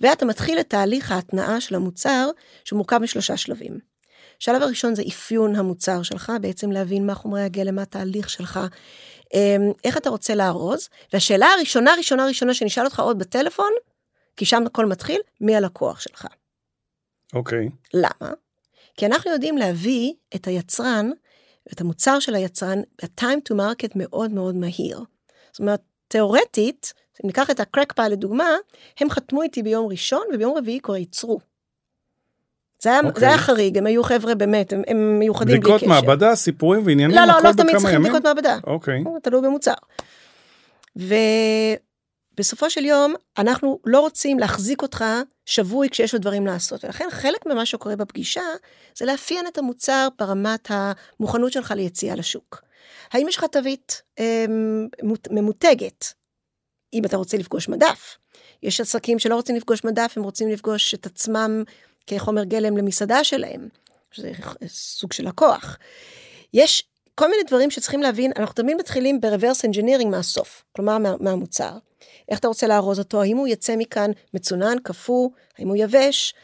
ואתה 0.00 0.24
מתחיל 0.24 0.60
את 0.60 0.70
תהליך 0.70 1.12
ההתנעה 1.12 1.60
של 1.60 1.74
המוצר, 1.74 2.30
שמורכב 2.64 2.98
משלושה 2.98 3.36
שלבים. 3.36 3.78
השלב 4.40 4.62
הראשון 4.62 4.94
זה 4.94 5.02
אפיון 5.08 5.56
המוצר 5.56 6.02
שלך, 6.02 6.32
בעצם 6.40 6.72
להבין 6.72 7.06
מה 7.06 7.14
חומרי 7.14 7.42
הגלם, 7.42 7.74
מה 7.74 7.82
התהליך 7.82 8.30
שלך, 8.30 8.60
אמ, 9.34 9.72
איך 9.84 9.96
אתה 9.96 10.10
רוצה 10.10 10.34
לארוז, 10.34 10.88
והשאלה 11.12 11.46
הראשונה, 11.46 11.94
ראשונה, 11.98 12.26
ראשונה 12.26 12.54
שנשאל 12.54 12.84
אותך 12.84 13.00
עוד 13.00 13.18
בטלפון, 13.18 13.70
כי 14.36 14.44
שם 14.44 14.66
הכל 14.66 14.86
מתחיל, 14.86 15.20
מי 15.40 15.56
הלקוח 15.56 16.00
שלך. 16.00 16.26
אוקיי. 17.34 17.68
למה? 17.94 18.32
כי 18.96 19.06
אנחנו 19.06 19.30
יודעים 19.30 19.58
להביא 19.58 20.12
את 20.34 20.46
היצרן, 20.46 21.10
את 21.72 21.80
המוצר 21.80 22.20
של 22.20 22.34
היצרן, 22.34 22.80
ב-time 23.02 23.52
to 23.52 23.54
market 23.56 23.92
מאוד 23.94 24.30
מאוד 24.30 24.54
מהיר. 24.54 25.00
זאת 25.52 25.60
אומרת, 25.60 25.80
תיאורטית, 26.08 26.92
אם 27.24 27.26
ניקח 27.26 27.50
את 27.50 27.60
הקרק 27.60 27.92
פייל 27.92 28.12
לדוגמה, 28.12 28.48
הם 29.00 29.10
חתמו 29.10 29.42
איתי 29.42 29.62
ביום 29.62 29.86
ראשון, 29.86 30.22
וביום 30.34 30.56
רביעי 30.56 30.80
כבר 30.80 30.96
ייצרו. 30.96 31.38
זה 32.82 32.90
היה, 32.90 33.00
אוקיי. 33.04 33.20
זה 33.20 33.26
היה 33.26 33.38
חריג, 33.38 33.78
הם 33.78 33.86
היו 33.86 34.04
חבר'ה 34.04 34.34
באמת, 34.34 34.72
הם, 34.72 34.82
הם 34.86 35.18
מיוחדים 35.18 35.48
בלי 35.48 35.58
בדיקות 35.60 35.80
קשר. 35.80 35.88
מעבדה, 35.88 36.34
סיפורים 36.34 36.82
ועניינים, 36.86 37.16
לא, 37.16 37.24
לא, 37.24 37.34
לא 37.44 37.52
תמיד 37.52 37.76
צריכים 37.76 37.94
ימים? 37.94 38.02
בדיקות 38.02 38.24
מעבדה. 38.24 38.58
אוקיי. 38.66 39.04
תלוי 39.22 39.40
במוצר. 39.42 39.74
ובסופו 42.36 42.70
של 42.70 42.84
יום, 42.84 43.14
אנחנו 43.38 43.78
לא 43.84 44.00
רוצים 44.00 44.38
להחזיק 44.38 44.82
אותך 44.82 45.04
שבוי 45.46 45.88
כשיש 45.90 46.14
עוד 46.14 46.22
דברים 46.22 46.46
לעשות. 46.46 46.84
ולכן 46.84 47.06
חלק 47.10 47.46
ממה 47.46 47.66
שקורה 47.66 47.96
בפגישה, 47.96 48.42
זה 48.96 49.04
לאפיין 49.04 49.46
את 49.46 49.58
המוצר 49.58 50.08
ברמת 50.18 50.68
המוכנות 50.70 51.52
שלך 51.52 51.70
ליציאה 51.70 52.14
לשוק. 52.14 52.62
האם 53.12 53.28
יש 53.28 53.36
לך 53.36 53.44
תווית 53.44 54.02
אה, 54.18 54.44
ממותגת, 55.30 56.12
אם 56.92 57.04
אתה 57.04 57.16
רוצה 57.16 57.36
לפגוש 57.36 57.68
מדף? 57.68 58.18
יש 58.62 58.80
עסקים 58.80 59.18
שלא 59.18 59.34
רוצים 59.34 59.56
לפגוש 59.56 59.84
מדף, 59.84 60.12
הם 60.16 60.22
רוצים 60.22 60.48
לפגוש 60.48 60.94
את 60.94 61.06
עצמם 61.06 61.62
כחומר 62.06 62.44
גלם 62.44 62.76
למסעדה 62.76 63.24
שלהם, 63.24 63.68
שזה 64.10 64.32
סוג 64.66 65.12
של 65.12 65.28
לקוח. 65.28 65.78
יש 66.54 66.82
כל 67.18 67.30
מיני 67.30 67.42
דברים 67.42 67.70
שצריכים 67.70 68.02
להבין, 68.02 68.32
אנחנו 68.36 68.54
תמיד 68.54 68.76
מתחילים 68.76 69.20
ברוורס 69.20 69.64
אנג'ינירינג 69.64 70.10
מהסוף, 70.10 70.64
כלומר 70.76 70.98
מה, 70.98 71.14
מהמוצר. 71.20 71.72
איך 72.28 72.38
אתה 72.38 72.48
רוצה 72.48 72.66
לארוז 72.66 72.98
אותו, 72.98 73.22
האם 73.22 73.36
הוא 73.36 73.48
יצא 73.48 73.74
מכאן 73.78 74.10
מצונן, 74.34 74.76
קפוא, 74.82 75.28
האם 75.58 75.68
הוא 75.68 75.76
יבש, 75.76 76.34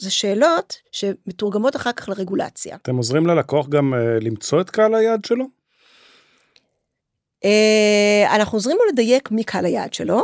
זה 0.00 0.10
שאלות 0.10 0.76
שמתורגמות 0.92 1.76
אחר 1.76 1.92
כך 1.92 2.08
לרגולציה. 2.08 2.76
אתם 2.82 2.96
עוזרים 2.96 3.26
ללקוח 3.26 3.68
גם 3.68 3.94
אה, 3.94 4.24
למצוא 4.24 4.60
את 4.60 4.70
קהל 4.70 4.94
היעד 4.94 5.24
שלו? 5.24 5.44
אה, 7.44 8.34
אנחנו 8.34 8.56
עוזרים 8.56 8.76
לו 8.76 8.84
לדייק 8.92 9.30
מי 9.30 9.44
קהל 9.44 9.64
היעד 9.64 9.94
שלו. 9.94 10.22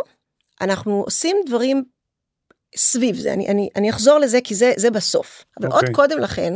אנחנו 0.60 1.02
עושים 1.04 1.36
דברים 1.46 1.84
סביב 2.76 3.16
זה, 3.16 3.32
אני, 3.32 3.48
אני, 3.48 3.68
אני 3.76 3.90
אחזור 3.90 4.18
לזה 4.18 4.40
כי 4.40 4.54
זה, 4.54 4.72
זה 4.76 4.90
בסוף. 4.90 5.44
אבל 5.60 5.68
אוקיי. 5.68 5.72
עוד 5.72 5.80
אוקיי. 5.80 5.94
קודם 5.94 6.18
לכן, 6.18 6.54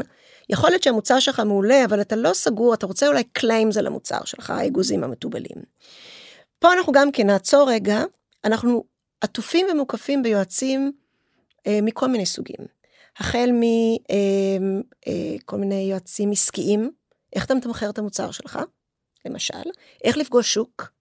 יכול 0.50 0.70
להיות 0.70 0.82
שהמוצר 0.82 1.18
שלך 1.18 1.40
מעולה, 1.40 1.84
אבל 1.84 2.00
אתה 2.00 2.16
לא 2.16 2.32
סגור, 2.32 2.74
אתה 2.74 2.86
רוצה 2.86 3.08
אולי 3.08 3.24
claims 3.24 3.76
על 3.76 3.86
המוצר 3.86 4.24
שלך, 4.24 4.50
האגוזים 4.50 5.04
המתובלים. 5.04 5.56
פה 6.58 6.72
אנחנו 6.72 6.92
גם 6.92 7.12
כן 7.12 7.26
נעצור 7.26 7.70
רגע, 7.70 8.02
אנחנו 8.44 8.84
עטופים 9.20 9.66
ומוקפים 9.72 10.22
ביועצים 10.22 10.92
אה, 11.66 11.78
מכל 11.82 12.08
מיני 12.08 12.26
סוגים. 12.26 12.66
החל 13.18 13.50
מכל 13.52 14.10
אה, 14.10 15.54
אה, 15.54 15.58
מיני 15.58 15.88
יועצים 15.90 16.30
עסקיים, 16.30 16.90
איך 17.32 17.44
אתה 17.44 17.54
מתמחר 17.54 17.90
את 17.90 17.98
המוצר 17.98 18.30
שלך, 18.30 18.58
למשל, 19.26 19.62
איך 20.04 20.16
לפגוש 20.16 20.54
שוק, 20.54 20.92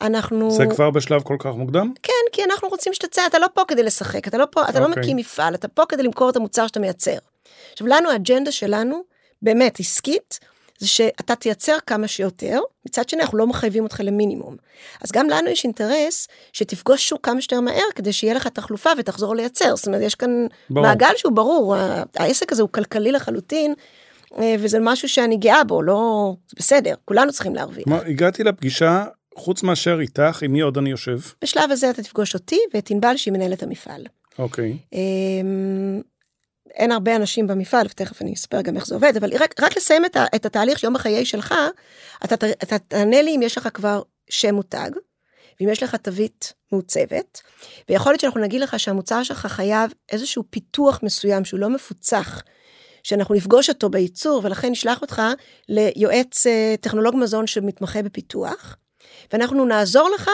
אנחנו... 0.00 0.50
זה 0.50 0.64
כבר 0.74 0.90
בשלב 0.90 1.22
כל 1.22 1.36
כך 1.38 1.54
מוקדם? 1.54 1.92
כן, 2.02 2.12
כי 2.32 2.44
אנחנו 2.44 2.68
רוצים 2.68 2.94
שתצא, 2.94 3.22
אתה 3.26 3.38
לא 3.38 3.46
פה 3.54 3.62
כדי 3.68 3.82
לשחק, 3.82 4.28
אתה 4.28 4.38
לא 4.38 4.44
פה, 4.50 4.62
אתה 4.62 4.78
okay. 4.78 4.80
לא 4.80 4.86
אוקיי. 4.86 5.02
מקים 5.02 5.16
מפעל, 5.16 5.54
אתה 5.54 5.68
פה 5.68 5.82
כדי 5.88 6.02
למכור 6.02 6.30
את 6.30 6.36
המוצר 6.36 6.66
שאתה 6.66 6.80
מייצר. 6.80 7.18
עכשיו, 7.76 7.86
לנו 7.86 8.10
האג'נדה 8.10 8.52
שלנו, 8.52 9.02
באמת 9.42 9.80
עסקית, 9.80 10.38
זה 10.78 10.88
שאתה 10.88 11.34
תייצר 11.34 11.76
כמה 11.86 12.08
שיותר, 12.08 12.60
מצד 12.86 13.08
שני 13.08 13.22
אנחנו 13.22 13.38
לא 13.38 13.46
מחייבים 13.46 13.82
אותך 13.84 14.00
למינימום. 14.04 14.56
אז 15.00 15.12
גם 15.12 15.28
לנו 15.28 15.50
יש 15.50 15.64
אינטרס 15.64 16.28
שתפגוש 16.52 17.08
שוק 17.08 17.24
כמה 17.24 17.40
שיותר 17.40 17.60
מהר 17.60 17.84
כדי 17.94 18.12
שיהיה 18.12 18.34
לך 18.34 18.46
תחלופה 18.46 18.90
ותחזור 18.98 19.34
לייצר. 19.36 19.76
זאת 19.76 19.86
אומרת, 19.86 20.02
יש 20.02 20.14
כאן 20.14 20.46
ברור. 20.70 20.86
מעגל 20.86 21.10
שהוא 21.16 21.32
ברור, 21.32 21.74
העסק 22.16 22.52
הזה 22.52 22.62
הוא 22.62 22.70
כלכלי 22.72 23.12
לחלוטין, 23.12 23.74
אה, 24.38 24.54
וזה 24.58 24.78
משהו 24.80 25.08
שאני 25.08 25.36
גאה 25.36 25.64
בו, 25.64 25.82
לא... 25.82 26.32
זה 26.48 26.54
בסדר, 26.58 26.94
כולנו 27.04 27.32
צריכים 27.32 27.54
להרוויח. 27.54 27.84
כלומר, 27.84 28.04
הגעתי 28.06 28.44
לפגישה 28.44 29.04
חוץ 29.36 29.62
מאשר 29.62 29.98
איתך, 30.00 30.42
עם 30.42 30.52
מי 30.52 30.60
עוד 30.60 30.78
אני 30.78 30.90
יושב? 30.90 31.18
בשלב 31.42 31.70
הזה 31.70 31.90
אתה 31.90 32.02
תפגוש 32.02 32.34
אותי 32.34 32.58
ואת 32.74 32.90
ענבל 32.90 33.16
שהיא 33.16 33.32
מנהלת 33.32 33.62
המפעל. 33.62 34.06
אוקיי. 34.38 34.76
Okay. 34.94 34.96
אין 36.76 36.92
הרבה 36.92 37.16
אנשים 37.16 37.46
במפעל, 37.46 37.86
ותכף 37.86 38.22
אני 38.22 38.34
אספר 38.34 38.60
גם 38.60 38.76
איך 38.76 38.86
זה 38.86 38.94
עובד, 38.94 39.16
אבל 39.16 39.30
רק, 39.40 39.60
רק 39.60 39.76
לסיים 39.76 40.04
את, 40.04 40.16
ה, 40.16 40.24
את 40.34 40.46
התהליך 40.46 40.78
שיום 40.78 40.94
בחיי 40.94 41.24
שלך, 41.24 41.54
אתה, 42.24 42.34
אתה 42.34 42.78
תענה 42.78 43.22
לי 43.22 43.36
אם 43.36 43.42
יש 43.42 43.58
לך 43.58 43.68
כבר 43.74 44.02
שם 44.30 44.54
מותג, 44.54 44.90
ואם 45.60 45.68
יש 45.68 45.82
לך 45.82 45.94
תווית 45.94 46.52
מעוצבת, 46.72 47.40
ויכול 47.88 48.12
להיות 48.12 48.20
שאנחנו 48.20 48.40
נגיד 48.40 48.60
לך 48.60 48.80
שהמוצר 48.80 49.22
שלך 49.22 49.46
חייב 49.46 49.92
איזשהו 50.12 50.44
פיתוח 50.50 51.00
מסוים 51.02 51.44
שהוא 51.44 51.60
לא 51.60 51.68
מפוצח, 51.68 52.42
שאנחנו 53.02 53.34
נפגוש 53.34 53.68
אותו 53.68 53.88
בייצור, 53.88 54.40
ולכן 54.44 54.70
נשלח 54.70 55.02
אותך 55.02 55.22
ליועץ 55.68 56.46
אה, 56.46 56.74
טכנולוג 56.80 57.16
מזון 57.16 57.46
שמתמחה 57.46 58.02
בפיתוח, 58.02 58.76
ואנחנו 59.32 59.64
נעזור 59.64 60.10
לך 60.14 60.30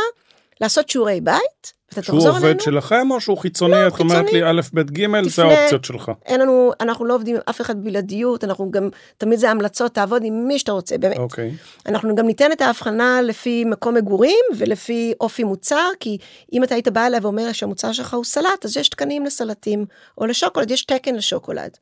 לעשות 0.61 0.89
שיעורי 0.89 1.21
בית, 1.21 1.73
אלינו. 1.99 2.21
שהוא 2.21 2.37
עובד 2.37 2.61
שלכם 2.61 3.11
או 3.11 3.21
שהוא 3.21 3.39
חיצוני? 3.39 3.73
לא, 3.73 3.87
את 3.87 3.93
חיצוני. 3.93 4.15
אומרת 4.15 4.33
לי 4.33 4.45
א', 4.45 4.61
ב', 4.73 4.81
ג', 4.81 5.29
זה 5.29 5.43
האופציות 5.43 5.85
שלך. 5.85 6.13
אין 6.27 6.41
לנו, 6.41 6.73
אנחנו 6.81 7.05
לא 7.05 7.15
עובדים 7.15 7.37
עם 7.37 7.43
אף 7.51 7.61
אחד 7.61 7.85
בלעדיות, 7.85 8.45
אנחנו 8.45 8.71
גם, 8.71 8.89
תמיד 9.19 9.39
זה 9.39 9.51
המלצות, 9.51 9.95
תעבוד 9.95 10.23
עם 10.25 10.49
מי 10.49 10.59
שאתה 10.59 10.73
רוצה, 10.73 10.99
באמת. 10.99 11.17
אוקיי. 11.19 11.55
אנחנו 11.87 12.15
גם 12.15 12.27
ניתן 12.27 12.53
את 12.53 12.61
ההבחנה 12.61 13.23
לפי 13.23 13.65
מקום 13.65 13.95
מגורים 13.95 14.45
ולפי 14.57 15.13
אופי 15.21 15.45
מוצר, 15.45 15.89
כי 16.01 16.19
אם 16.53 16.65
אתה 16.65 16.75
היית 16.75 16.89
בא 16.89 17.07
אליי 17.07 17.21
ואומר 17.23 17.53
שהמוצר 17.53 17.93
שלך 17.93 18.15
הוא 18.15 18.25
סלט, 18.25 18.65
אז 18.65 18.77
יש 18.77 18.89
תקנים 18.89 19.25
לסלטים, 19.25 19.85
או 20.19 20.27
לשוקולד, 20.27 20.71
יש 20.71 20.85
תקן 20.85 21.15
לשוקולד. 21.15 21.77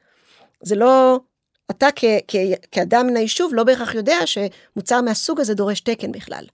זה 0.62 0.76
לא, 0.76 1.20
אתה 1.70 1.86
כ, 1.96 2.04
כ, 2.28 2.36
כאדם 2.72 3.06
מן 3.06 3.16
היישוב 3.16 3.54
לא 3.54 3.64
בהכרח 3.64 3.94
יודע 3.94 4.18
שמוצר 4.24 5.00
מהסוג 5.00 5.40
הזה 5.40 5.54
דורש 5.54 5.80
תקן 5.80 6.12
בכלל. 6.12 6.44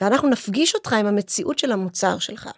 ואנחנו 0.00 0.28
נפגיש 0.28 0.74
אותך 0.74 0.92
עם 0.92 1.06
המציאות 1.06 1.58
של 1.58 1.72
המוצר 1.72 2.18
שלך. 2.18 2.48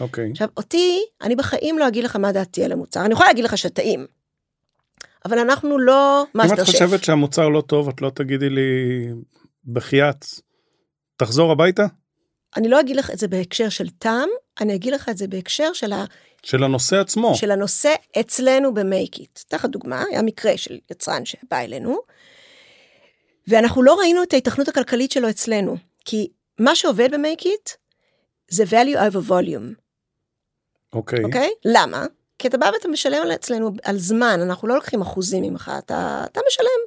אוקיי. 0.00 0.28
אוקיי. 0.28 0.30
עכשיו, 0.30 0.48
אותי, 0.56 1.00
אני 1.22 1.36
בחיים 1.36 1.78
לא 1.78 1.88
אגיד 1.88 2.04
לך 2.04 2.16
מה 2.16 2.32
דעתי 2.32 2.64
על 2.64 2.72
המוצר. 2.72 3.04
אני 3.04 3.12
יכולה 3.12 3.28
להגיד 3.28 3.44
לך 3.44 3.58
שטעים. 3.58 4.06
אבל 5.24 5.38
אנחנו 5.38 5.78
לא 5.78 6.24
מאסטר 6.34 6.54
שף. 6.54 6.60
אם 6.60 6.64
את 6.64 6.66
חושבת 6.66 7.04
שהמוצר 7.04 7.48
לא 7.48 7.60
טוב, 7.60 7.88
את 7.88 8.02
לא 8.02 8.10
תגידי 8.10 8.50
לי 8.50 9.08
בחייאת, 9.64 10.24
תחזור 11.16 11.52
הביתה? 11.52 11.86
אני 12.56 12.68
לא 12.68 12.80
אגיד 12.80 12.96
לך 12.96 13.10
את 13.10 13.18
זה 13.18 13.28
בהקשר 13.28 13.68
של 13.68 13.88
טעם, 13.88 14.28
אני 14.60 14.74
אגיד 14.74 14.92
לך 14.92 15.08
את 15.08 15.16
זה 15.16 15.28
בהקשר 15.28 15.72
של 15.72 15.92
ה... 15.92 16.04
של 16.42 16.64
הנושא 16.64 16.96
עצמו. 16.96 17.34
של 17.34 17.50
הנושא 17.50 17.94
אצלנו. 18.20 19.44
אתן 19.48 19.56
לך 19.56 19.64
דוגמה, 19.64 20.04
היה 20.10 20.22
מקרה 20.22 20.56
של 20.56 20.78
יצרן 20.90 21.24
שבא 21.24 21.58
אלינו, 21.58 21.98
ואנחנו 23.48 23.82
לא 23.82 23.98
ראינו 23.98 24.22
את 24.22 24.32
ההתכנות 24.32 24.68
הכלכלית 24.68 25.12
שלו 25.12 25.30
אצלנו, 25.30 25.76
כי 26.04 26.28
מה 26.58 26.74
שעובד 26.74 27.14
ב-make 27.14 27.42
it 27.42 27.76
זה 28.48 28.64
value 28.64 28.96
over 28.96 29.28
volume. 29.28 29.79
אוקיי. 30.92 31.18
Okay. 31.18 31.24
אוקיי? 31.24 31.48
Okay? 31.48 31.60
למה? 31.64 32.06
כי 32.38 32.48
אתה 32.48 32.58
בא 32.58 32.70
ואתה 32.74 32.88
משלם 32.88 33.30
אצלנו 33.34 33.70
על 33.82 33.98
זמן, 33.98 34.40
אנחנו 34.42 34.68
לא 34.68 34.74
לוקחים 34.74 35.00
אחוזים 35.00 35.42
ממך, 35.42 35.72
אתה, 35.78 36.24
אתה 36.32 36.40
משלם. 36.48 36.80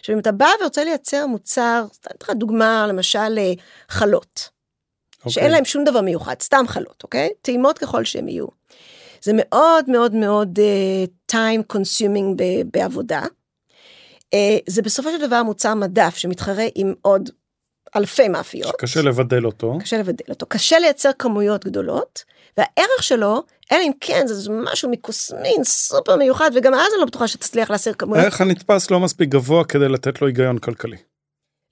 עכשיו 0.00 0.14
אם 0.14 0.20
אתה 0.20 0.32
בא 0.32 0.48
ורוצה 0.60 0.84
לייצר 0.84 1.26
מוצר, 1.26 1.84
אתן 2.00 2.14
לך 2.22 2.30
דוגמה 2.30 2.86
למשל 2.86 3.38
אה, 3.38 3.52
חלות, 3.88 4.48
okay. 4.48 5.16
אוקיי. 5.18 5.32
שאין 5.32 5.50
להם 5.50 5.64
שום 5.64 5.84
דבר 5.84 6.00
מיוחד, 6.00 6.34
סתם 6.40 6.64
חלות, 6.68 7.02
אוקיי? 7.02 7.30
טעימות 7.42 7.78
ככל 7.78 8.04
שהם 8.04 8.28
יהיו. 8.28 8.46
זה 9.22 9.32
מאוד 9.34 9.90
מאוד 9.90 10.14
מאוד 10.14 10.58
uh, 10.58 11.32
time 11.32 11.76
consuming 11.76 12.34
ב- 12.36 12.62
בעבודה. 12.72 13.22
Uh, 14.34 14.36
זה 14.66 14.82
בסופו 14.82 15.10
של 15.10 15.26
דבר 15.26 15.42
מוצר 15.42 15.74
מדף 15.74 16.16
שמתחרה 16.16 16.64
עם 16.74 16.94
עוד 17.02 17.30
אלפי 17.96 18.28
מאפיות. 18.28 18.74
קשה 18.78 19.02
לבדל 19.02 19.46
אותו. 19.46 19.78
קשה 19.80 19.98
לבדל 19.98 20.24
אותו, 20.28 20.46
קשה 20.46 20.78
לייצר 20.78 21.10
כמויות 21.18 21.64
גדולות, 21.64 22.24
והערך 22.58 23.02
שלו, 23.02 23.42
אלא 23.72 23.82
אם 23.82 23.92
כן 24.00 24.26
זה 24.26 24.50
משהו 24.52 24.90
מקוסמין 24.90 25.64
סופר 25.64 26.16
מיוחד, 26.16 26.50
וגם 26.54 26.74
אז 26.74 26.80
אני 26.92 27.00
לא 27.00 27.06
בטוחה 27.06 27.28
שתצליח 27.28 27.70
להסיר 27.70 27.94
כמויות. 27.94 28.22
הערך 28.22 28.40
הנתפס 28.40 28.90
לא 28.90 29.00
מספיק 29.00 29.28
גבוה 29.28 29.64
כדי 29.64 29.88
לתת 29.88 30.20
לו 30.20 30.26
היגיון 30.26 30.58
כלכלי. 30.58 30.96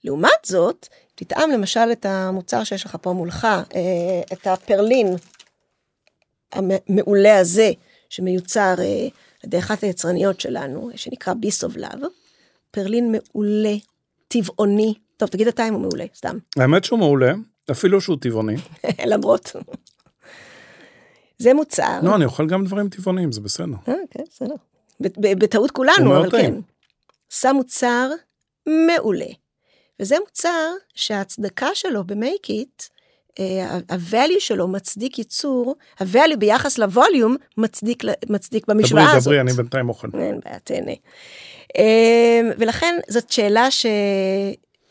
לעומת 0.03 0.45
זאת, 0.45 0.87
תטעם 1.15 1.51
למשל 1.51 1.91
את 1.91 2.05
המוצר 2.05 2.63
שיש 2.63 2.85
לך 2.85 2.97
פה 3.01 3.13
מולך, 3.13 3.45
אה, 3.45 4.21
את 4.33 4.47
הפרלין 4.47 5.15
המעולה 6.53 7.39
הזה, 7.39 7.71
שמיוצר 8.09 8.75
על 8.77 8.83
ידי 9.43 9.59
אחת 9.59 9.83
היצרניות 9.83 10.39
שלנו, 10.39 10.89
שנקרא 10.95 11.33
Bis 11.33 11.63
of 11.63 11.75
Love, 11.75 11.99
פרלין 12.71 13.11
מעולה, 13.11 13.75
טבעוני, 14.27 14.93
טוב, 15.17 15.29
תגיד 15.29 15.47
אתה 15.47 15.67
אם 15.67 15.73
הוא 15.73 15.81
מעולה, 15.81 16.05
סתם. 16.15 16.37
האמת 16.57 16.83
שהוא 16.83 16.99
מעולה, 16.99 17.33
אפילו 17.71 18.01
שהוא 18.01 18.17
טבעוני. 18.21 18.55
למרות. 19.11 19.55
זה 21.37 21.53
מוצר. 21.53 21.99
לא, 22.03 22.15
אני 22.15 22.25
אוכל 22.25 22.47
גם 22.47 22.65
דברים 22.65 22.89
טבעוניים, 22.89 23.31
זה 23.31 23.41
בסדר. 23.41 23.75
אה, 23.87 23.93
כן, 24.11 24.23
בסדר. 24.29 24.55
בטעות 25.19 25.71
כולנו, 25.71 26.17
אבל 26.17 26.31
כן. 26.31 26.53
שם 27.29 27.51
מוצר 27.55 28.09
מעולה. 28.67 29.25
וזה 29.99 30.15
מוצר 30.19 30.73
שההצדקה 30.95 31.67
שלו 31.73 32.03
במייקאיט, 32.03 32.83
הvalue 33.89 34.39
שלו 34.39 34.67
מצדיק 34.67 35.17
ייצור, 35.17 35.75
הvalue 35.99 36.35
ביחס 36.39 36.77
לווליום 36.77 37.35
מצדיק, 37.57 38.03
מצדיק 38.29 38.67
במשוואה 38.67 39.03
דברי, 39.03 39.17
הזאת. 39.17 39.23
דברי, 39.23 39.37
דברי, 39.37 39.51
אני 39.51 39.57
בינתיים 39.57 39.89
אוכל. 39.89 40.07
אין 40.13 40.39
בעיה, 40.45 40.59
תהנה. 40.59 40.91
אה, 41.77 42.41
ולכן 42.57 42.95
זאת 43.09 43.31
שאלה 43.31 43.71
ש... 43.71 43.85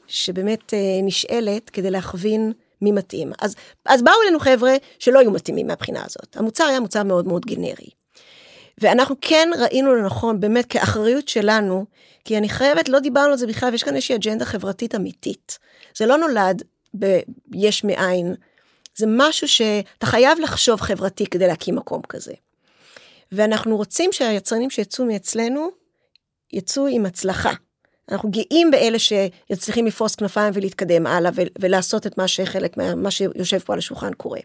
שבאמת 0.06 0.74
אה, 0.74 0.78
נשאלת 1.02 1.70
כדי 1.70 1.90
להכווין 1.90 2.52
מי 2.82 2.92
מתאים. 2.92 3.32
אז, 3.38 3.54
אז 3.84 4.02
באו 4.02 4.14
אלינו 4.22 4.40
חבר'ה 4.40 4.76
שלא 4.98 5.18
היו 5.18 5.30
מתאימים 5.30 5.66
מהבחינה 5.66 6.04
הזאת. 6.04 6.36
המוצר 6.36 6.64
היה 6.64 6.80
מוצר 6.80 7.02
מאוד 7.02 7.26
מאוד 7.26 7.46
גנרי. 7.46 7.88
ואנחנו 8.78 9.14
כן 9.20 9.48
ראינו 9.58 9.94
לנכון, 9.94 10.40
באמת 10.40 10.66
כאחריות 10.66 11.28
שלנו, 11.28 11.84
כי 12.24 12.38
אני 12.38 12.48
חייבת, 12.48 12.88
לא 12.88 12.98
דיברנו 12.98 13.30
על 13.30 13.36
זה 13.36 13.46
בכלל, 13.46 13.70
ויש 13.70 13.82
כאן 13.82 13.94
איזושהי 13.94 14.16
אג'נדה 14.16 14.44
חברתית 14.44 14.94
אמיתית. 14.94 15.58
זה 15.96 16.06
לא 16.06 16.18
נולד 16.18 16.62
ביש 16.94 17.84
מאין, 17.84 18.34
זה 18.96 19.06
משהו 19.08 19.48
שאתה 19.48 20.06
חייב 20.06 20.38
לחשוב 20.40 20.80
חברתי 20.80 21.26
כדי 21.26 21.46
להקים 21.46 21.76
מקום 21.76 22.02
כזה. 22.08 22.32
ואנחנו 23.32 23.76
רוצים 23.76 24.12
שהיצרנים 24.12 24.70
שיצאו 24.70 25.04
מאצלנו, 25.04 25.68
יצאו 26.52 26.86
עם 26.86 27.06
הצלחה. 27.06 27.52
אנחנו 28.10 28.30
גאים 28.30 28.70
באלה 28.70 28.98
שיצליחים 28.98 29.86
לפרוס 29.86 30.14
כנפיים 30.14 30.52
ולהתקדם 30.54 31.06
הלאה 31.06 31.30
ולעשות 31.58 32.06
את 32.06 32.18
מה 32.18 32.28
שחלק 32.28 32.76
מה 32.96 33.10
שיושב 33.10 33.58
פה 33.58 33.72
על 33.72 33.78
השולחן 33.78 34.12
קורה. 34.12 34.40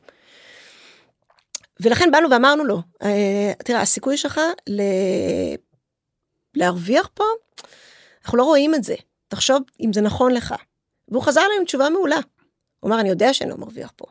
ולכן 1.80 2.12
באנו 2.12 2.30
ואמרנו 2.32 2.66
לו, 2.66 2.82
אה, 3.04 3.52
תראה, 3.66 3.82
הסיכוי 3.82 4.18
שלך 4.18 4.42
ל... 4.70 4.82
להרוויח 6.56 7.10
פה, 7.14 7.24
אנחנו 8.24 8.38
לא 8.38 8.44
רואים 8.44 8.76
את 8.76 8.84
זה. 8.84 8.96
תחשוב 9.28 9.62
אם 9.80 9.94
זה 9.94 10.02
נכון 10.02 10.32
לך. 10.32 10.56
והוא 11.08 11.24
חזר 11.24 11.42
אלינו 11.42 11.60
עם 11.60 11.66
תשובה 11.66 11.90
מעולה. 11.90 12.20
הוא 12.80 12.90
אמר, 12.90 13.00
אני 13.00 13.10
יודע 13.10 13.34
שאני 13.34 13.50
לא 13.50 13.58
מרוויח 13.58 13.92
פה. 13.96 14.06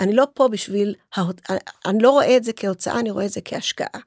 אני 0.00 0.12
לא 0.12 0.26
פה 0.34 0.48
בשביל, 0.48 0.94
אני 1.86 2.02
לא 2.02 2.10
רואה 2.10 2.36
את 2.36 2.44
זה 2.44 2.52
כהוצאה, 2.52 3.00
אני 3.00 3.10
רואה 3.10 3.24
את 3.24 3.30
זה 3.30 3.40
כהשקעה. 3.44 4.00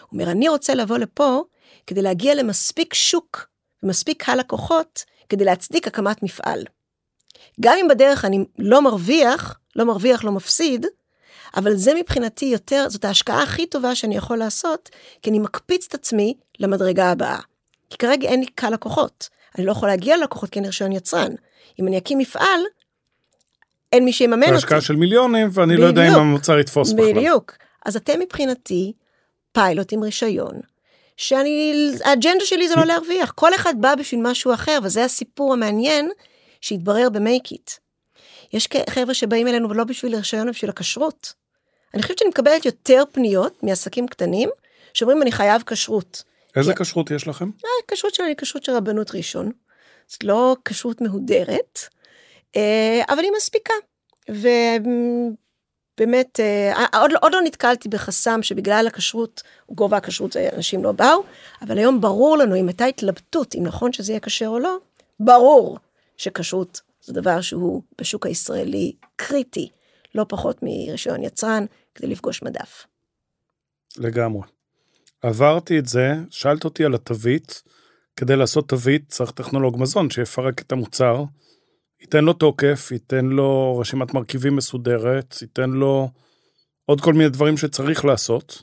הוא 0.00 0.08
אומר, 0.12 0.30
אני 0.30 0.48
רוצה 0.48 0.74
לבוא 0.74 0.98
לפה 0.98 1.42
כדי 1.86 2.02
להגיע 2.02 2.34
למספיק 2.34 2.94
שוק 2.94 3.48
ומספיק 3.82 4.22
קהל 4.22 4.38
לקוחות 4.38 5.04
כדי 5.28 5.44
להצדיק 5.44 5.86
הקמת 5.86 6.22
מפעל. 6.22 6.64
גם 7.60 7.76
אם 7.80 7.88
בדרך 7.88 8.24
אני 8.24 8.44
לא 8.58 8.82
מרוויח, 8.82 9.58
לא 9.76 9.84
מרוויח, 9.84 10.24
לא 10.24 10.32
מפסיד, 10.32 10.86
אבל 11.56 11.74
זה 11.74 11.94
מבחינתי 11.94 12.44
יותר, 12.44 12.86
זאת 12.88 13.04
ההשקעה 13.04 13.42
הכי 13.42 13.66
טובה 13.66 13.94
שאני 13.94 14.16
יכול 14.16 14.38
לעשות, 14.38 14.90
כי 15.22 15.30
אני 15.30 15.38
מקפיץ 15.38 15.86
את 15.88 15.94
עצמי 15.94 16.34
למדרגה 16.58 17.10
הבאה. 17.10 17.38
כי 17.90 17.98
כרגע 17.98 18.28
אין 18.28 18.40
לי 18.40 18.46
קהל 18.46 18.72
לקוחות. 18.72 19.28
אני 19.58 19.66
לא 19.66 19.72
יכול 19.72 19.88
להגיע 19.88 20.16
ללקוחות 20.16 20.50
כי 20.50 20.58
אין 20.58 20.66
רישיון 20.66 20.92
יצרן. 20.92 21.32
אם 21.80 21.88
אני 21.88 21.98
אקים 21.98 22.18
מפעל, 22.18 22.60
אין 23.92 24.04
מי 24.04 24.12
שיממן 24.12 24.42
אותי. 24.42 24.54
השקעה 24.54 24.80
של 24.80 24.96
מיליונים, 24.96 25.48
ואני 25.52 25.72
בדיוק, 25.72 25.80
לא 25.80 25.86
יודע 25.86 26.08
אם 26.08 26.14
המוצר 26.14 26.58
יתפוס 26.58 26.92
בכלל. 26.92 27.12
בדיוק. 27.12 27.52
אז 27.86 27.96
אתם 27.96 28.20
מבחינתי 28.20 28.92
פיילוט 29.52 29.92
עם 29.92 30.02
רישיון, 30.02 30.60
שאני, 31.16 31.74
האג'נדה 32.04 32.44
שלי 32.44 32.68
זה 32.68 32.74
לא 32.76 32.84
להרוויח. 32.84 33.32
כל 33.34 33.54
אחד 33.54 33.74
בא 33.80 33.94
בשביל 33.94 34.20
משהו 34.22 34.54
אחר, 34.54 34.78
וזה 34.82 35.04
הסיפור 35.04 35.52
המעניין 35.52 36.10
שהתברר 36.60 37.08
במייק 37.12 37.52
איט. 37.52 37.70
יש 38.52 38.68
חבר'ה 38.90 39.14
שבאים 39.14 39.48
אלינו 39.48 39.74
לא 39.74 39.84
בשביל 39.84 40.16
רישיון, 40.16 40.50
בשביל 40.50 40.70
הכשרות. 40.70 41.32
אני 41.94 42.02
חושבת 42.02 42.18
שאני 42.18 42.30
מקבלת 42.30 42.64
יותר 42.64 43.02
פניות 43.12 43.62
מעסקים 43.62 44.08
קטנים, 44.08 44.48
שאומרים 44.94 45.22
אני 45.22 45.32
חייב 45.32 45.62
כשרות. 45.66 46.22
איזה 46.56 46.74
כי... 46.74 46.84
כשרות 46.84 47.10
יש 47.10 47.28
לכם? 47.28 47.50
הכשרות 47.84 48.14
שלי 48.14 48.26
היא 48.26 48.34
כשרות 48.38 48.64
של 48.64 48.72
רבנות 48.72 49.14
ראשון. 49.14 49.50
זאת 50.06 50.24
לא 50.24 50.56
כשרות 50.64 51.00
מהודרת, 51.00 51.80
אה, 52.56 53.02
אבל 53.08 53.18
היא 53.18 53.32
מספיקה. 53.36 53.74
ובאמת, 55.96 56.40
אה, 56.40 57.00
עוד, 57.00 57.10
עוד 57.22 57.32
לא 57.32 57.40
נתקלתי 57.44 57.88
בחסם 57.88 58.42
שבגלל 58.42 58.86
הכשרות, 58.86 59.42
גובה 59.70 59.96
הכשרות 59.96 60.36
אנשים 60.36 60.84
לא 60.84 60.92
באו, 60.92 61.24
אבל 61.62 61.78
היום 61.78 62.00
ברור 62.00 62.36
לנו 62.36 62.56
אם 62.56 62.68
הייתה 62.68 62.84
התלבטות, 62.84 63.54
אם 63.54 63.62
נכון 63.62 63.92
שזה 63.92 64.12
יהיה 64.12 64.20
כשר 64.20 64.48
או 64.48 64.58
לא, 64.58 64.76
ברור 65.20 65.78
שכשרות 66.16 66.80
זה 67.00 67.12
דבר 67.12 67.40
שהוא 67.40 67.82
בשוק 68.00 68.26
הישראלי 68.26 68.92
קריטי, 69.16 69.68
לא 70.14 70.26
פחות 70.28 70.58
מרישיון 70.62 71.22
יצרן, 71.22 71.66
כדי 71.94 72.06
לפגוש 72.06 72.42
מדף. 72.42 72.86
לגמרי. 73.96 74.42
עברתי 75.22 75.78
את 75.78 75.86
זה, 75.86 76.12
שאלת 76.30 76.64
אותי 76.64 76.84
על 76.84 76.94
התווית, 76.94 77.62
כדי 78.16 78.36
לעשות 78.36 78.68
תווית 78.68 79.08
צריך 79.08 79.30
טכנולוג 79.30 79.80
מזון 79.80 80.10
שיפרק 80.10 80.60
את 80.60 80.72
המוצר, 80.72 81.24
ייתן 82.00 82.24
לו 82.24 82.32
תוקף, 82.32 82.88
ייתן 82.92 83.24
לו 83.24 83.78
רשימת 83.78 84.14
מרכיבים 84.14 84.56
מסודרת, 84.56 85.36
ייתן 85.42 85.70
לו 85.70 86.08
עוד 86.84 87.00
כל 87.00 87.12
מיני 87.12 87.28
דברים 87.28 87.56
שצריך 87.56 88.04
לעשות. 88.04 88.62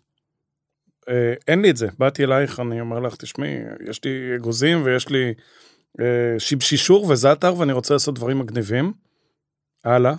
אה, 1.10 1.34
אין 1.48 1.62
לי 1.62 1.70
את 1.70 1.78
זה, 1.78 1.88
באתי 1.98 2.24
אלייך, 2.24 2.60
אני 2.60 2.82
אומר 2.82 3.00
לך, 3.00 3.16
תשמעי, 3.16 3.58
יש 3.90 4.04
לי 4.04 4.36
אגוזים 4.36 4.82
ויש 4.86 5.10
לי 5.10 5.34
אה, 6.00 6.40
שבשישור 6.40 7.06
וזאטר 7.06 7.56
ואני 7.58 7.74
רוצה 7.74 7.94
לעשות 7.94 8.16
דברים 8.16 8.40
מגניבים. 8.40 8.94
הלאה. 9.86 10.14
Okay. 10.14 10.16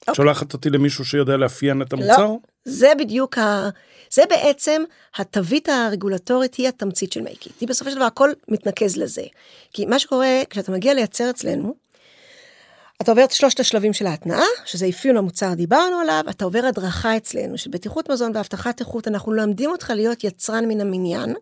אוקיי. 0.00 0.14
שולחת 0.14 0.52
אותי 0.52 0.70
למישהו 0.70 1.04
שיודע 1.04 1.36
לאפיין 1.36 1.82
את 1.82 1.92
המוצר? 1.92 2.24
לא, 2.24 2.38
זה 2.64 2.92
בדיוק 2.98 3.38
ה... 3.38 3.68
זה 4.10 4.22
בעצם 4.28 4.82
התווית 5.16 5.68
הרגולטורית 5.68 6.54
היא 6.54 6.68
התמצית 6.68 7.12
של 7.12 7.20
מייקי. 7.20 7.50
היא 7.60 7.68
בסופו 7.68 7.90
של 7.90 7.96
דבר 7.96 8.04
הכל 8.04 8.30
מתנקז 8.48 8.96
לזה. 8.96 9.22
כי 9.72 9.86
מה 9.86 9.98
שקורה 9.98 10.28
כשאתה 10.50 10.72
מגיע 10.72 10.94
לייצר 10.94 11.30
אצלנו, 11.30 11.74
אתה 13.02 13.10
עובר 13.10 13.24
את 13.24 13.30
שלושת 13.30 13.60
השלבים 13.60 13.92
של 13.92 14.06
ההתנעה, 14.06 14.44
שזה 14.64 14.86
אפיון 14.88 15.16
המוצר 15.16 15.54
דיברנו 15.54 15.96
עליו, 16.00 16.24
אתה 16.30 16.44
עובר 16.44 16.64
הדרכה 16.64 17.16
אצלנו 17.16 17.58
של 17.58 17.70
בטיחות 17.70 18.10
מזון 18.10 18.32
והבטחת 18.34 18.80
איכות, 18.80 19.08
אנחנו 19.08 19.32
מלמדים 19.32 19.70
אותך 19.70 19.92
להיות 19.94 20.24
יצרן 20.24 20.68
מן 20.68 20.80
המניין, 20.80 21.34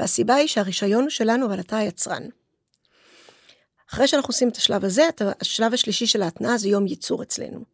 והסיבה 0.00 0.34
היא 0.34 0.48
שהרישיון 0.48 1.02
הוא 1.02 1.10
שלנו 1.10 1.46
אבל 1.46 1.60
אתה 1.60 1.76
היצרן. 1.76 2.22
אחרי 3.92 4.08
שאנחנו 4.08 4.30
עושים 4.30 4.48
את 4.48 4.56
השלב 4.56 4.84
הזה, 4.84 5.08
השלב 5.40 5.74
השלישי 5.74 6.06
של 6.06 6.22
ההתנעה 6.22 6.58
זה 6.58 6.68
יום 6.68 6.86
ייצור 6.86 7.22
אצלנו. 7.22 7.64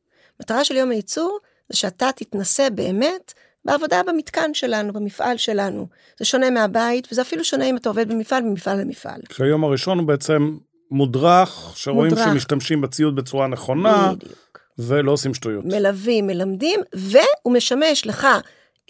מטרה 0.41 0.65
של 0.65 0.77
יום 0.77 0.91
הייצור 0.91 1.39
זה 1.69 1.77
שאתה 1.77 2.11
תתנסה 2.17 2.71
באמת 2.71 3.33
בעבודה 3.65 4.03
במתקן 4.03 4.55
שלנו, 4.55 4.93
במפעל 4.93 5.37
שלנו. 5.37 5.87
זה 6.19 6.25
שונה 6.25 6.51
מהבית, 6.51 7.09
וזה 7.13 7.23
אפילו 7.23 7.45
שונה 7.45 7.65
אם 7.65 7.77
אתה 7.77 7.89
עובד 7.89 8.09
במפעל, 8.09 8.43
ממפעל 8.43 8.81
למפעל. 8.81 9.21
כשהיום 9.29 9.65
הראשון 9.65 9.99
הוא 9.99 10.07
בעצם 10.07 10.57
מודרך, 10.95 11.73
שרואים 11.75 12.11
מודרך. 12.11 12.29
שמשתמשים 12.29 12.81
בציוד 12.81 13.17
בצורה 13.17 13.47
נכונה, 13.47 14.13
בדיוק. 14.17 14.59
ולא 14.79 15.13
עושים 15.13 15.35
שטויות. 15.35 15.65
מלווים, 15.65 16.27
מלמדים, 16.27 16.81
והוא 16.95 17.55
משמש 17.55 18.07
לך 18.07 18.27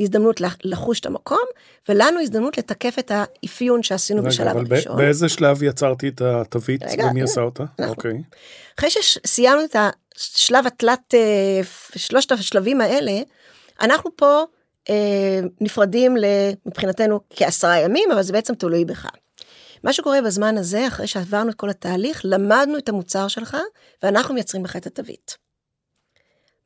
הזדמנות 0.00 0.40
לחוש 0.64 1.00
את 1.00 1.06
המקום, 1.06 1.44
ולנו 1.88 2.20
הזדמנות 2.20 2.58
לתקף 2.58 2.98
את 2.98 3.12
האפיון 3.14 3.82
שעשינו 3.82 4.20
רגע, 4.20 4.28
בשלב 4.28 4.56
אבל 4.56 4.66
הראשון. 4.70 4.96
באיזה 4.96 5.28
שלב 5.28 5.62
יצרתי 5.62 6.08
את 6.08 6.20
התווית 6.20 6.82
ומי 6.98 7.22
עשה 7.22 7.40
אותה? 7.40 7.64
אוקיי. 7.88 8.22
אחרי 8.78 8.90
שסיימנו 8.90 9.64
את 9.64 9.76
השלב 10.16 10.66
התלת, 10.66 11.14
אה, 11.14 11.60
שלושת 11.96 12.32
השלבים 12.32 12.80
האלה, 12.80 13.12
אנחנו 13.80 14.10
פה 14.16 14.42
אה, 14.90 15.40
נפרדים 15.60 16.16
מבחינתנו 16.66 17.20
כעשרה 17.30 17.78
ימים, 17.78 18.12
אבל 18.12 18.22
זה 18.22 18.32
בעצם 18.32 18.54
תלוי 18.54 18.84
בך. 18.84 19.06
מה 19.84 19.92
שקורה 19.92 20.22
בזמן 20.22 20.58
הזה, 20.58 20.88
אחרי 20.88 21.06
שעברנו 21.06 21.50
את 21.50 21.54
כל 21.54 21.70
התהליך, 21.70 22.20
למדנו 22.24 22.78
את 22.78 22.88
המוצר 22.88 23.28
שלך, 23.28 23.56
ואנחנו 24.02 24.34
מייצרים 24.34 24.64
לך 24.64 24.76
את 24.76 24.86
התווית. 24.86 25.36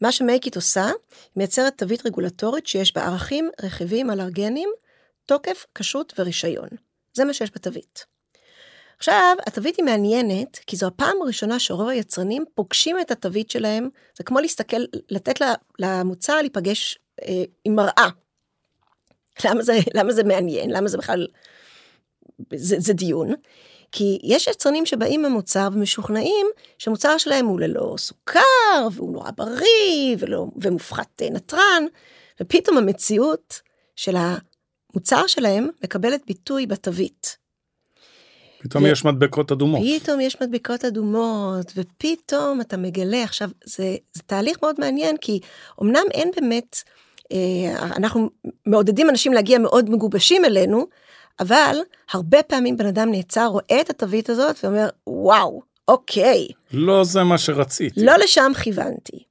מה 0.00 0.12
שמייקית 0.12 0.56
עושה, 0.56 0.86
היא 0.86 0.94
מייצרת 1.36 1.78
תווית 1.78 2.06
רגולטורית 2.06 2.66
שיש 2.66 2.94
בה 2.94 3.06
ערכים, 3.06 3.50
רכיבים, 3.62 4.10
אלרגנים, 4.10 4.70
תוקף, 5.26 5.66
כשרות 5.74 6.12
ורישיון. 6.18 6.68
זה 7.14 7.24
מה 7.24 7.32
שיש 7.32 7.50
בתווית. 7.54 8.06
עכשיו, 8.98 9.36
התווית 9.46 9.76
היא 9.76 9.84
מעניינת, 9.84 10.58
כי 10.66 10.76
זו 10.76 10.86
הפעם 10.86 11.22
הראשונה 11.22 11.58
שרוב 11.58 11.88
היצרנים 11.88 12.44
פוגשים 12.54 13.00
את 13.00 13.10
התווית 13.10 13.50
שלהם, 13.50 13.88
זה 14.16 14.24
כמו 14.24 14.40
להסתכל, 14.40 14.84
לתת 15.10 15.42
למוצר 15.78 16.36
להיפגש 16.40 16.98
אה, 17.22 17.44
עם 17.64 17.74
מראה. 17.74 18.08
למה 19.44 19.62
זה, 19.62 19.78
למה 19.94 20.12
זה 20.12 20.24
מעניין? 20.24 20.70
למה 20.70 20.88
זה 20.88 20.98
בכלל... 20.98 21.26
זה, 22.56 22.76
זה 22.78 22.92
דיון. 22.92 23.34
כי 23.92 24.18
יש 24.22 24.46
יצרנים 24.46 24.86
שבאים 24.86 25.22
ממוצר 25.22 25.68
ומשוכנעים 25.72 26.46
שהמוצר 26.78 27.18
שלהם 27.18 27.46
הוא 27.46 27.60
ללא 27.60 27.94
סוכר, 27.98 28.88
והוא 28.92 29.12
נורא 29.12 29.30
בריא, 29.36 30.16
ולא, 30.18 30.46
ומופחת 30.56 31.22
אה, 31.22 31.30
נתרן, 31.30 31.84
ופתאום 32.40 32.78
המציאות 32.78 33.60
של 33.96 34.16
המוצר 34.16 35.26
שלהם 35.26 35.68
מקבלת 35.84 36.20
ביטוי 36.26 36.66
בתווית. 36.66 37.36
פתאום 38.60 38.84
ו... 38.84 38.88
יש 38.88 39.04
מדבקות 39.04 39.52
אדומות. 39.52 39.80
פתאום 40.02 40.20
יש 40.20 40.42
מדבקות 40.42 40.84
אדומות, 40.84 41.72
ופתאום 41.76 42.60
אתה 42.60 42.76
מגלה, 42.76 43.22
עכשיו, 43.22 43.50
זה, 43.64 43.96
זה 44.12 44.22
תהליך 44.26 44.58
מאוד 44.62 44.74
מעניין, 44.78 45.16
כי 45.16 45.40
אמנם 45.82 46.04
אין 46.10 46.30
באמת, 46.36 46.76
אה, 47.32 47.86
אנחנו 47.96 48.30
מעודדים 48.66 49.10
אנשים 49.10 49.32
להגיע 49.32 49.58
מאוד 49.58 49.90
מגובשים 49.90 50.44
אלינו, 50.44 50.86
אבל 51.40 51.76
הרבה 52.12 52.42
פעמים 52.42 52.76
בן 52.76 52.86
אדם 52.86 53.10
נעצר, 53.10 53.46
רואה 53.46 53.80
את 53.80 53.90
התווית 53.90 54.30
הזאת 54.30 54.56
ואומר, 54.64 54.88
וואו, 55.06 55.62
אוקיי. 55.88 56.48
לא 56.72 57.04
זה 57.04 57.22
מה 57.24 57.38
שרציתי. 57.38 58.04
לא 58.04 58.16
לשם 58.16 58.52
כיוונתי. 58.62 59.24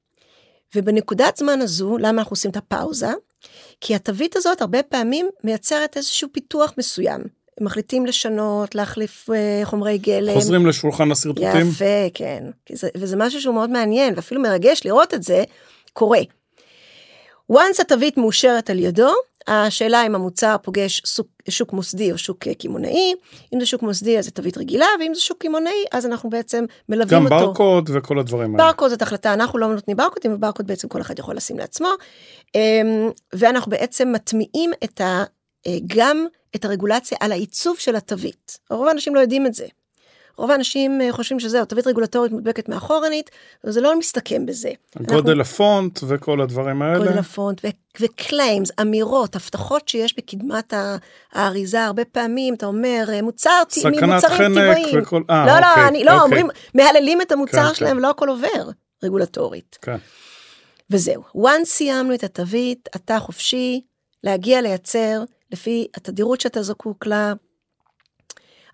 ובנקודת 0.76 1.38
זמן 1.38 1.62
הזו, 1.62 1.97
למה 1.97 2.22
אנחנו 2.22 2.34
עושים 2.34 2.51
את 2.51 2.58
הפאוזה? 2.58 3.12
כי 3.82 3.95
התווית 3.95 4.36
הזאת 4.36 4.62
הרבה 4.62 4.84
פעמים 4.84 5.30
מייצרת 5.43 5.97
איזשהו 5.97 6.30
פיתוח 6.32 6.74
מסוים. 6.78 7.22
מחליטים 7.62 8.05
לשנות, 8.05 8.76
להחליף 8.76 9.30
אה, 9.30 9.62
חומרי 9.64 9.97
גלם. 9.97 10.34
חוזרים 10.34 10.66
לשולחן 10.66 11.12
השרטוטים. 11.12 11.68
יפה, 11.70 12.08
כן. 12.14 12.43
זה, 12.72 12.89
וזה 12.97 13.16
משהו 13.18 13.41
שהוא 13.41 13.55
מאוד 13.55 13.70
מעניין, 13.70 14.14
ואפילו 14.16 14.41
מרגש 14.41 14.82
לראות 14.86 15.14
את 15.14 15.24
זה 15.24 15.43
קורה. 15.93 16.20
once 17.51 17.82
התווית 17.82 18.18
מאושרת 18.18 18.70
על 18.70 18.80
ידו, 18.80 19.12
השאלה 19.47 20.05
אם 20.05 20.16
המוצר 20.16 20.55
פוגש 20.64 21.01
שוק, 21.05 21.28
שוק 21.51 21.73
מוסדי 21.73 22.11
או 22.11 22.17
שוק 22.17 22.47
קמעונאי, 22.47 23.13
אם 23.53 23.59
זה 23.59 23.65
שוק 23.65 23.81
מוסדי 23.81 24.19
אז 24.19 24.25
זה 24.25 24.31
תווית 24.31 24.57
רגילה, 24.57 24.85
ואם 24.99 25.13
זה 25.13 25.21
שוק 25.21 25.37
קמעונאי 25.37 25.85
אז 25.91 26.05
אנחנו 26.05 26.29
בעצם 26.29 26.65
מלווים 26.89 27.19
גם 27.19 27.23
אותו. 27.23 27.35
גם 27.35 27.45
ברקוד 27.45 27.89
וכל 27.93 28.19
הדברים 28.19 28.55
האלה. 28.55 28.67
ברקוד 28.67 28.89
זאת 28.89 29.01
החלטה, 29.01 29.33
אנחנו 29.33 29.59
לא 29.59 29.67
נותנים 29.67 29.97
ברקודים, 29.97 30.33
וברקוד 30.33 30.67
בעצם 30.67 30.87
כל 30.87 31.01
אחד 31.01 31.19
יכול 31.19 31.35
לשים 31.35 31.57
לעצמו, 31.57 31.89
אמ, 32.55 33.09
ואנחנו 33.33 33.69
בעצם 33.71 34.11
מטמיעים 34.11 34.71
את 34.83 35.01
ה, 35.01 35.23
אה, 35.67 35.77
גם 35.87 36.25
את 36.55 36.65
הרגולציה 36.65 37.17
על 37.21 37.31
העיצוב 37.31 37.77
של 37.79 37.95
התווית. 37.95 38.59
רוב 38.69 38.87
האנשים 38.87 39.15
לא 39.15 39.19
יודעים 39.19 39.45
את 39.45 39.53
זה. 39.53 39.65
רוב 40.38 40.51
האנשים 40.51 41.01
אה, 41.01 41.11
חושבים 41.11 41.39
שזהו, 41.39 41.65
תווית 41.65 41.88
רגולטורית 41.88 42.31
מודבקת 42.31 42.69
מאחורנית, 42.69 43.29
וזה 43.63 43.81
לא 43.81 43.99
מסתכם 43.99 44.45
בזה. 44.45 44.71
גודל 45.01 45.29
אנחנו... 45.29 45.41
הפונט 45.41 45.99
וכל 46.07 46.41
הדברים 46.41 46.81
האלה. 46.81 46.97
גודל 46.97 47.17
הפונט 47.17 47.61
ו 48.01 48.10
claims, 48.10 48.71
אמירות, 48.81 49.35
הבטחות 49.35 49.88
שיש 49.88 50.17
בקדמת 50.17 50.73
האריזה, 51.33 51.85
הרבה 51.85 52.05
פעמים 52.05 52.53
אתה 52.53 52.65
אומר, 52.65 53.05
אה, 53.09 53.21
מוצר, 53.21 53.61
ממוצרים 54.01 54.51
טבעיים. 54.53 55.01
וכל... 55.01 55.21
아, 55.29 55.33
לא, 55.33 55.59
לא, 55.59 55.69
אוקיי, 55.69 55.88
אני, 55.88 56.03
לא, 56.03 56.11
אוקיי. 56.11 56.23
אומרים, 56.23 56.47
מהללים 56.73 57.21
את 57.21 57.31
המוצר 57.31 57.67
כן, 57.67 57.73
שלהם, 57.73 57.97
כן. 57.97 58.01
לא 58.01 58.09
הכל 58.09 58.29
עובר 58.29 58.69
רגולטורית. 59.03 59.77
כן. 59.81 59.97
וזהו, 60.89 61.23
once 61.38 61.65
סיימנו 61.65 62.13
את 62.13 62.23
התווית, 62.23 62.89
אתה 62.95 63.19
חופשי 63.19 63.81
להגיע 64.23 64.61
לייצר 64.61 65.23
לפי 65.51 65.88
התדירות 65.95 66.41
שאתה 66.41 66.61
זקוק 66.63 67.05
לה, 67.05 67.33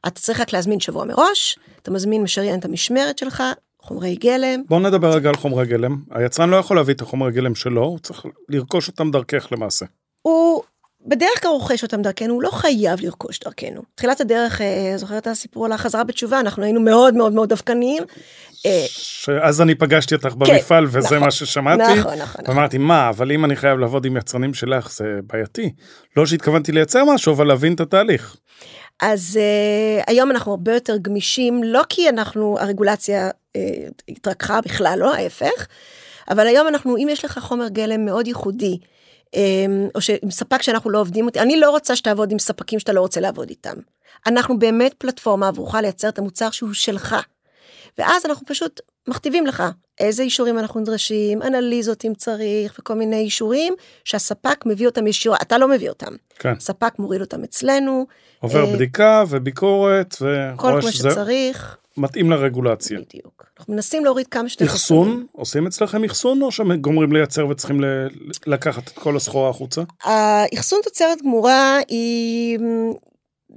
אתה 0.08 0.20
צריך 0.20 0.40
רק 0.42 0.54
להזמין 0.54 0.80
שבוע 0.80 1.06
מראש, 1.06 1.60
אתה 1.82 1.92
מזמין, 1.92 2.24
משריין 2.24 2.60
את 2.60 2.66
המשמרת 2.66 3.18
שלך, 3.18 3.44
חומרי 3.82 4.16
גלם. 4.16 4.64
בוא 4.70 4.80
נדבר 4.80 5.12
רגע 5.12 5.30
על 5.30 5.36
חומרי 5.36 5.66
גלם. 5.66 5.98
היצרן 6.12 6.50
לא 6.50 6.56
יכול 6.56 6.78
להביא 6.78 6.94
את 6.94 7.02
החומרי 7.02 7.32
גלם 7.32 7.56
שלו, 7.56 7.84
הוא 7.84 8.00
צריך 8.00 8.26
לרכוש 8.50 8.88
אותם 8.88 9.12
דרכך 9.12 9.48
למעשה. 9.52 9.86
הוא 10.22 10.64
בדרך 11.06 11.42
כלל 11.42 11.52
רוכש 11.52 11.84
אותם 11.84 12.02
דרכנו, 12.02 12.34
הוא 12.34 12.44
לא 12.44 12.50
חייב 12.50 13.00
לרכוש 13.02 13.40
דרכנו. 13.40 13.82
תחילת 13.96 14.22
הדרך, 14.22 14.62
אה, 14.62 14.94
זוכרת 14.98 15.22
את 15.22 15.28
הסיפור 15.28 15.66
על 15.66 15.72
החזרה 15.72 16.04
בתשובה, 16.04 16.40
אנחנו 16.40 16.64
היינו 16.64 16.82
מאוד 16.82 17.14
מאוד 17.14 17.34
מאוד 17.34 17.50
דווקניים. 17.50 18.04
אה, 18.66 18.86
שאז 18.88 19.62
אני 19.62 19.76
פגשתי 19.76 20.16
אותך 20.16 20.30
כן, 20.30 20.40
במפעל 20.40 20.86
וזה 20.86 21.00
נכון, 21.00 21.20
מה 21.20 21.32
ששמעתי. 21.32 22.00
נכון, 22.00 22.18
נכון. 22.18 22.42
ואמרתי, 22.48 22.78
נכון. 22.78 22.88
מה, 22.88 23.10
אבל 23.10 23.32
אם 23.32 23.46
אני 23.46 23.56
חייב 23.56 23.80
לעבוד 23.80 24.06
עם 24.06 24.18
יצרנים 24.18 24.54
שלך 24.54 24.92
זה 24.92 25.20
בעייתי. 25.28 25.74
לא 26.18 26.26
שהתכוונתי 26.26 26.72
לייצר 26.72 27.06
משהו, 27.06 27.34
אבל 27.34 27.48
להבין 27.48 27.74
את 27.74 27.80
התהליך. 27.80 28.36
אז 29.02 29.40
uh, 29.40 30.04
היום 30.08 30.32
אנחנו 30.32 30.52
הרבה 30.52 30.74
יותר 30.74 30.98
גמישים, 30.98 31.64
לא 31.64 31.82
כי 31.90 32.10
אנחנו, 32.10 32.58
הרגולציה 32.60 33.30
uh, 33.30 33.60
התרככה 34.10 34.62
בכלל, 34.62 35.00
לא 35.00 35.14
ההפך, 35.14 35.68
אבל 36.30 36.48
היום 36.48 36.68
אנחנו, 36.68 36.98
אם 36.98 37.08
יש 37.12 37.26
לך 37.26 37.40
חומר 37.40 37.68
גלם 37.68 38.06
מאוד 38.06 38.28
ייחודי, 38.28 38.78
um, 39.36 39.40
או 39.96 40.00
עם 40.22 40.32
ספק 40.32 40.62
שאנחנו 40.62 40.90
לא 40.90 41.00
עובדים 41.00 41.28
אני 41.38 41.60
לא 41.60 41.70
רוצה 41.70 41.96
שתעבוד 41.96 42.32
עם 42.32 42.40
ספקים 42.40 42.80
שאתה 42.80 42.94
לא 42.94 43.02
רוצה 43.02 43.20
לעבוד 43.20 43.50
איתם. 43.50 43.76
אנחנו 44.28 44.60
באמת 44.60 44.94
פלטפורמה 44.94 45.48
עבורך 45.48 45.76
לייצר 45.76 46.10
את 46.10 46.20
המוצר 46.20 46.52
שהוא 46.52 46.74
שלך. 46.74 47.16
ואז 47.98 48.26
אנחנו 48.26 48.46
פשוט 48.46 48.82
מכתיבים 49.08 49.48
לך 49.48 49.64
איזה 50.00 50.24
אישורים 50.24 50.60
אנחנו 50.60 50.80
נדרשים, 50.80 51.42
אנליזות 51.42 52.06
אם 52.06 52.14
צריך, 52.14 52.76
וכל 52.80 52.94
מיני 52.94 53.20
אישורים 53.20 53.74
שהספק 54.06 54.66
מביא 54.66 54.86
אותם 54.88 55.08
ישירות, 55.08 55.42
אתה 55.42 55.58
לא 55.58 55.68
מביא 55.68 55.90
אותם. 55.90 56.14
כן. 56.40 56.60
ספק 56.60 57.00
מוריד 57.00 57.22
אותם 57.22 57.44
אצלנו. 57.44 58.06
עובר 58.40 58.66
אה, 58.66 58.76
בדיקה 58.76 59.24
וביקורת, 59.30 60.16
כל 60.56 60.82
כמו 60.82 60.92
שצריך. 60.92 61.78
מתאים 61.98 62.32
לרגולציה. 62.32 63.00
בדיוק. 63.00 63.46
אנחנו 63.60 63.74
מנסים 63.74 64.06
להוריד 64.06 64.28
כמה 64.28 64.50
שיותר 64.50 64.66
אחסון? 64.66 65.26
עושים 65.32 65.68
אצלכם 65.68 66.04
אחסון 66.04 66.42
או 66.42 66.52
שגומרים 66.52 67.12
לייצר 67.12 67.48
וצריכים 67.48 67.82
ל- 67.82 68.08
לקחת 68.48 68.88
את 68.88 69.00
כל 69.00 69.16
הסחורה 69.16 69.50
החוצה? 69.50 69.82
האחסון 70.04 70.80
תוצרת 70.84 71.22
גמורה 71.22 71.80
היא 71.88 72.60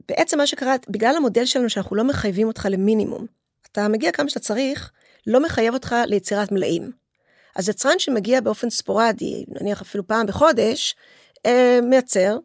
בעצם 0.09 0.39
מה 0.39 0.47
שקרה, 0.47 0.75
בגלל 0.89 1.17
המודל 1.17 1.45
שלנו 1.45 1.71
שאנחנו 1.71 1.97
לא 1.97 2.05
מחייבים 2.05 2.47
אותך 2.47 2.69
למינימום. 2.71 3.27
אתה 3.73 3.89
מגיע 3.89 4.13
כמה 4.13 4.29
שאתה 4.29 4.41
צריך, 4.41 4.91
לא 5.27 5.41
מחייב 5.41 5.75
אותך 5.75 5.95
ליצירת 6.07 6.53
מלאים. 6.53 6.91
אז 7.57 7.69
יצרן 7.69 7.99
שמגיע 7.99 8.41
באופן 8.41 8.71
ספורדי, 8.71 9.45
נניח 9.49 9.81
אפילו 9.81 10.07
פעם 10.07 10.27
בחודש, 10.27 10.95
אה, 11.47 11.79
מייצר, 11.83 12.37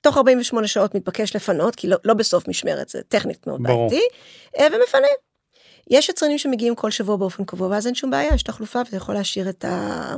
תוך 0.00 0.16
48 0.16 0.66
שעות 0.66 0.94
מתבקש 0.94 1.36
לפנות, 1.36 1.74
כי 1.76 1.86
לא, 1.86 1.96
לא 2.04 2.14
בסוף 2.14 2.48
משמרת, 2.48 2.88
זה 2.88 3.00
טכנית 3.08 3.46
מאוד 3.46 3.62
בעייתי, 3.62 4.00
אה, 4.58 4.66
ומפנה. 4.72 5.06
יש 5.90 6.08
יצרנים 6.08 6.38
שמגיעים 6.38 6.74
כל 6.74 6.90
שבוע 6.90 7.16
באופן 7.16 7.44
קבוע, 7.44 7.68
ואז 7.68 7.86
אין 7.86 7.94
שום 7.94 8.10
בעיה, 8.10 8.34
יש 8.34 8.42
תחלופה 8.42 8.78
ואתה 8.78 8.96
יכול 8.96 9.14
להשאיר 9.14 9.48
את, 9.48 9.64
ה, 9.64 10.14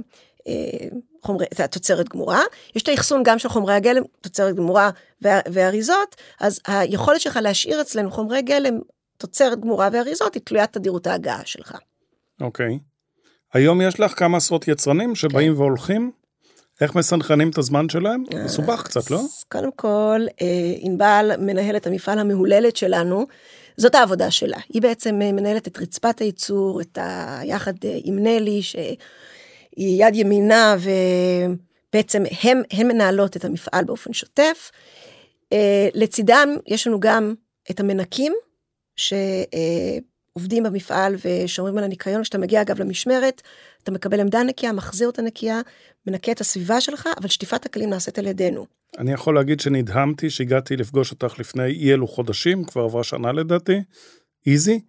אה, 0.48 0.88
חומרי, 1.22 1.46
את 1.52 1.60
התוצרת 1.60 2.08
גמורה. 2.08 2.42
יש 2.76 2.82
את 2.82 2.88
האחסון 2.88 3.22
גם 3.22 3.38
של 3.38 3.48
חומרי 3.48 3.74
הגלם, 3.74 4.02
תוצרת 4.20 4.54
גמורה 4.54 4.90
ואריזות, 5.22 6.16
אז 6.40 6.60
היכולת 6.66 7.20
שלך 7.20 7.38
להשאיר 7.42 7.80
אצלנו 7.80 8.10
חומרי 8.10 8.42
גלם, 8.42 8.78
תוצרת 9.16 9.60
גמורה 9.60 9.88
ואריזות, 9.92 10.34
היא 10.34 10.42
תלוית 10.44 10.72
תדירות 10.72 11.06
ההגעה 11.06 11.40
שלך. 11.44 11.76
אוקיי. 12.40 12.78
היום 13.52 13.80
יש 13.80 14.00
לך 14.00 14.18
כמה 14.18 14.36
עשרות 14.36 14.68
יצרנים 14.68 15.14
שבאים 15.14 15.52
כן. 15.52 15.60
והולכים? 15.60 16.10
איך 16.80 16.94
מסנכרנים 16.94 17.50
את 17.50 17.58
הזמן 17.58 17.88
שלהם? 17.88 18.24
אה, 18.34 18.44
מסובך 18.44 18.82
קצת, 18.82 19.10
לא? 19.10 19.20
קודם 19.48 19.72
כל, 19.72 20.20
אה, 20.42 20.74
ענבל 20.78 21.30
מנהלת 21.38 21.86
המפעל 21.86 22.18
המהוללת 22.18 22.76
שלנו, 22.76 23.26
זאת 23.76 23.94
העבודה 23.94 24.30
שלה. 24.30 24.58
היא 24.68 24.82
בעצם 24.82 25.22
אה, 25.22 25.32
מנהלת 25.32 25.68
את 25.68 25.78
רצפת 25.78 26.18
הייצור, 26.18 26.80
את 26.80 26.98
ה... 26.98 27.40
יחד 27.44 27.72
עם 28.04 28.18
נלי, 28.18 28.62
שהיא 28.62 30.06
יד 30.06 30.14
ימינה, 30.14 30.76
ובעצם 30.78 32.22
הם, 32.42 32.62
הם 32.70 32.88
מנהלות 32.88 33.36
את 33.36 33.44
המפעל 33.44 33.84
באופן 33.84 34.12
שוטף. 34.12 34.70
לצידם 35.94 36.56
יש 36.66 36.86
לנו 36.86 37.00
גם 37.00 37.34
את 37.70 37.80
המנקים, 37.80 38.32
ש... 38.96 39.12
עובדים 40.32 40.62
במפעל 40.62 41.14
ושומרים 41.24 41.78
על 41.78 41.84
הניקיון, 41.84 42.22
כשאתה 42.22 42.38
מגיע 42.38 42.62
אגב 42.62 42.80
למשמרת, 42.80 43.42
אתה 43.82 43.90
מקבל 43.90 44.20
עמדה 44.20 44.42
נקייה, 44.42 44.72
מחזיר 44.72 45.06
אותה 45.06 45.22
נקייה, 45.22 45.60
מנקה 46.06 46.32
את 46.32 46.40
הסביבה 46.40 46.80
שלך, 46.80 47.08
אבל 47.20 47.28
שטיפת 47.28 47.66
הכלים 47.66 47.90
נעשית 47.90 48.18
על 48.18 48.26
ידינו. 48.26 48.66
אני 48.98 49.12
יכול 49.12 49.34
להגיד 49.34 49.60
שנדהמתי 49.60 50.30
שהגעתי 50.30 50.76
לפגוש 50.76 51.10
אותך 51.10 51.38
לפני 51.38 51.64
אי 51.64 51.92
אלו 51.92 52.06
חודשים, 52.06 52.64
כבר 52.64 52.82
עברה 52.82 53.04
שנה 53.04 53.32
לדעתי, 53.32 53.82
איזי, 54.46 54.80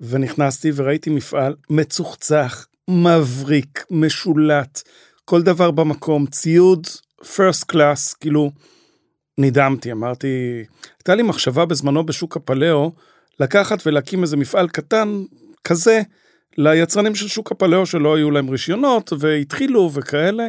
ונכנסתי 0.00 0.70
וראיתי 0.74 1.10
מפעל 1.10 1.54
מצוחצח, 1.70 2.66
מבריק, 2.90 3.84
משולט, 3.90 4.82
כל 5.24 5.42
דבר 5.42 5.70
במקום, 5.70 6.26
ציוד 6.26 6.86
פרסט 7.36 7.64
קלאס, 7.64 8.14
כאילו, 8.14 8.50
נדהמתי, 9.38 9.92
אמרתי, 9.92 10.64
הייתה 10.98 11.14
לי 11.14 11.22
מחשבה 11.22 11.64
בזמנו 11.64 12.06
בשוק 12.06 12.36
הפלאו, 12.36 12.92
לקחת 13.40 13.86
ולהקים 13.86 14.22
איזה 14.22 14.36
מפעל 14.36 14.68
קטן 14.68 15.22
כזה 15.64 16.02
ליצרנים 16.58 17.14
של 17.14 17.28
שוק 17.28 17.52
הפלאו 17.52 17.86
שלא 17.86 18.16
היו 18.16 18.30
להם 18.30 18.48
רישיונות 18.48 19.12
והתחילו 19.18 19.90
וכאלה. 19.94 20.48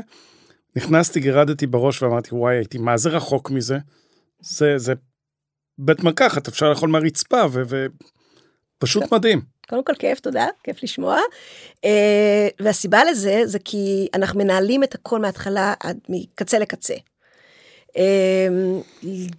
נכנסתי, 0.76 1.20
גירדתי 1.20 1.68
בראש 1.68 2.02
ואמרתי 2.02 2.30
וואי 2.32 2.56
הייתי 2.56 2.78
מה 2.78 2.98
זה 2.98 3.10
רחוק 3.10 3.52
מזה. 3.52 3.78
זה 4.40 4.78
זה 4.78 4.94
בית 5.78 6.04
מרקחת 6.04 6.48
אפשר 6.48 6.70
לאכול 6.70 6.90
מהרצפה 6.90 7.44
ופשוט 8.80 9.14
מדהים. 9.14 9.42
קודם 9.70 9.84
כל 9.84 9.94
כיף 10.00 10.20
תודה 10.20 10.46
כיף 10.64 10.84
לשמוע 10.84 11.20
אה, 11.86 12.48
והסיבה 12.60 13.04
לזה 13.04 13.42
זה 13.46 13.60
כי 13.60 14.08
אנחנו 14.14 14.40
מנהלים 14.40 14.84
את 14.84 14.96
הכל 14.96 15.20
מההתחלה 15.20 15.74
עד 15.80 15.98
מקצה 16.10 16.60
לקצה. 16.60 16.94
אמ, 17.98 18.82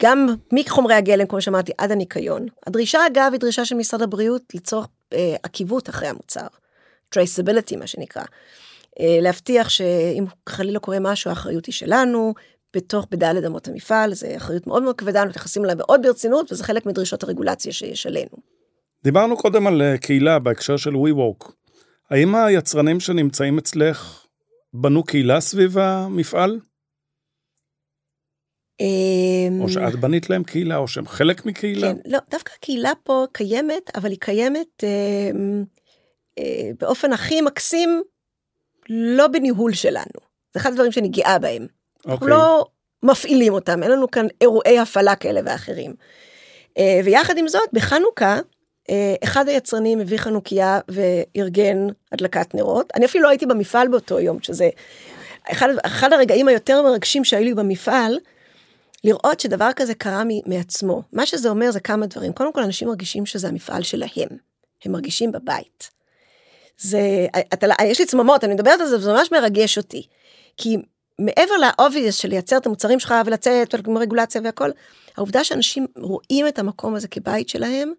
גם 0.02 0.26
מחומרי 0.52 0.94
הגלם, 0.94 1.26
כמו 1.26 1.40
שאמרתי, 1.40 1.72
עד 1.78 1.92
הניקיון. 1.92 2.46
הדרישה, 2.66 3.06
אגב, 3.06 3.28
היא 3.32 3.40
דרישה 3.40 3.64
של 3.64 3.74
משרד 3.74 4.02
הבריאות 4.02 4.42
לצורך 4.54 4.86
אה, 5.12 5.36
עקיבות 5.42 5.88
אחרי 5.88 6.08
המוצר. 6.08 6.46
traceability, 7.14 7.76
מה 7.76 7.86
שנקרא. 7.86 8.22
אה, 9.00 9.18
להבטיח 9.20 9.68
שאם 9.68 10.24
חלילה 10.48 10.78
קורה 10.78 10.98
משהו, 11.00 11.30
האחריות 11.30 11.66
היא 11.66 11.72
שלנו, 11.72 12.34
בתוך 12.76 13.06
בדלת 13.10 13.44
אמות 13.44 13.68
המפעל, 13.68 14.14
זו 14.14 14.26
אחריות 14.36 14.66
מאוד 14.66 14.82
מאוד 14.82 14.96
כבדה, 14.96 15.18
אנחנו 15.18 15.30
מתייחסים 15.30 15.64
אליה 15.64 15.74
מאוד 15.74 16.02
ברצינות, 16.02 16.52
וזה 16.52 16.64
חלק 16.64 16.86
מדרישות 16.86 17.22
הרגולציה 17.22 17.72
שיש 17.72 18.06
עלינו. 18.06 18.30
דיברנו 19.04 19.36
קודם 19.36 19.66
על 19.66 19.82
אה, 19.82 19.98
קהילה 19.98 20.38
בהקשר 20.38 20.76
של 20.76 20.94
WeWork. 20.94 21.52
האם 22.10 22.34
היצרנים 22.34 23.00
שנמצאים 23.00 23.58
אצלך 23.58 24.24
בנו 24.72 25.04
קהילה 25.04 25.40
סביב 25.40 25.78
המפעל? 25.78 26.58
או 28.80 29.64
אמ, 29.64 29.68
שאת 29.68 29.94
בנית 29.94 30.30
להם 30.30 30.44
קהילה, 30.44 30.76
או 30.76 30.88
שהם 30.88 31.06
חלק 31.06 31.46
מקהילה? 31.46 31.92
כן, 31.92 31.96
לא, 32.06 32.18
דווקא 32.30 32.52
הקהילה 32.58 32.92
פה 33.02 33.24
קיימת, 33.32 33.90
אבל 33.96 34.10
היא 34.10 34.18
קיימת 34.20 34.84
אה, 34.84 34.88
אה, 36.38 36.70
באופן 36.80 37.12
הכי 37.12 37.40
מקסים, 37.40 38.02
לא 38.88 39.26
בניהול 39.26 39.72
שלנו. 39.72 40.20
זה 40.54 40.60
אחד 40.60 40.72
הדברים 40.72 40.92
שאני 40.92 41.08
גאה 41.08 41.38
בהם. 41.38 41.66
אוקיי. 41.98 42.12
אנחנו 42.12 42.26
לא 42.26 42.66
מפעילים 43.02 43.52
אותם, 43.52 43.82
אין 43.82 43.90
לנו 43.90 44.10
כאן 44.10 44.26
אירועי 44.40 44.78
הפעלה 44.78 45.16
כאלה 45.16 45.40
ואחרים. 45.44 45.94
אה, 46.78 47.00
ויחד 47.04 47.38
עם 47.38 47.48
זאת, 47.48 47.68
בחנוכה, 47.72 48.38
אה, 48.90 49.14
אחד 49.24 49.48
היצרנים 49.48 50.00
הביא 50.00 50.18
חנוכיה 50.18 50.80
וארגן 50.88 51.86
הדלקת 52.12 52.54
נרות. 52.54 52.92
אני 52.94 53.06
אפילו 53.06 53.24
לא 53.24 53.28
הייתי 53.28 53.46
במפעל 53.46 53.88
באותו 53.88 54.20
יום, 54.20 54.38
שזה 54.42 54.68
אחד, 55.52 55.68
אחד 55.82 56.12
הרגעים 56.12 56.48
היותר 56.48 56.82
מרגשים 56.82 57.24
שהיו 57.24 57.44
לי 57.44 57.54
במפעל, 57.54 58.18
לראות 59.04 59.40
שדבר 59.40 59.70
כזה 59.76 59.94
קרה 59.94 60.22
מעצמו. 60.46 61.02
מה 61.12 61.26
שזה 61.26 61.48
אומר 61.48 61.70
זה 61.70 61.80
כמה 61.80 62.06
דברים. 62.06 62.32
קודם 62.32 62.52
כל, 62.52 62.62
אנשים 62.62 62.88
מרגישים 62.88 63.26
שזה 63.26 63.48
המפעל 63.48 63.82
שלהם. 63.82 64.28
הם 64.84 64.92
מרגישים 64.92 65.32
בבית. 65.32 65.90
זה, 66.78 67.26
אתה, 67.54 67.66
יש 67.84 68.00
לי 68.00 68.06
צממות, 68.06 68.44
אני 68.44 68.54
מדברת 68.54 68.80
על 68.80 68.86
זה, 68.86 68.96
וזה 68.96 69.12
ממש 69.12 69.32
מרגש 69.32 69.78
אותי. 69.78 70.06
כי 70.56 70.76
מעבר 71.18 71.54
לאובייס 71.56 72.16
של 72.16 72.28
לייצר 72.28 72.56
את 72.56 72.66
המוצרים 72.66 73.00
שלך 73.00 73.14
ולצאת 73.26 73.74
עם 73.86 73.98
רגולציה 73.98 74.40
והכל, 74.44 74.70
העובדה 75.16 75.44
שאנשים 75.44 75.86
רואים 75.96 76.48
את 76.48 76.58
המקום 76.58 76.94
הזה 76.94 77.08
כבית 77.08 77.48
שלהם, 77.48 77.92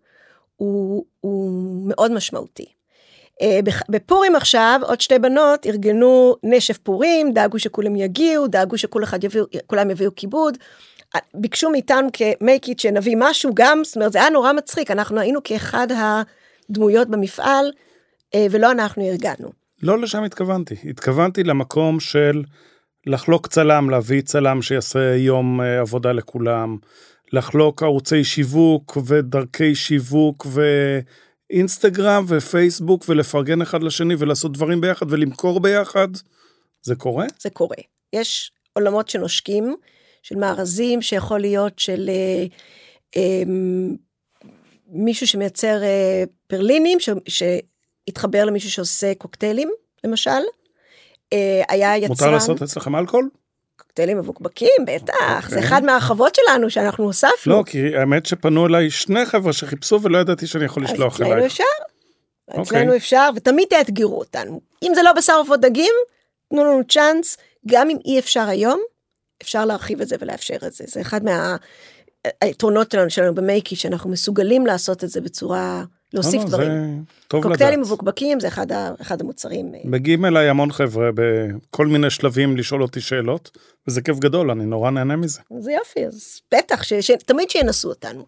הוא, 0.55 1.05
הוא 1.21 1.51
מאוד 1.87 2.11
משמעותי. 2.11 2.65
אה, 3.41 3.59
בפורים 3.89 4.35
עכשיו 4.35 4.79
עוד 4.83 5.01
שתי 5.01 5.19
בנות 5.19 5.65
ארגנו 5.65 6.35
נשף 6.43 6.77
פורים, 6.77 7.33
דאגו 7.33 7.59
שכולם 7.59 7.95
יגיעו, 7.95 8.47
דאגו 8.47 8.77
שכולם 8.77 9.91
יביאו 9.91 10.15
כיבוד. 10.15 10.57
ביקשו 11.34 11.70
מאיתנו 11.70 12.07
כ-make 12.14 12.66
it 12.66 12.74
שנביא 12.78 13.16
משהו 13.20 13.51
גם, 13.53 13.82
זאת 13.84 13.95
אומרת 13.95 14.12
זה 14.12 14.20
היה 14.20 14.30
נורא 14.30 14.53
מצחיק, 14.53 14.91
אנחנו 14.91 15.20
היינו 15.20 15.43
כאחד 15.43 15.88
הדמויות 15.91 17.10
במפעל 17.10 17.72
אה, 18.36 18.45
ולא 18.51 18.72
אנחנו 18.72 19.03
ארגנו. 19.03 19.51
לא 19.82 19.99
לשם 19.99 20.24
התכוונתי, 20.24 20.76
התכוונתי 20.89 21.43
למקום 21.43 21.99
של 21.99 22.43
לחלוק 23.05 23.47
צלם, 23.47 23.89
להביא 23.89 24.22
צלם 24.22 24.62
שיעשה 24.62 25.16
יום 25.16 25.62
אה, 25.62 25.80
עבודה 25.80 26.12
לכולם, 26.12 26.78
לחלוק 27.34 27.84
ערוצי 27.84 28.24
שיווק 28.24 28.97
ודרכי 29.05 29.76
שיווק 29.76 30.47
ואינסטגרם 31.49 32.26
ופייסבוק 32.28 33.05
ולפרגן 33.10 33.62
אחד 33.62 33.84
לשני 33.84 34.16
ולעשות 34.20 34.51
דברים 34.51 34.82
ביחד 34.82 35.05
ולמכור 35.12 35.60
ביחד. 35.60 36.07
זה 36.82 36.95
קורה? 36.95 37.26
זה 37.39 37.49
קורה. 37.49 37.78
יש 38.14 38.51
עולמות 38.74 39.10
שנושקים, 39.10 39.76
של 40.24 40.36
מארזים 40.36 41.01
שיכול 41.01 41.39
להיות 41.39 41.80
של 41.80 42.09
אה, 42.09 42.45
אה, 43.17 43.43
מישהו 44.88 45.28
שמייצר 45.28 45.84
אה, 45.84 46.24
פרלינים, 46.47 46.99
ש, 46.99 47.09
שהתחבר 47.28 48.45
למישהו 48.45 48.72
שעושה 48.72 49.13
קוקטיילים, 49.17 49.70
למשל. 50.03 50.41
אה, 51.34 51.61
היה 51.70 51.97
יצרן... 51.97 52.09
מותר 52.09 52.32
לעשות 52.32 52.61
אצלכם 52.61 52.95
אלכוהול? 52.95 53.30
קוקטיילים 53.78 54.17
מבוקבקים, 54.17 54.86
בטח, 54.88 55.13
okay. 55.15 55.49
זה 55.49 55.55
אוקיי. 55.55 55.67
אחד 55.67 55.84
מהרחבות 55.84 56.36
שלנו 56.36 56.70
שאנחנו 56.70 57.03
הוספנו. 57.03 57.53
לא, 57.53 57.63
כי 57.65 57.95
האמת 57.95 58.26
שפנו 58.26 58.67
אליי 58.67 58.89
שני 58.89 59.26
חבר'ה 59.26 59.53
שחיפשו 59.53 60.01
ולא 60.01 60.17
ידעתי 60.17 60.47
שאני 60.47 60.65
יכול 60.65 60.84
לשלוח 60.84 61.22
אלייך. 61.22 61.34
אצלנו 61.34 61.45
אפשר, 61.45 61.63
okay. 62.51 62.61
אצלנו. 62.61 62.95
אפשר, 62.95 63.30
ותמיד 63.36 63.67
תאתגרו 63.70 64.20
אותנו. 64.20 64.61
אם 64.84 64.91
זה 64.95 65.01
לא 65.03 65.13
בשר 65.13 65.34
עופות 65.34 65.59
דגים, 65.59 65.93
תנו 66.49 66.63
לנו 66.63 66.82
צ'אנס, 66.88 67.38
גם 67.67 67.89
אם 67.89 67.97
אי 68.05 68.20
אפשר 68.20 68.47
היום, 68.47 68.82
אפשר 69.41 69.65
להרחיב 69.65 70.01
את 70.01 70.07
זה 70.07 70.15
ולאפשר 70.19 70.57
את 70.67 70.73
זה. 70.73 70.83
זה 70.87 71.01
אחד 71.01 71.21
מהיתרונות 72.43 72.91
שלנו, 72.91 73.09
שלנו 73.09 73.35
במייקי, 73.35 73.75
שאנחנו 73.75 74.09
מסוגלים 74.09 74.65
לעשות 74.65 75.03
את 75.03 75.09
זה 75.09 75.21
בצורה 75.21 75.83
להוסיף 76.13 76.41
לא, 76.41 76.47
דברים. 76.47 77.03
טוב 77.27 77.43
קוקטיילים 77.43 77.81
מבוקבקים 77.81 78.39
זה 78.39 78.47
אחד, 78.47 78.71
ה, 78.71 78.93
אחד 79.01 79.21
המוצרים. 79.21 79.75
אה. 79.75 79.79
מגיעים 79.85 80.25
אליי 80.25 80.49
המון 80.49 80.71
חבר'ה 80.71 81.09
בכל 81.15 81.87
מיני 81.87 82.09
שלבים 82.09 82.57
לשאול 82.57 82.81
אותי 82.81 83.01
שאלות, 83.01 83.57
וזה 83.87 84.01
כיף 84.01 84.19
גדול, 84.19 84.51
אני 84.51 84.65
נורא 84.65 84.91
נהנה 84.91 85.15
מזה. 85.15 85.41
זה 85.59 85.71
יופי, 85.71 86.05
אז 86.05 86.41
בטח, 86.53 86.83
ש, 86.83 86.93
ש, 86.93 87.11
תמיד 87.11 87.49
שינסו 87.49 87.89
אותנו. 87.89 88.25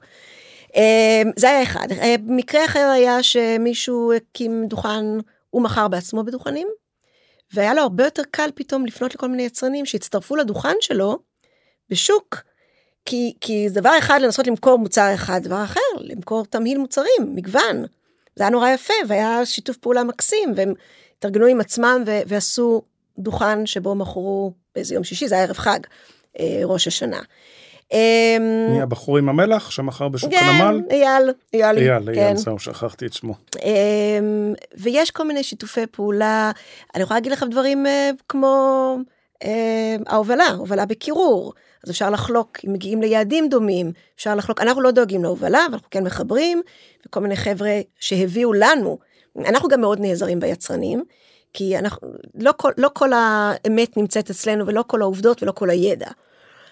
אה, 0.76 1.22
זה 1.36 1.49
היה 1.49 1.64
אחד. 1.64 1.88
אה, 1.91 2.16
מקרה 2.28 2.66
אחר 2.66 2.89
היה 2.93 3.24
שמישהו 3.24 4.14
הקים 4.14 4.66
דוכן, 4.68 5.05
הוא 5.49 5.62
מכר 5.62 5.88
בעצמו 5.88 6.24
בדוכנים, 6.24 6.68
והיה 7.54 7.74
לו 7.74 7.82
הרבה 7.82 8.04
יותר 8.04 8.24
קל 8.32 8.49
פתאום 8.56 8.86
לפנות 8.86 9.16
לכל 9.16 9.28
מיני 9.28 9.43
יצרנים 9.43 9.86
שהצטרפו 9.86 10.36
לדוכן 10.36 10.76
שלו 10.80 11.20
בשוק. 11.89 12.36
כי, 13.06 13.34
כי 13.41 13.70
זה 13.70 13.80
דבר 13.80 13.97
אחד 13.99 14.22
לנסות 14.22 14.47
למכור 14.47 14.80
מוצר 14.80 15.14
אחד, 15.14 15.41
דבר 15.43 15.64
אחר, 15.64 15.80
למכור 15.99 16.45
תמהיל 16.45 16.78
מוצרים, 16.78 17.36
מגוון. 17.36 17.86
זה 18.36 18.43
היה 18.43 18.49
נורא 18.49 18.70
יפה, 18.70 18.93
והיה 19.08 19.45
שיתוף 19.45 19.78
פעולה 19.78 20.04
מקסים, 20.04 20.54
והם 20.56 20.74
התארגנו 21.18 21.45
עם 21.45 21.60
עצמם 21.60 22.04
ו- 22.06 22.22
ועשו 22.28 22.82
דוכן 23.20 23.66
שבו 23.66 23.95
מכרו 23.95 24.54
באיזה 24.76 24.95
יום 24.95 25.04
שישי, 25.04 25.28
זה 25.28 25.36
היה 25.36 25.43
ערב 25.43 25.58
חג, 25.58 25.80
אה, 26.39 26.62
ראש 26.64 26.88
השנה. 26.88 27.22
אמ, 27.92 28.68
מי 28.70 28.82
הבחור 28.82 29.18
עם 29.18 29.30
המלח 29.30 29.72
שמכר 29.72 30.08
בשוק 30.08 30.32
כן, 30.32 30.46
הנמל? 30.46 30.82
אייל, 30.92 31.30
אייל, 31.54 31.78
אייל, 31.78 32.14
כן. 32.14 32.20
אייל, 32.20 32.36
זהו, 32.36 32.60
שכחתי 32.60 33.06
את 33.06 33.14
שמו. 33.14 33.34
אמ, 33.64 34.54
ויש 34.78 35.12
כל 35.12 35.28
מיני 35.28 35.44
שיתופי 35.44 35.88
פעולה, 35.92 36.52
אני 36.96 37.04
יכולה 37.04 37.18
להגיד 37.18 37.32
לך 37.32 37.46
דברים 37.52 37.86
אה, 37.86 38.10
כמו 38.30 38.98
אה, 39.44 39.96
ההובלה, 40.08 40.48
הובלה 40.48 40.86
בקירור. 40.86 41.54
אז 41.84 41.92
אפשר 41.92 42.10
לחלוק, 42.10 42.58
אם 42.68 42.74
מגיעים 42.74 43.02
ליעדים 43.02 43.50
דומים, 43.50 43.92
אפשר 44.16 44.36
לחלוק, 44.36 44.62
אנחנו 44.62 44.82
לא 44.82 44.92
דואגים 44.92 45.24
להובלה, 45.24 45.66
אבל 45.66 45.74
אנחנו 45.74 45.88
כן 45.92 46.04
מחברים, 46.04 46.62
וכל 47.08 47.20
מיני 47.20 47.36
חבר'ה 47.36 47.80
שהביאו 48.00 48.54
לנו, 48.54 48.98
אנחנו 49.39 49.70
גם 49.70 49.82
מאוד 49.82 50.00
נעזרים 50.00 50.39
ביצרנים, 50.39 51.04
כי 51.54 51.78
אנחנו, 51.78 52.08
לא 52.36 52.52
כל, 52.58 52.72
לא 52.78 52.89
כל 52.94 53.10
האמת 53.14 53.98
נמצאת 53.98 54.30
אצלנו, 54.30 54.68
ולא 54.68 54.84
כל 54.88 55.02
העובדות 55.02 55.44
ולא 55.44 55.52
כל 55.52 55.70
הידע. 55.70 56.08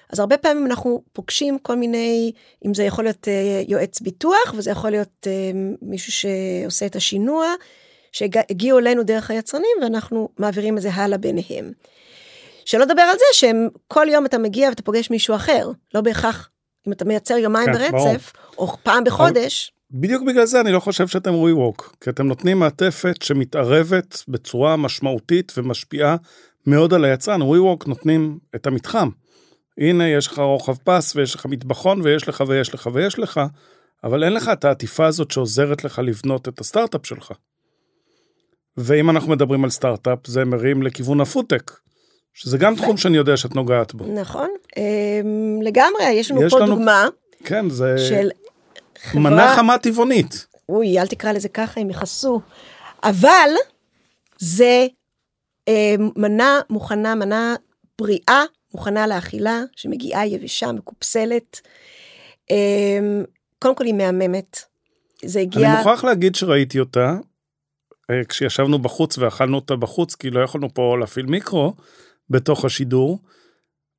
אז 0.09 0.19
הרבה 0.19 0.37
פעמים 0.37 0.65
אנחנו 0.65 1.03
פוגשים 1.13 1.59
כל 1.59 1.75
מיני, 1.75 2.31
אם 2.65 2.73
זה 2.73 2.83
יכול 2.83 3.03
להיות 3.03 3.27
uh, 3.27 3.71
יועץ 3.71 4.01
ביטוח, 4.01 4.53
וזה 4.57 4.71
יכול 4.71 4.89
להיות 4.89 5.27
uh, 5.27 5.57
מישהו 5.81 6.11
שעושה 6.11 6.85
את 6.85 6.95
השינוע, 6.95 7.45
שהגיעו 8.11 8.79
אלינו 8.79 9.03
דרך 9.03 9.31
היצרנים, 9.31 9.77
ואנחנו 9.81 10.29
מעבירים 10.37 10.77
את 10.77 10.81
זה 10.81 10.93
הלאה 10.93 11.17
ביניהם. 11.17 11.71
שלא 12.65 12.81
לדבר 12.81 13.01
על 13.01 13.17
זה 13.17 13.25
שהם 13.33 13.67
כל 13.87 14.07
יום 14.09 14.25
אתה 14.25 14.37
מגיע 14.37 14.69
ואתה 14.69 14.81
פוגש 14.81 15.09
מישהו 15.09 15.35
אחר, 15.35 15.71
לא 15.93 16.01
בהכרח 16.01 16.49
אם 16.87 16.91
אתה 16.91 17.05
מייצר 17.05 17.37
יומיים 17.37 17.65
כן, 17.65 17.73
ברצף, 17.73 18.33
ברור. 18.55 18.69
או 18.69 18.77
פעם 18.83 19.03
בחודש. 19.03 19.71
בדיוק 19.91 20.23
בגלל 20.23 20.45
זה 20.45 20.61
אני 20.61 20.71
לא 20.71 20.79
חושב 20.79 21.07
שאתם 21.07 21.35
ווק, 21.35 21.95
כי 22.01 22.09
אתם 22.09 22.27
נותנים 22.27 22.59
מעטפת 22.59 23.21
שמתערבת 23.21 24.23
בצורה 24.27 24.77
משמעותית 24.77 25.51
ומשפיעה 25.57 26.15
מאוד 26.67 26.93
על 26.93 27.05
היצרן, 27.05 27.41
ווק 27.41 27.87
נותנים 27.87 28.37
את 28.55 28.67
המתחם. 28.67 29.09
הנה 29.79 30.07
יש 30.07 30.27
לך 30.27 30.39
רוחב 30.39 30.75
פס 30.83 31.15
ויש 31.15 31.35
לך 31.35 31.45
מטבחון 31.45 32.01
ויש 32.01 32.27
לך 32.29 32.43
ויש 32.47 32.73
לך 32.73 32.89
ויש 32.93 33.19
לך, 33.19 33.41
אבל 34.03 34.23
אין 34.23 34.33
לך 34.33 34.49
את 34.53 34.65
העטיפה 34.65 35.05
הזאת 35.05 35.31
שעוזרת 35.31 35.83
לך 35.83 35.99
לבנות 35.99 36.47
את 36.47 36.59
הסטארט-אפ 36.59 37.05
שלך. 37.05 37.31
ואם 38.77 39.09
אנחנו 39.09 39.31
מדברים 39.31 39.63
על 39.63 39.69
סטארט-אפ 39.69 40.27
זה 40.27 40.45
מרים 40.45 40.83
לכיוון 40.83 41.21
הפודטק. 41.21 41.71
שזה 42.33 42.57
גם 42.57 42.75
תחום 42.75 42.97
שאני 42.97 43.17
יודע 43.17 43.37
שאת 43.37 43.55
נוגעת 43.55 43.93
בו. 43.93 44.05
נכון, 44.13 44.49
אמ, 44.77 45.59
לגמרי, 45.61 46.03
יש 46.11 46.31
לנו 46.31 46.49
פה 46.49 46.59
לנו... 46.59 46.75
דוגמה. 46.75 47.07
כן, 47.43 47.69
זה... 47.69 47.97
של 47.97 48.29
חברה... 49.01 49.21
מנה 49.21 49.55
חמה 49.55 49.77
טבעונית. 49.77 50.47
אוי, 50.69 50.99
אל 50.99 51.07
תקרא 51.07 51.31
לזה 51.31 51.49
ככה, 51.49 51.81
הם 51.81 51.89
יכעסו. 51.89 52.41
אבל 53.03 53.49
זה 54.39 54.87
אה, 55.67 55.95
מנה 56.15 56.59
מוכנה, 56.69 57.15
מנה 57.15 57.55
בריאה, 57.99 58.43
מוכנה 58.73 59.07
לאכילה, 59.07 59.63
שמגיעה 59.75 60.27
יבשה, 60.27 60.71
מקופסלת. 60.71 61.61
אה, 62.51 62.99
קודם 63.59 63.75
כל 63.75 63.85
היא 63.85 63.93
מהממת. 63.93 64.63
זה 65.25 65.39
הגיע... 65.39 65.69
אני 65.69 65.77
מוכרח 65.77 66.03
להגיד 66.03 66.35
שראיתי 66.35 66.79
אותה, 66.79 67.15
אה, 68.11 68.21
כשישבנו 68.29 68.79
בחוץ 68.79 69.17
ואכלנו 69.17 69.55
אותה 69.55 69.75
בחוץ, 69.75 70.15
כי 70.15 70.29
לא 70.29 70.39
יכולנו 70.39 70.73
פה 70.73 70.97
להפעיל 70.99 71.25
מיקרו, 71.25 71.73
בתוך 72.29 72.65
השידור, 72.65 73.19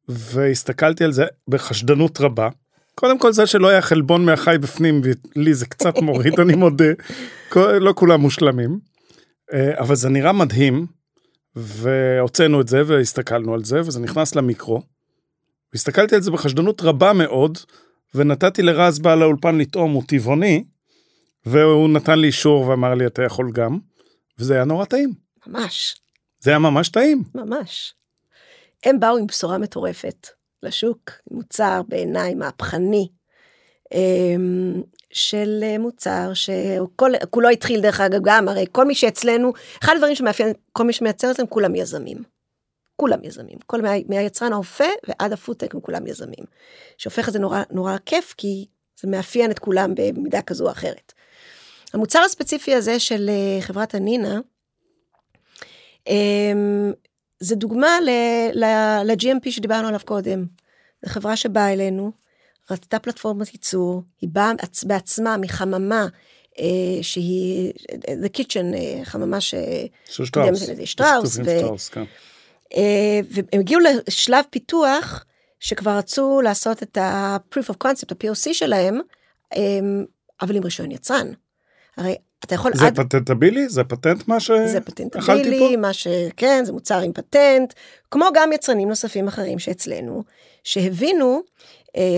והסתכלתי 0.09 1.05
על 1.05 1.13
זה 1.13 1.25
בחשדנות 1.49 2.21
רבה. 2.21 2.49
קודם 2.95 3.19
כל 3.19 3.33
זה 3.33 3.47
שלא 3.47 3.69
היה 3.69 3.83
חלבון 3.83 4.25
מהחי 4.25 4.57
בפנים, 4.61 5.03
לי 5.37 5.55
זה 5.55 5.67
קצת 5.67 5.99
מוריד, 5.99 6.41
אני 6.41 6.55
מודה, 6.55 6.85
לא 7.57 7.93
כולם 7.97 8.21
מושלמים, 8.21 8.79
אה, 9.53 9.79
אבל 9.79 9.95
זה 9.95 10.09
נראה 10.09 10.33
מדהים, 10.33 10.87
והוצאנו 11.57 12.61
את 12.61 12.69
זה 12.69 12.83
והסתכלנו 12.87 13.55
על 13.55 13.65
זה, 13.65 13.81
וזה 13.81 14.01
נכנס 14.01 14.35
למיקרו. 14.35 14.83
והסתכלתי 15.73 16.15
על 16.15 16.23
זה 16.23 16.31
בחשדנות 16.31 16.83
רבה 16.83 17.13
מאוד, 17.13 17.59
ונתתי 18.15 18.63
לרז 18.63 18.99
בעל 18.99 19.23
האולפן 19.23 19.59
לטעום, 19.59 19.93
הוא 19.93 20.03
טבעוני, 20.07 20.65
והוא 21.47 21.89
נתן 21.89 22.19
לי 22.19 22.27
אישור 22.27 22.67
ואמר 22.67 22.95
לי, 22.95 23.07
אתה 23.07 23.23
יכול 23.23 23.51
גם, 23.53 23.79
וזה 24.39 24.55
היה 24.55 24.65
נורא 24.65 24.85
טעים. 24.85 25.13
ממש. 25.47 26.01
זה 26.41 26.51
היה 26.51 26.59
ממש 26.59 26.89
טעים. 26.89 27.23
ממש. 27.35 27.95
הם 28.85 29.01
באו 29.01 29.17
עם 29.17 29.27
בשורה 29.27 29.59
מטורפת 29.59 30.27
לשוק, 30.63 31.11
מוצר 31.31 31.83
בעיניי 31.89 32.35
מהפכני, 32.35 33.09
אמ, 33.95 34.83
של 35.13 35.65
מוצר 35.79 36.31
שכולו 36.35 37.49
התחיל 37.49 37.81
דרך 37.81 38.01
אגב 38.01 38.21
גם, 38.25 38.49
הרי 38.49 38.65
כל 38.73 38.85
מי 38.85 38.95
שאצלנו, 38.95 39.53
אחד 39.83 39.93
הדברים 39.95 40.15
שמאפיין 40.15 40.53
כל 40.73 40.85
מי 40.85 40.93
שמייצר 40.93 41.31
אצלנו 41.31 41.51
כולם 41.51 41.75
יזמים. 41.75 42.19
כולם 42.97 43.25
יזמים, 43.25 43.59
כל 43.67 43.83
מה, 43.83 43.91
מהיצרן 44.09 44.53
האופה 44.53 44.85
ועד 45.09 45.33
הפודטק 45.33 45.75
הם 45.75 45.81
כולם 45.81 46.07
יזמים. 46.07 46.45
שהופך 46.99 47.29
את 47.29 47.33
זה 47.33 47.39
נורא 47.39 47.63
נורא 47.71 47.97
כיף 48.07 48.35
כי 48.37 48.67
זה 49.01 49.09
מאפיין 49.09 49.51
את 49.51 49.59
כולם 49.59 49.95
במידה 49.95 50.43
כזו 50.43 50.67
או 50.67 50.71
אחרת. 50.71 51.13
המוצר 51.93 52.19
הספציפי 52.19 52.75
הזה 52.75 53.01
של 53.01 53.31
אה, 53.31 53.63
חברת 53.63 53.95
הנינה, 53.95 54.41
אמ, 56.07 56.93
זה 57.41 57.57
דוגמה 57.57 57.99
ל-GMP 58.55 59.51
שדיברנו 59.51 59.89
עליו 59.89 60.01
קודם. 60.05 60.45
זו 61.03 61.13
חברה 61.13 61.37
שבאה 61.37 61.73
אלינו, 61.73 62.13
רצתה 62.73 62.99
פלטפורמת 62.99 63.53
ייצור, 63.53 64.03
היא 64.21 64.29
באה 64.33 64.53
בעצמה 64.87 65.37
מחממה 65.37 66.07
אה, 66.59 67.03
שהיא, 67.03 67.73
The 68.05 68.39
Kitchen, 68.39 68.75
אה, 68.75 69.05
חממה 69.05 69.41
ש... 69.41 69.55
של 70.07 70.25
שטראוס. 70.25 71.39
ו- 71.39 71.45
שטראוס, 71.45 71.89
כן. 71.89 72.05
אה, 72.77 73.21
והם 73.31 73.61
הגיעו 73.61 73.81
לשלב 73.81 74.45
פיתוח 74.51 75.25
שכבר 75.61 75.91
רצו 75.91 76.41
לעשות 76.41 76.83
את 76.83 76.99
ה-proof 76.99 77.71
of 77.71 77.87
concept, 77.87 78.13
ה-POC 78.13 78.55
שלהם, 78.55 79.01
אה, 79.57 79.61
אבל 80.43 80.57
עם 80.57 80.65
רישיון 80.65 80.91
יצרן. 80.91 81.27
הרי 81.97 82.17
אתה 82.45 82.55
יכול 82.55 82.73
זה 82.75 82.87
עד... 82.87 83.01
פטנטבילי? 83.01 83.69
זה 83.69 83.85
פטנט 83.85 84.29
מה 84.29 84.41
ש... 84.41 84.51
זה 84.51 84.79
אכלתי 84.79 84.93
פטנטבילי, 84.93 85.59
פה? 85.59 85.77
מה 85.77 85.93
שכן, 85.93 86.63
זה 86.65 86.73
מוצר 86.73 86.99
עם 87.01 87.13
פטנט, 87.13 87.75
כמו 88.11 88.27
גם 88.35 88.53
יצרנים 88.53 88.89
נוספים 88.89 89.29
אחרים 89.29 89.59
שאצלנו, 89.59 90.25
שהבינו, 90.65 91.35
אה, 91.35 91.43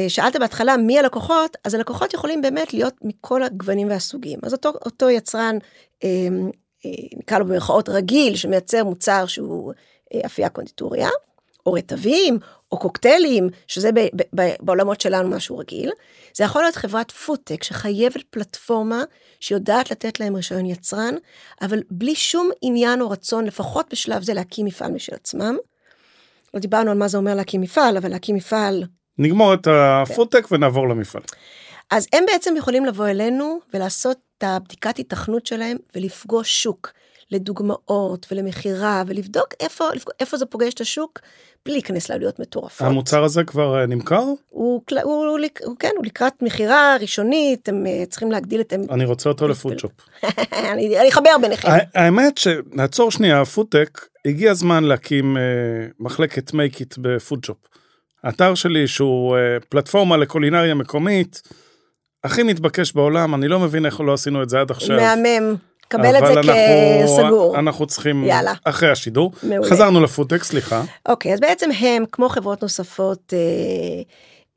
שאלת 0.08 0.36
בהתחלה 0.36 0.76
מי 0.76 0.98
הלקוחות, 0.98 1.56
אז 1.64 1.74
הלקוחות 1.74 2.14
יכולים 2.14 2.42
באמת 2.42 2.74
להיות 2.74 2.94
מכל 3.02 3.42
הגוונים 3.42 3.88
והסוגים. 3.88 4.38
אז 4.42 4.52
אותו, 4.52 4.72
אותו 4.84 5.10
יצרן, 5.10 5.58
אה, 6.04 6.08
אה, 6.86 6.90
נקרא 7.16 7.38
לו 7.38 7.44
במרכאות 7.44 7.88
רגיל, 7.88 8.36
שמייצר 8.36 8.84
מוצר 8.84 9.26
שהוא 9.26 9.72
אה, 10.14 10.20
אפייה 10.26 10.48
קונדיטוריה, 10.48 11.08
או 11.66 11.72
רטבים, 11.72 12.38
או 12.72 12.78
קוקטיילים, 12.78 13.48
שזה 13.66 13.92
ב, 13.92 14.00
ב, 14.00 14.22
ב, 14.40 14.50
בעולמות 14.60 15.00
שלנו 15.00 15.28
משהו 15.28 15.58
רגיל. 15.58 15.92
זה 16.34 16.44
יכול 16.44 16.62
להיות 16.62 16.76
חברת 16.76 17.10
פודטק 17.10 17.62
שחייבת 17.62 18.22
פלטפורמה 18.30 19.04
שיודעת 19.40 19.90
לתת 19.90 20.20
להם 20.20 20.36
רישיון 20.36 20.66
יצרן, 20.66 21.14
אבל 21.62 21.82
בלי 21.90 22.14
שום 22.14 22.50
עניין 22.62 23.00
או 23.00 23.10
רצון, 23.10 23.44
לפחות 23.44 23.86
בשלב 23.90 24.22
זה, 24.22 24.34
להקים 24.34 24.66
מפעל 24.66 24.92
משל 24.92 25.14
עצמם. 25.14 25.56
לא 26.54 26.60
דיברנו 26.60 26.90
על 26.90 26.98
מה 26.98 27.08
זה 27.08 27.16
אומר 27.16 27.34
להקים 27.34 27.60
מפעל, 27.60 27.96
אבל 27.96 28.10
להקים 28.10 28.36
מפעל... 28.36 28.84
נגמור 29.18 29.54
את 29.54 29.68
הפודטק 29.70 30.46
ונעבור 30.52 30.88
למפעל. 30.88 31.22
אז 31.90 32.06
הם 32.12 32.24
בעצם 32.26 32.54
יכולים 32.56 32.84
לבוא 32.84 33.06
אלינו 33.08 33.58
ולעשות 33.74 34.16
את 34.38 34.44
הבדיקת 34.44 34.96
היתכנות 34.96 35.46
שלהם 35.46 35.76
ולפגוש 35.96 36.62
שוק 36.62 36.92
לדוגמאות 37.30 38.26
ולמכירה 38.30 39.02
ולבדוק 39.06 39.46
איפה, 39.60 39.84
איפה 40.20 40.36
זה 40.36 40.46
פוגש 40.46 40.74
את 40.74 40.80
השוק 40.80 41.18
בלי 41.64 41.74
להיכנס 41.74 42.10
לעלויות 42.10 42.38
מטורפות. 42.38 42.86
המוצר 42.86 43.24
הזה 43.24 43.44
כבר 43.44 43.80
אה, 43.80 43.86
נמכר? 43.86 44.20
הוא, 44.22 44.36
הוא, 44.48 44.82
הוא, 45.02 45.26
הוא, 45.26 45.38
הוא, 45.64 45.76
כן, 45.78 45.90
הוא 45.96 46.06
לקראת 46.06 46.42
מכירה 46.42 46.96
ראשונית, 47.00 47.68
הם 47.68 47.86
אה, 47.86 48.04
צריכים 48.08 48.32
להגדיל 48.32 48.60
את... 48.60 48.72
הם- 48.72 48.84
אני 48.90 49.04
רוצה 49.04 49.28
אותו 49.28 49.48
לפודשופ. 49.48 49.92
אני 50.72 51.00
אני 51.00 51.08
אחבר 51.08 51.30
ביניכם. 51.42 51.68
האמת 51.94 52.38
שנעצור 52.38 53.10
שנייה, 53.10 53.44
פודטק, 53.44 54.00
הגיע 54.26 54.50
הזמן 54.50 54.84
להקים 54.84 55.36
אה, 55.36 55.42
מחלקת 56.00 56.50
make 56.50 56.76
it 56.80 56.94
בפודשופ. 56.98 57.56
האתר 58.24 58.54
שלי 58.54 58.86
שהוא 58.86 59.36
אה, 59.36 59.40
פלטפורמה 59.68 60.16
לקולינריה 60.16 60.74
מקומית, 60.74 61.42
הכי 62.24 62.42
מתבקש 62.42 62.92
בעולם, 62.92 63.34
אני 63.34 63.48
לא 63.48 63.58
מבין 63.58 63.86
איך 63.86 64.00
לא 64.00 64.12
עשינו 64.12 64.42
את 64.42 64.48
זה 64.48 64.60
עד 64.60 64.70
עכשיו. 64.70 64.96
מהמם, 64.96 65.54
קבל 65.88 66.16
את 66.18 66.22
זה 66.26 66.32
אנחנו- 66.32 66.52
כסגור. 67.04 67.58
אנחנו 67.58 67.86
צריכים, 67.86 68.24
יאללה. 68.24 68.52
אחרי 68.64 68.90
השידור. 68.90 69.32
מעולה. 69.42 69.70
חזרנו 69.70 70.00
לפודטק, 70.00 70.42
סליחה. 70.42 70.82
אוקיי, 71.08 71.32
אז 71.34 71.40
בעצם 71.40 71.70
הם, 71.80 72.04
כמו 72.12 72.28
חברות 72.28 72.62
נוספות, 72.62 73.32
אה, 73.36 73.38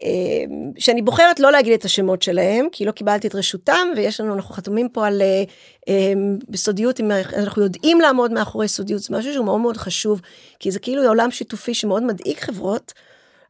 אה, 0.03 0.43
שאני 0.77 1.01
בוחרת 1.01 1.39
לא 1.39 1.51
להגיד 1.51 1.73
את 1.73 1.85
השמות 1.85 2.21
שלהם, 2.21 2.67
כי 2.71 2.85
לא 2.85 2.91
קיבלתי 2.91 3.27
את 3.27 3.35
רשותם, 3.35 3.87
ויש 3.95 4.19
לנו, 4.21 4.35
אנחנו 4.35 4.55
חתומים 4.55 4.89
פה 4.89 5.07
על 5.07 5.21
אה, 5.21 5.43
אה, 5.89 6.13
בסודיות, 6.49 6.99
אם 6.99 7.11
אנחנו 7.37 7.63
יודעים 7.63 8.01
לעמוד 8.01 8.31
מאחורי 8.31 8.67
סודיות, 8.67 9.01
זה 9.01 9.15
משהו 9.17 9.33
שהוא 9.33 9.45
מאוד 9.45 9.61
מאוד 9.61 9.77
חשוב, 9.77 10.21
כי 10.59 10.71
זה 10.71 10.79
כאילו 10.79 11.07
עולם 11.07 11.31
שיתופי 11.31 11.73
שמאוד 11.73 12.03
מדאיג 12.03 12.37
חברות, 12.39 12.93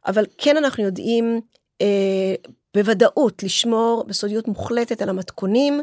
אבל 0.06 0.26
כן 0.38 0.56
אנחנו 0.56 0.84
יודעים 0.84 1.40
אה, 1.80 2.34
בוודאות 2.74 3.42
לשמור 3.42 4.04
בסודיות 4.06 4.48
מוחלטת 4.48 5.02
על 5.02 5.08
המתכונים. 5.08 5.80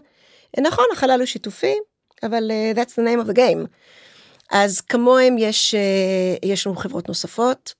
נכון, 0.59 0.85
החלל 0.93 1.19
הוא 1.19 1.25
שיתופי, 1.25 1.75
אבל 2.23 2.51
אה, 2.51 2.71
that's 2.75 2.89
the 2.89 3.03
name 3.03 3.25
of 3.25 3.31
the 3.31 3.35
game. 3.35 3.67
אז 4.51 4.81
כמוהם 4.81 5.37
יש, 5.37 5.75
אה, 5.75 6.35
יש 6.43 6.67
לנו 6.67 6.75
חברות 6.75 7.07
נוספות. 7.07 7.73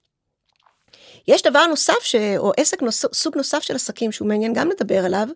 יש 1.27 1.41
דבר 1.41 1.65
נוסף, 1.65 2.03
ש, 2.03 2.15
או 2.37 2.51
עסק 2.57 2.81
נוס, 2.81 3.05
סוג 3.13 3.37
נוסף 3.37 3.59
של 3.59 3.75
עסקים 3.75 4.11
שהוא 4.11 4.27
מעניין 4.27 4.53
גם 4.53 4.69
לדבר 4.69 5.05
עליו, 5.05 5.27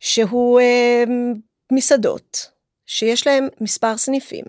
שהוא 0.00 0.60
אה, 0.60 1.04
מסעדות, 1.72 2.50
שיש 2.86 3.26
להם 3.26 3.48
מספר 3.60 3.96
סניפים, 3.96 4.44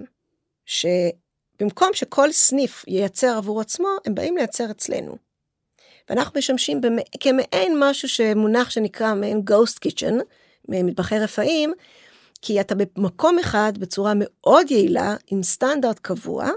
שבמקום 0.66 1.94
שכל 1.94 2.32
סניף 2.32 2.86
ייצר 2.88 3.38
עבור 3.38 3.62
עצמו, 3.62 3.88
הם 4.06 4.16
באים 4.16 4.38
לייצר 4.38 4.72
אצלנו. 4.72 5.29
ואנחנו 6.10 6.40
משמשים 6.40 6.82
במ... 6.82 6.96
כמעין 7.20 7.76
משהו 7.80 8.10
שמונח 8.10 8.70
שנקרא 8.70 9.14
מעין 9.14 9.42
Ghost 9.50 9.88
Kitchen, 9.88 10.14
מטבחי 10.68 11.20
רפאים, 11.20 11.74
כי 12.42 12.62
אתה 12.62 12.76
במקום 12.76 13.40
אחד 13.40 13.74
בצורה 13.78 14.14
מאוד 14.16 14.72
יעילה, 14.72 15.16
עם 15.28 15.44
סטנדרט 15.44 16.00
קבוע, 16.00 16.50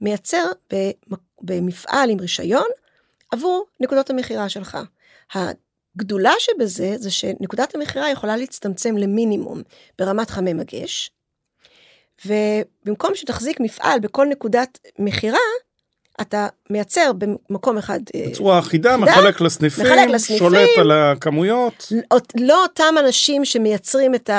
מייצר 0.00 0.44
במ- 0.72 1.16
במפעל 1.42 2.10
עם 2.10 2.20
רישיון 2.20 2.68
עבור 3.30 3.66
נקודות 3.80 4.10
המכירה 4.10 4.48
שלך. 4.48 4.78
הגדולה 5.34 6.32
שבזה 6.38 6.94
זה 6.98 7.10
שנקודת 7.10 7.74
המכירה 7.74 8.10
יכולה 8.10 8.36
להצטמצם 8.36 8.96
למינימום 8.96 9.62
ברמת 9.98 10.30
חמי 10.30 10.52
מגש, 10.52 11.10
ובמקום 12.26 13.14
שתחזיק 13.14 13.60
מפעל 13.60 14.00
בכל 14.00 14.26
נקודת 14.26 14.78
מכירה, 14.98 15.38
אתה 16.20 16.46
מייצר 16.70 17.10
במקום 17.18 17.78
אחד 17.78 18.00
אה, 18.14 18.24
בצורה 18.30 18.58
אחידה, 18.58 18.96
מחלק 18.96 19.40
לסניפים, 19.40 19.84
מחלק 19.84 20.08
לסניפים. 20.08 20.48
שולט 20.48 20.68
על 20.78 20.90
הכמויות. 20.90 21.92
לא- 22.10 22.18
לא 22.40 22.62
אותם 22.62 22.94
אנשים 23.00 23.44
שמייצרים 23.44 24.14
את 24.14 24.30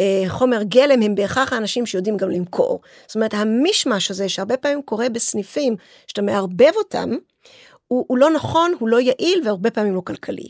החומר 0.00 0.62
גלם 0.62 1.02
הם 1.02 1.14
בהכרח 1.14 1.52
האנשים 1.52 1.86
שיודעים 1.86 2.16
גם 2.16 2.30
למכור. 2.30 2.80
זאת 3.06 3.14
אומרת 3.14 3.34
המישמש 3.34 4.10
הזה 4.10 4.28
שהרבה 4.28 4.56
פעמים 4.56 4.82
קורה 4.82 5.08
בסניפים 5.08 5.76
שאתה 6.06 6.22
מערבב 6.22 6.72
אותם, 6.76 7.10
הוא, 7.88 8.04
הוא 8.08 8.18
לא 8.18 8.30
נכון, 8.30 8.74
הוא 8.78 8.88
לא 8.88 9.00
יעיל 9.00 9.42
והרבה 9.44 9.70
פעמים 9.70 9.94
לא 9.94 10.00
כלכלי. 10.04 10.48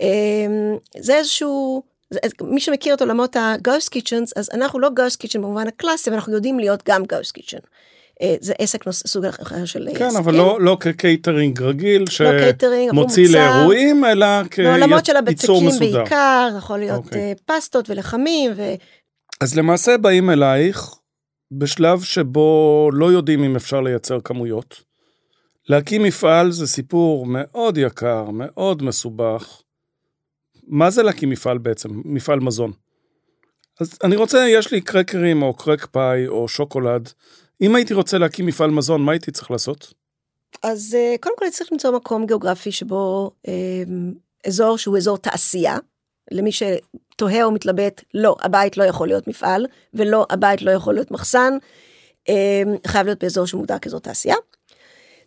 אמ, 0.00 0.76
זה 0.98 1.16
איזשהו, 1.16 1.82
זה, 2.10 2.18
מי 2.42 2.60
שמכיר 2.60 2.94
את 2.94 3.00
עולמות 3.00 3.36
ה-Ghost 3.36 3.88
Kitchens, 3.98 4.32
אז 4.36 4.50
אנחנו 4.54 4.78
לא 4.78 4.88
Ghost 4.88 5.16
Kitchen 5.26 5.38
במובן 5.38 5.66
הקלאסי, 5.68 6.10
אבל 6.10 6.14
אנחנו 6.16 6.32
יודעים 6.32 6.58
להיות 6.58 6.82
גם 6.88 7.02
Ghost 7.02 7.40
Kitchen. 7.40 7.60
אה, 8.22 8.34
זה 8.40 8.52
עסק 8.58 8.86
נוס, 8.86 9.02
סוג 9.06 9.24
אחר 9.24 9.64
של 9.64 9.88
כן, 9.94 10.04
עסקים. 10.04 10.16
אבל 10.16 10.34
לא, 10.34 10.58
לא 10.60 10.76
כקייטרינג 10.80 11.62
רגיל 11.62 12.02
עבור 12.02 12.10
שמוציא 12.10 13.26
מוצר. 13.26 13.38
לאירועים, 13.38 14.04
אלא 14.04 14.26
כייצור 14.50 15.18
הבצקים 15.18 15.66
מסודר. 15.66 16.02
בעיקר, 16.02 16.48
זה 16.52 16.58
יכול 16.58 16.78
להיות 16.78 17.04
אוקיי. 17.04 17.20
אה, 17.20 17.32
פסטות 17.46 17.90
ולחמים, 17.90 18.52
ו... 18.56 18.62
אז 19.40 19.56
למעשה 19.56 19.96
באים 19.96 20.30
אלייך 20.30 20.94
בשלב 21.52 22.02
שבו 22.02 22.90
לא 22.92 23.12
יודעים 23.12 23.44
אם 23.44 23.56
אפשר 23.56 23.80
לייצר 23.80 24.20
כמויות. 24.20 24.82
להקים 25.68 26.02
מפעל 26.02 26.50
זה 26.50 26.66
סיפור 26.66 27.26
מאוד 27.26 27.78
יקר, 27.78 28.30
מאוד 28.30 28.82
מסובך. 28.82 29.62
מה 30.66 30.90
זה 30.90 31.02
להקים 31.02 31.30
מפעל 31.30 31.58
בעצם? 31.58 31.88
מפעל 32.04 32.40
מזון. 32.40 32.72
אז 33.80 33.98
אני 34.04 34.16
רוצה, 34.16 34.48
יש 34.48 34.72
לי 34.72 34.80
קרקרים 34.80 35.42
או 35.42 35.54
קרק 35.54 35.86
פאי 35.86 36.26
או 36.28 36.48
שוקולד. 36.48 37.08
אם 37.60 37.74
הייתי 37.74 37.94
רוצה 37.94 38.18
להקים 38.18 38.46
מפעל 38.46 38.70
מזון, 38.70 39.02
מה 39.02 39.12
הייתי 39.12 39.30
צריך 39.30 39.50
לעשות? 39.50 39.94
אז 40.62 40.96
אה, 40.98 41.14
קודם 41.20 41.34
כל 41.38 41.44
צריך 41.50 41.72
למצוא 41.72 41.90
מקום 41.96 42.26
גיאוגרפי 42.26 42.72
שבו 42.72 43.30
אה, 43.48 43.52
אזור 44.46 44.78
שהוא 44.78 44.96
אזור 44.96 45.18
תעשייה. 45.18 45.76
למי 46.30 46.50
שתוהה 46.52 47.44
או 47.44 47.50
מתלבט, 47.50 48.04
לא, 48.14 48.36
הבית 48.40 48.76
לא 48.76 48.84
יכול 48.84 49.08
להיות 49.08 49.28
מפעל, 49.28 49.66
ולא, 49.94 50.26
הבית 50.30 50.62
לא 50.62 50.70
יכול 50.70 50.94
להיות 50.94 51.10
מחסן, 51.10 51.52
אה, 52.28 52.62
חייב 52.86 53.06
להיות 53.06 53.24
באזור 53.24 53.46
שמוגדר 53.46 53.78
כאזור 53.78 54.00
תעשייה. 54.00 54.36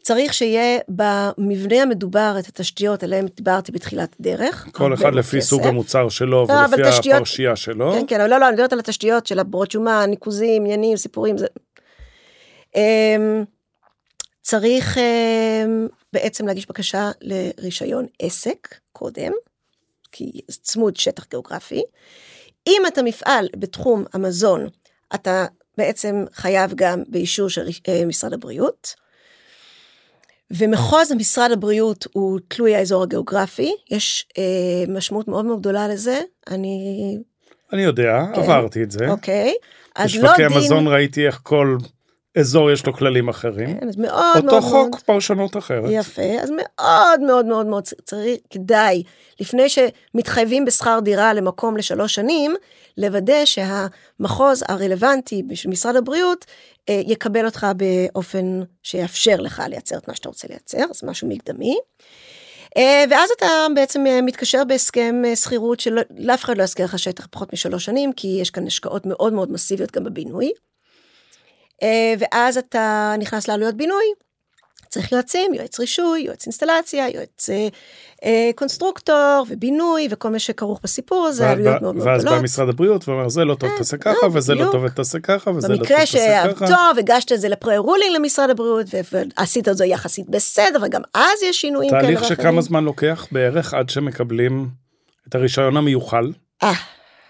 צריך 0.04 0.34
שיהיה 0.34 0.80
במבנה 0.90 1.82
המדובר 1.82 2.36
את 2.40 2.48
התשתיות 2.48 3.04
עליהן 3.04 3.26
דיברתי 3.36 3.72
בתחילת 3.72 4.16
הדרך. 4.20 4.68
כל 4.72 4.94
אחד 4.94 5.14
לפי 5.14 5.38
כסף. 5.38 5.50
סוג 5.50 5.68
המוצר 5.68 6.10
שלו 6.10 6.46
לא, 6.50 6.54
ולפי 6.54 6.82
תשתיות- 6.92 7.16
הפרשייה 7.16 7.56
שלו. 7.56 7.92
כן, 7.94 8.04
כן, 8.08 8.22
אבל 8.22 8.30
לא, 8.30 8.38
לא, 8.40 8.48
אני 8.48 8.54
מדברת 8.54 8.74
על 8.74 8.80
התשתיות 8.80 9.26
של 9.26 9.40
הברות 9.40 9.72
שומה, 9.72 10.06
ניקוזים, 10.06 10.64
עניינים, 10.64 10.98
סיפורים, 10.98 11.38
זה... 11.38 11.46
אמ, 12.76 13.44
צריך 14.42 14.98
אמ, 14.98 15.88
בעצם 16.14 16.48
להגיש 16.48 16.68
בקשה 16.68 17.12
לרישיון 17.22 18.06
עסק 18.20 18.76
קודם, 18.94 19.32
כי 20.12 20.42
צמוד 20.50 20.98
שטח 20.98 21.26
גיאוגרפי. 21.30 21.84
אם 22.68 22.82
אתה 22.88 23.04
מפעל 23.04 23.50
בתחום 23.56 24.04
המזון, 24.14 24.68
אתה 25.16 25.46
בעצם 25.78 26.26
חייב 26.34 26.74
גם 26.76 27.04
באישור 27.08 27.50
של 27.50 27.68
אה, 27.88 28.06
משרד 28.06 28.34
הבריאות. 28.34 28.96
ומחוז 30.52 31.12
משרד 31.12 31.52
הבריאות 31.52 32.08
הוא 32.14 32.40
תלוי 32.48 32.76
האזור 32.76 33.04
הגיאוגרפי, 33.04 33.76
יש 33.92 34.28
אה, 34.38 34.94
משמעות 34.94 35.28
מאוד 35.28 35.46
מאוד 35.46 35.60
גדולה 35.60 35.88
לזה, 35.88 36.20
אני, 36.48 37.18
אני 37.74 37.82
יודע, 37.82 38.20
כן. 38.36 38.42
עברתי 38.42 38.84
את 38.84 38.92
זה. 38.92 39.10
אוקיי, 39.10 39.54
אז 39.96 40.16
לא 40.16 40.22
בשווקי 40.22 40.48
דין, 40.48 40.58
המזון 40.58 40.88
ראיתי 40.88 41.26
איך 41.26 41.40
כל 41.44 41.78
אזור 42.38 42.72
יש 42.72 42.86
לו 42.86 42.94
כללים 42.94 43.30
אחרים. 43.30 43.80
כן, 43.80 43.88
אז 43.88 43.98
מאוד 43.98 44.36
אותו 44.36 44.46
מאוד 44.48 44.62
חוק, 44.62 44.74
מאוד, 44.74 45.02
פרשנות 45.06 45.58
אחרת. 45.58 45.90
יפה, 45.90 46.42
אז 46.42 46.52
מאוד 46.52 47.22
מאוד 47.22 47.46
מאוד 47.46 47.66
מאוד 47.66 47.84
צריך, 48.04 48.38
כדאי, 48.50 49.04
לפני 49.40 49.64
שמתחייבים 49.70 50.66
בשכר 50.66 51.00
דירה 51.04 51.34
למקום 51.34 51.78
לשלוש 51.78 52.16
שנים, 52.16 52.56
לוודא 52.98 53.46
שהמחוז 53.46 54.64
הרלוונטי 54.68 55.44
של 55.54 55.70
משרד 55.70 55.96
הבריאות 55.96 56.46
אה, 56.90 57.02
יקבל 57.08 57.46
אותך 57.46 57.68
באופן 57.76 58.62
שיאפשר 58.84 59.36
לך 59.36 59.64
לייצר 59.68 59.98
את 59.98 60.08
מה 60.08 60.16
שאתה 60.16 60.30
רוצה 60.30 60.48
לייצר, 60.50 60.86
זה 60.94 61.08
משהו 61.08 61.28
מקדמי. 61.28 61.78
אה, 62.78 63.04
ואז 63.10 63.30
אתה 63.38 63.48
בעצם 63.76 64.08
אה, 64.08 64.22
מתקשר 64.22 64.64
בהסכם 64.64 65.22
אה, 65.26 65.36
שכירות 65.36 65.80
שלאף 65.80 66.44
אחד 66.44 66.58
לא 66.58 66.64
יזכיר 66.64 66.86
לך 66.86 67.00
שטח 67.00 67.28
פחות 67.32 67.54
משלוש 67.54 67.86
שנים, 67.86 68.14
כי 68.14 68.38
יש 68.42 68.50
כאן 68.50 68.68
השקעות 68.68 69.06
מאוד 69.06 69.34
מאוד 69.34 69.52
מסיביות 69.52 69.92
גם 69.92 70.04
בבינוי. 70.04 70.52
אה, 71.84 72.14
ואז 72.20 72.58
אתה 72.58 73.14
נכנס 73.20 73.48
לעלויות 73.48 73.76
בינוי, 73.76 74.06
צריך 74.92 75.12
יועצים, 75.12 75.54
יועץ 75.54 75.80
רישוי, 75.80 76.22
יועץ 76.22 76.46
אינסטלציה, 76.46 77.10
יועץ 77.10 77.50
אה, 77.50 77.68
אה, 78.26 78.50
קונסטרוקטור 78.56 79.46
ובינוי 79.50 80.08
וכל 80.12 80.30
מה 80.30 80.40
שכרוך 80.40 80.80
בסיפור 80.84 81.28
הזה, 81.28 81.44
ואז 81.44 81.58
עלויות 81.58 81.82
מאוד 81.82 81.96
מאוד 81.96 82.08
ואז 82.08 82.22
גדולות. 82.22 82.40
בא 82.40 82.44
משרד 82.44 82.70
הבריאות 82.70 83.08
ואומר, 83.08 83.30
זה 83.30 83.46
לא 83.46 83.56
טוב, 83.56 83.70
אה, 83.70 83.78
תעשה 83.78 83.98
לא, 83.98 84.02
ככה, 84.02 84.28
וזה 84.34 84.56
לא. 84.56 84.72
טוב, 84.72 84.88
תעשה 84.88 85.20
ככה, 85.20 85.52
וזה 85.52 85.68
לא 85.68 85.74
טוב, 85.74 85.84
במקרה 85.84 86.00
תעשה 86.00 86.54
ככה. 86.54 86.68
שטוב, 86.68 86.98
הגשת 87.00 87.32
את 87.32 87.42
זה 87.42 87.50
לפרה-רולינג 87.50 88.16
למשרד 88.16 88.50
הבריאות, 88.50 88.86
ועשית 89.12 89.68
את 89.70 89.78
זה 89.78 89.86
יחסית 89.86 90.30
בסדר, 90.30 90.80
וגם 90.82 91.02
אז 91.14 91.44
יש 91.44 91.62
שינויים 91.62 91.92
כאלה 91.92 92.02
תהליך 92.02 92.22
ואחרים. 92.22 92.40
שכמה 92.40 92.62
זמן 92.62 92.84
לוקח 92.84 93.28
בערך 93.32 93.74
עד 93.74 93.90
שמקבלים 93.90 94.68
את 95.28 95.36
הרישיון 95.36 95.78
המיוחל. 95.78 96.32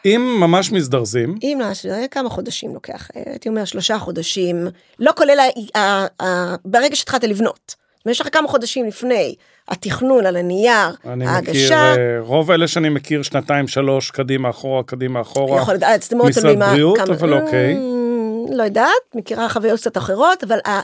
אה, 0.06 0.12
אם 0.16 0.38
ממש 0.40 0.72
מזדרזים, 0.72 1.36
אם 1.44 1.58
לא, 1.62 1.66
זה 1.74 1.96
היה 1.96 2.08
כמה 2.08 2.30
חודשים 2.30 2.74
לוקח, 2.74 3.08
אה, 3.16 3.22
הייתי 3.26 3.50
אומר 3.50 3.66
שלושה 3.66 4.00
חודשים, 4.00 4.68
לא 5.00 5.12
כולל, 5.18 5.40
ה- 5.40 5.80
ה- 5.80 6.24
ה- 6.26 6.56
ברגע 6.66 6.96
שהתחלת 6.96 7.24
לבנות. 7.24 7.76
יש 8.06 8.22
לך 8.22 8.28
כמה 8.32 8.48
חודשים 8.48 8.86
לפני 8.88 9.36
התכנון 9.70 10.26
על 10.26 10.36
הנייר, 10.36 10.90
אני 11.06 11.16
מכיר, 11.26 11.30
ההגשה, 11.30 11.96
אה, 11.96 11.96
רוב 12.20 12.52
אלה 12.52 12.68
שאני 12.68 12.90
מכיר 12.90 13.22
שנתיים, 13.22 13.68
שלוש, 13.68 14.12
קדימה, 14.12 14.50
אחורה, 14.50 14.84
קדימה, 14.84 15.22
אחורה. 15.22 15.62
יכול 15.62 15.74
להיות, 15.74 16.02
זה 16.04 16.16
מאוד 16.16 16.30
משרד 16.30 16.44
תלוי 16.44 16.56
מה, 16.56 16.72
בריאות, 16.72 16.98
כמה, 16.98 17.16
אבל 17.16 17.34
אוקיי. 17.42 17.74
Mm, 17.76 18.56
לא 18.56 18.64
יודעת, 18.64 18.88
מכירה 19.16 19.50
חוויות 19.50 19.80
קצת 19.80 19.98
אחרות, 19.98 20.44
אבל 20.44 20.58
ה- 20.68 20.82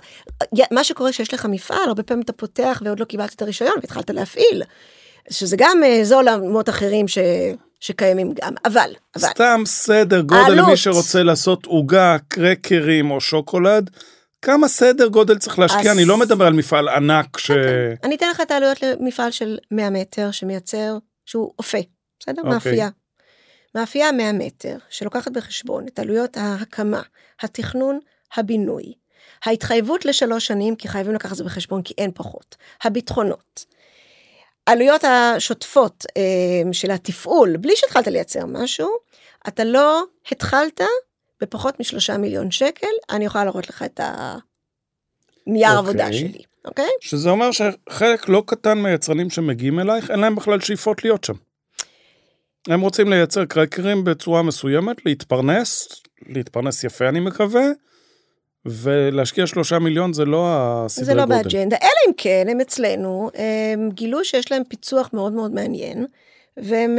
מה 0.72 0.84
שקורה 0.84 1.12
שיש 1.12 1.34
לך 1.34 1.46
מפעל, 1.46 1.88
הרבה 1.88 2.04
פעמים 2.04 2.24
אתה 2.24 2.34
פותח 2.34 2.82
ועוד 2.86 3.00
לא 3.00 3.06
קיבלת 3.06 3.34
את 3.34 3.42
הרישיון 3.42 3.74
והתחלת 3.82 4.10
להפעיל, 4.10 4.64
שזה 5.30 5.56
גם 5.60 5.82
אה, 5.86 6.00
זה 6.04 6.16
עולמות 6.16 6.70
אחרים 6.70 7.08
ש, 7.08 7.18
שקיימים 7.80 8.34
גם, 8.42 8.54
אבל, 8.66 8.94
אבל, 9.16 9.28
סתם 9.28 9.62
סדר 9.66 10.22
גודל 10.22 10.42
העלות. 10.42 10.68
למי 10.68 10.78
שרוצה 10.78 11.24
לעשות 11.24 11.66
עוגה, 11.66 12.18
קרקרים 12.28 13.12
או 13.12 13.22
שוקולד, 13.22 13.90
כמה 14.42 14.68
סדר 14.68 15.08
גודל 15.08 15.38
צריך 15.38 15.60
להשקיע, 15.60 15.92
אז- 15.92 15.98
אני 15.98 16.06
לא 16.06 16.18
מדבר 16.18 16.46
על 16.46 16.54
מפעל 16.54 16.90
ענק 16.90 17.38
ש... 17.38 17.52
אני 18.04 18.16
אתן 18.16 18.30
לך 18.30 18.42
את 18.42 18.52
העלויות 18.52 18.78
למפעל 18.82 19.32
של 19.32 19.58
100 19.72 19.90
מטר 19.90 20.32
שמייצר, 20.32 20.98
שהוא 21.26 21.54
אופה, 21.60 21.78
בסדר? 22.20 22.42
אוקיי. 22.42 22.54
מאפייה. 22.54 22.90
מאפייה 23.76 24.12
100 24.12 24.34
מטר, 24.34 24.78
שלוקחת 24.90 25.32
בחשבון 25.32 25.86
את 25.88 26.00
עלויות 26.00 26.38
ההקמה, 26.38 27.02
התכנון, 27.42 28.00
הבינוי, 28.36 28.94
ההתחייבות 29.46 30.06
לשלוש 30.06 30.48
שנים, 30.48 30.76
כי 30.76 30.88
חייבים 30.88 31.14
לקחת 31.14 31.32
את 31.32 31.38
זה 31.38 31.44
בחשבון, 31.44 31.82
כי 31.82 31.94
אין 31.98 32.12
פחות, 32.14 32.56
הביטחונות, 32.84 33.66
עלויות 34.68 35.04
השוטפות 35.04 36.06
אה, 36.18 36.74
של 36.74 36.92
התפעול, 36.92 37.58
בלי 37.58 37.74
שהתחלת 37.76 38.08
לייצר 38.08 38.46
משהו, 38.46 38.90
אתה 39.48 39.64
לא 39.64 40.04
התחלת 40.32 40.82
בפחות 41.42 41.80
משלושה 41.80 42.18
מיליון 42.18 42.52
שקל, 42.52 42.88
אני 43.10 43.26
יכולה 43.26 43.46
להראות 43.46 43.70
לך 43.70 43.84
את 43.84 44.00
הנייר 44.04 45.70
אוקיי. 45.70 45.78
עבודה 45.78 46.14
שלי, 46.14 46.44
אוקיי? 46.66 46.90
שזה 47.02 47.30
אומר 47.30 47.50
שחלק 47.52 48.30
לא 48.30 48.44
קטן 48.46 48.78
מהיצרנים 48.78 49.30
שמגיעים 49.30 49.80
אלייך, 49.80 50.12
אין 50.12 50.20
להם 50.20 50.36
בכלל 50.36 50.60
שאיפות 50.60 51.04
להיות 51.04 51.24
שם. 51.24 51.34
הם 52.68 52.82
רוצים 52.82 53.10
לייצר 53.10 53.46
קרקרים 53.46 54.04
בצורה 54.04 54.42
מסוימת, 54.42 55.06
להתפרנס, 55.06 56.02
להתפרנס 56.30 56.84
יפה 56.84 57.10
אני 57.10 57.20
מקווה, 57.20 57.66
ולהשקיע 58.66 59.48
שלושה 59.48 59.80
מיליון 59.80 60.14
זה 60.14 60.26
לא 60.26 60.46
הסדרי 60.50 61.06
זה 61.06 61.14
לא 61.14 61.26
גודל. 61.26 61.36
באג'נדה, 61.44 61.78
אלא 61.82 61.90
אם 62.08 62.12
כן 62.18 62.48
הם 62.50 62.62
אצלנו, 62.62 63.30
הם 63.74 63.90
גילו 63.94 64.26
שיש 64.26 64.52
להם 64.52 64.64
פיצוח 64.64 65.10
מאוד 65.14 65.34
מאוד 65.34 65.54
מעניין, 65.54 66.06
והם, 66.58 66.98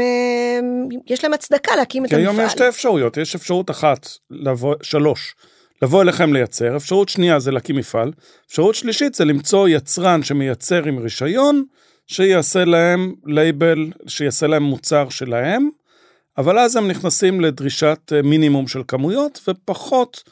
הם, 0.59 0.89
יש 1.07 1.25
להם 1.25 1.33
הצדקה 1.33 1.77
להקים 1.77 2.05
את 2.05 2.11
כי 2.11 2.17
המפעל. 2.17 2.35
היום 2.35 2.47
יש 2.47 2.53
שתי 2.53 2.69
אפשרויות, 2.69 3.17
יש 3.17 3.35
אפשרות 3.35 3.71
אחת, 3.71 4.09
לבוא, 4.31 4.75
שלוש, 4.83 5.35
לבוא 5.83 6.03
אליכם 6.03 6.33
לייצר, 6.33 6.77
אפשרות 6.77 7.09
שנייה 7.09 7.39
זה 7.39 7.51
להקים 7.51 7.77
מפעל, 7.77 8.13
אפשרות 8.47 8.75
שלישית 8.75 9.15
זה 9.15 9.25
למצוא 9.25 9.69
יצרן 9.69 10.23
שמייצר 10.23 10.85
עם 10.85 10.99
רישיון, 10.99 11.65
שיעשה 12.07 12.65
להם 12.65 13.15
לייבל, 13.27 13.87
שיעשה 14.07 14.47
להם 14.47 14.63
מוצר 14.63 15.09
שלהם, 15.09 15.69
אבל 16.39 16.59
אז 16.59 16.77
הם 16.77 16.89
נכנסים 16.89 17.41
לדרישת 17.41 18.13
אה, 18.13 18.23
מינימום 18.23 18.69
של 18.69 18.83
כמויות, 18.89 19.41
ופחות 19.49 20.23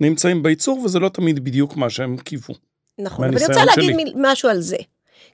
נמצאים 0.00 0.42
בייצור, 0.42 0.78
וזה 0.78 0.98
לא 0.98 1.08
תמיד 1.08 1.44
בדיוק 1.44 1.76
מה 1.76 1.90
שהם 1.90 2.16
קיוו. 2.16 2.54
נכון, 2.98 3.24
אבל 3.24 3.36
אני 3.36 3.46
רוצה 3.46 3.64
להגיד 3.64 3.94
שלי. 4.00 4.12
משהו 4.16 4.48
על 4.48 4.60
זה. 4.60 4.76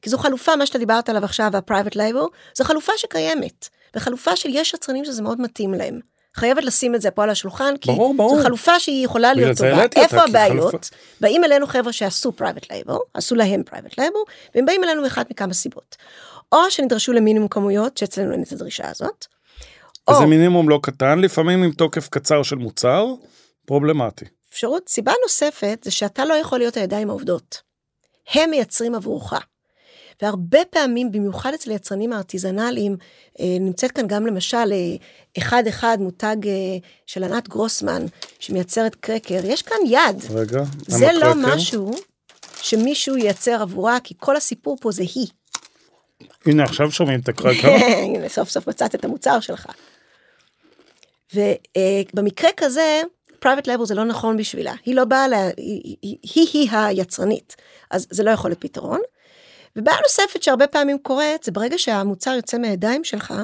כי 0.03 0.11
זו 0.11 0.19
חלופה, 0.19 0.57
מה 0.57 0.67
שאתה 0.67 0.79
דיברת 0.79 1.09
עליו 1.09 1.25
עכשיו, 1.25 1.51
ה-private 1.57 1.95
label, 1.95 2.29
זו 2.57 2.65
חלופה 2.65 2.93
שקיימת. 2.97 3.69
וחלופה 3.97 4.37
של 4.37 4.49
יש 4.53 4.75
יצרנים 4.75 5.05
שזה 5.05 5.23
מאוד 5.23 5.41
מתאים 5.41 5.75
להם. 5.75 6.01
חייבת 6.37 6.65
לשים 6.65 6.95
את 6.95 7.01
זה 7.01 7.11
פה 7.11 7.23
על 7.23 7.31
השולחן, 7.31 7.75
כי 7.81 7.91
ברור, 7.91 8.15
ברור. 8.17 8.37
זו 8.37 8.43
חלופה 8.43 8.81
שהיא 8.81 9.05
יכולה 9.05 9.35
להיות 9.35 9.57
זה 9.57 9.71
טובה. 9.71 10.03
איפה 10.03 10.23
הבעיות? 10.23 10.71
חלופה- 10.71 10.97
באים 11.21 11.45
אלינו 11.45 11.67
חבר'ה 11.67 11.93
שעשו 11.93 12.33
private 12.39 12.65
label, 12.67 12.95
עשו 13.15 13.35
להם 13.35 13.63
private 13.71 13.93
label, 14.01 14.31
והם 14.55 14.67
באים 14.67 14.85
אלינו 14.85 15.03
מאחת 15.03 15.31
מכמה 15.31 15.55
סיבות. 15.55 15.97
או 16.53 16.59
שנדרשו 16.71 17.13
למינימום 17.13 17.49
כמויות, 17.49 17.99
שאצלנו 17.99 18.33
אין 18.33 18.43
את 18.43 18.53
הדרישה 18.53 18.91
הזאת. 18.91 19.27
או 20.09 20.15
וזה 20.15 20.27
מינימום 20.27 20.69
לא 20.69 20.81
קטן, 20.83 21.19
לפעמים 21.19 21.63
עם 21.63 21.73
תוקף 21.73 22.09
קצר 22.09 22.43
של 22.43 22.57
מוצר, 22.57 23.07
פרובלמטי. 23.67 24.25
אפשרות, 24.55 24.89
סיבה 24.89 25.13
נוספת 25.23 25.81
זה 25.85 25.91
שאתה 25.91 26.25
לא 26.25 26.35
יכול 26.35 26.59
להיות 26.59 26.77
הידיים 26.77 27.11
העובדות. 27.11 27.63
הם 28.33 28.51
מייצרים 28.51 28.95
עבורך. 28.95 29.33
והרבה 30.23 30.59
פעמים, 30.71 31.13
במיוחד 31.13 31.55
אצל 31.55 31.71
יצרנים 31.71 32.13
הארטיזנליים, 32.13 32.97
אה, 33.41 33.57
נמצאת 33.61 33.91
כאן 33.91 34.07
גם 34.07 34.27
למשל 34.27 34.73
אה, 34.73 34.97
אחד 35.39 35.63
אחד 35.69 35.99
מותג 36.01 36.37
אה, 36.47 36.53
של 37.07 37.25
ענת 37.25 37.49
גרוסמן, 37.49 38.07
שמייצרת 38.39 38.95
קרקר, 38.95 39.41
יש 39.45 39.63
כאן 39.63 39.77
יד. 39.87 40.25
רגע, 40.35 40.63
זה 40.87 41.13
לא 41.13 41.21
קרקר? 41.21 41.35
משהו 41.35 41.91
שמישהו 42.63 43.17
ייצר 43.17 43.63
עבורה, 43.63 43.99
כי 44.05 44.15
כל 44.19 44.37
הסיפור 44.37 44.77
פה 44.81 44.93
זה 44.93 45.03
היא. 45.15 45.27
הנה 46.47 46.65
עכשיו 46.65 46.91
שומעים 46.91 47.21
את 47.21 47.29
הקרקר. 47.29 47.69
הנה, 47.69 48.29
סוף 48.29 48.49
סוף 48.49 48.69
מצאת 48.69 48.95
את 48.95 49.05
המוצר 49.05 49.41
שלך. 49.41 49.67
ובמקרה 51.35 52.51
כזה, 52.57 53.03
private 53.45 53.67
label 53.67 53.85
זה 53.85 53.95
לא 53.95 54.05
נכון 54.05 54.37
בשבילה. 54.37 54.75
היא 54.85 54.95
לא 54.95 55.05
באה, 55.05 55.29
לה, 55.29 55.47
היא, 55.57 55.97
היא, 56.03 56.17
היא, 56.35 56.49
היא 56.53 56.71
היצרנית, 56.71 57.57
אז 57.91 58.07
זה 58.11 58.23
לא 58.23 58.31
יכול 58.31 58.51
להיות 58.51 58.61
פתרון. 58.61 59.01
ובעיה 59.77 59.99
נוספת 60.03 60.43
שהרבה 60.43 60.67
פעמים 60.67 60.99
קורית, 60.99 61.43
זה 61.43 61.53
ברגע 61.53 61.79
שהמוצר 61.79 62.31
יוצא 62.31 62.59
מהידיים 62.59 63.05
שלך, 63.05 63.35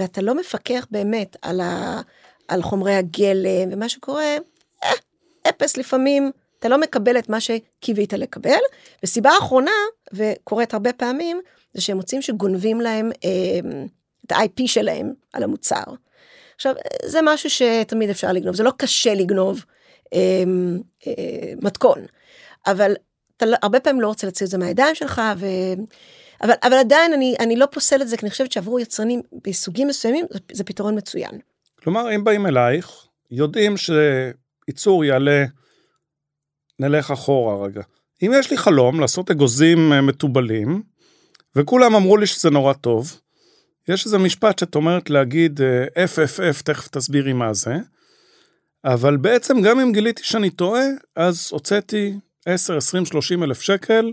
ואתה 0.00 0.22
לא 0.22 0.34
מפקח 0.34 0.86
באמת 0.90 1.36
על, 1.42 1.60
ה, 1.60 2.00
על 2.48 2.62
חומרי 2.62 2.94
הגלם, 2.94 3.68
ומה 3.72 3.88
שקורה, 3.88 4.36
אה, 4.84 4.90
אפס 5.48 5.76
לפעמים, 5.76 6.30
אתה 6.58 6.68
לא 6.68 6.78
מקבל 6.80 7.18
את 7.18 7.28
מה 7.28 7.38
שקיווית 7.40 8.12
לקבל. 8.12 8.58
וסיבה 9.02 9.30
אחרונה, 9.38 9.70
וקורית 10.12 10.74
הרבה 10.74 10.92
פעמים, 10.92 11.40
זה 11.74 11.80
שהם 11.80 11.96
מוצאים 11.96 12.22
שגונבים 12.22 12.80
להם 12.80 13.10
אה, 13.24 13.80
את 14.26 14.32
ה-IP 14.32 14.62
שלהם 14.66 15.12
על 15.32 15.42
המוצר. 15.42 15.84
עכשיו, 16.60 16.74
זה 17.04 17.18
משהו 17.22 17.50
שתמיד 17.50 18.10
אפשר 18.10 18.32
לגנוב, 18.32 18.54
זה 18.56 18.62
לא 18.62 18.72
קשה 18.76 19.14
לגנוב 19.14 19.64
אה, 20.14 20.18
אה, 21.06 21.52
מתכון, 21.62 21.98
אבל 22.66 22.92
אתה 23.36 23.46
לא- 23.46 23.56
הרבה 23.62 23.80
פעמים 23.80 24.00
לא 24.00 24.08
רוצה 24.08 24.26
להוציא 24.26 24.46
את 24.46 24.50
זה 24.50 24.58
מהידיים 24.58 24.94
שלך, 24.94 25.20
ו... 25.36 25.46
אבל, 26.42 26.52
אבל 26.62 26.72
עדיין 26.72 27.12
אני, 27.12 27.36
אני 27.40 27.56
לא 27.56 27.66
פוסלת 27.66 28.02
את 28.02 28.08
זה, 28.08 28.16
כי 28.16 28.26
אני 28.26 28.30
חושבת 28.30 28.52
שעבור 28.52 28.80
יצרנים 28.80 29.22
בסוגים 29.44 29.88
מסוימים, 29.88 30.26
זה, 30.30 30.38
זה 30.52 30.64
פתרון 30.64 30.98
מצוין. 30.98 31.38
כלומר, 31.82 32.14
אם 32.14 32.24
באים 32.24 32.46
אלייך, 32.46 33.06
יודעים 33.30 33.74
שייצור 33.76 35.04
יעלה, 35.04 35.44
נלך 36.78 37.10
אחורה 37.10 37.66
רגע. 37.66 37.82
אם 38.22 38.32
יש 38.34 38.50
לי 38.50 38.56
חלום 38.56 39.00
לעשות 39.00 39.30
אגוזים 39.30 39.92
אה, 39.92 40.00
מתובלים, 40.00 40.82
וכולם 41.56 41.94
אמרו 41.94 42.16
לי 42.16 42.26
שזה 42.26 42.50
נורא 42.50 42.72
טוב, 42.72 43.20
יש 43.88 44.06
איזה 44.06 44.18
משפט 44.18 44.58
שאת 44.58 44.74
אומרת 44.74 45.10
להגיד 45.10 45.60
אה, 45.60 46.04
FFF, 46.04 46.62
תכף 46.64 46.88
תסבירי 46.88 47.32
מה 47.32 47.54
זה, 47.54 47.74
אבל 48.84 49.16
בעצם 49.16 49.62
גם 49.62 49.80
אם 49.80 49.92
גיליתי 49.92 50.22
שאני 50.24 50.50
טועה, 50.50 50.84
אז 51.16 51.48
הוצאתי 51.52 52.14
10, 52.46 52.76
20, 52.76 53.06
30 53.06 53.42
אלף 53.42 53.60
שקל, 53.60 54.12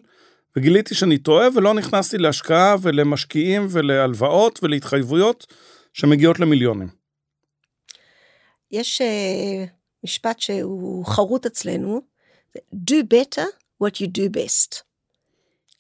וגיליתי 0.56 0.96
שאני 0.96 1.18
טועה 1.18 1.48
ולא 1.56 1.74
נכנסתי 1.74 2.18
להשקעה 2.18 2.76
ולמשקיעים 2.82 3.68
ולהלוואות 3.70 4.60
ולהתחייבויות 4.64 5.54
שמגיעות 5.94 6.40
למיליונים. 6.40 6.88
יש 8.72 9.02
uh, 9.02 9.70
משפט 10.04 10.40
שהוא 10.40 11.06
חרוט 11.06 11.46
אצלנו, 11.46 12.02
do 12.74 12.96
better 13.14 13.46
what 13.84 13.96
you 13.96 14.08
do 14.18 14.38
best. 14.38 14.82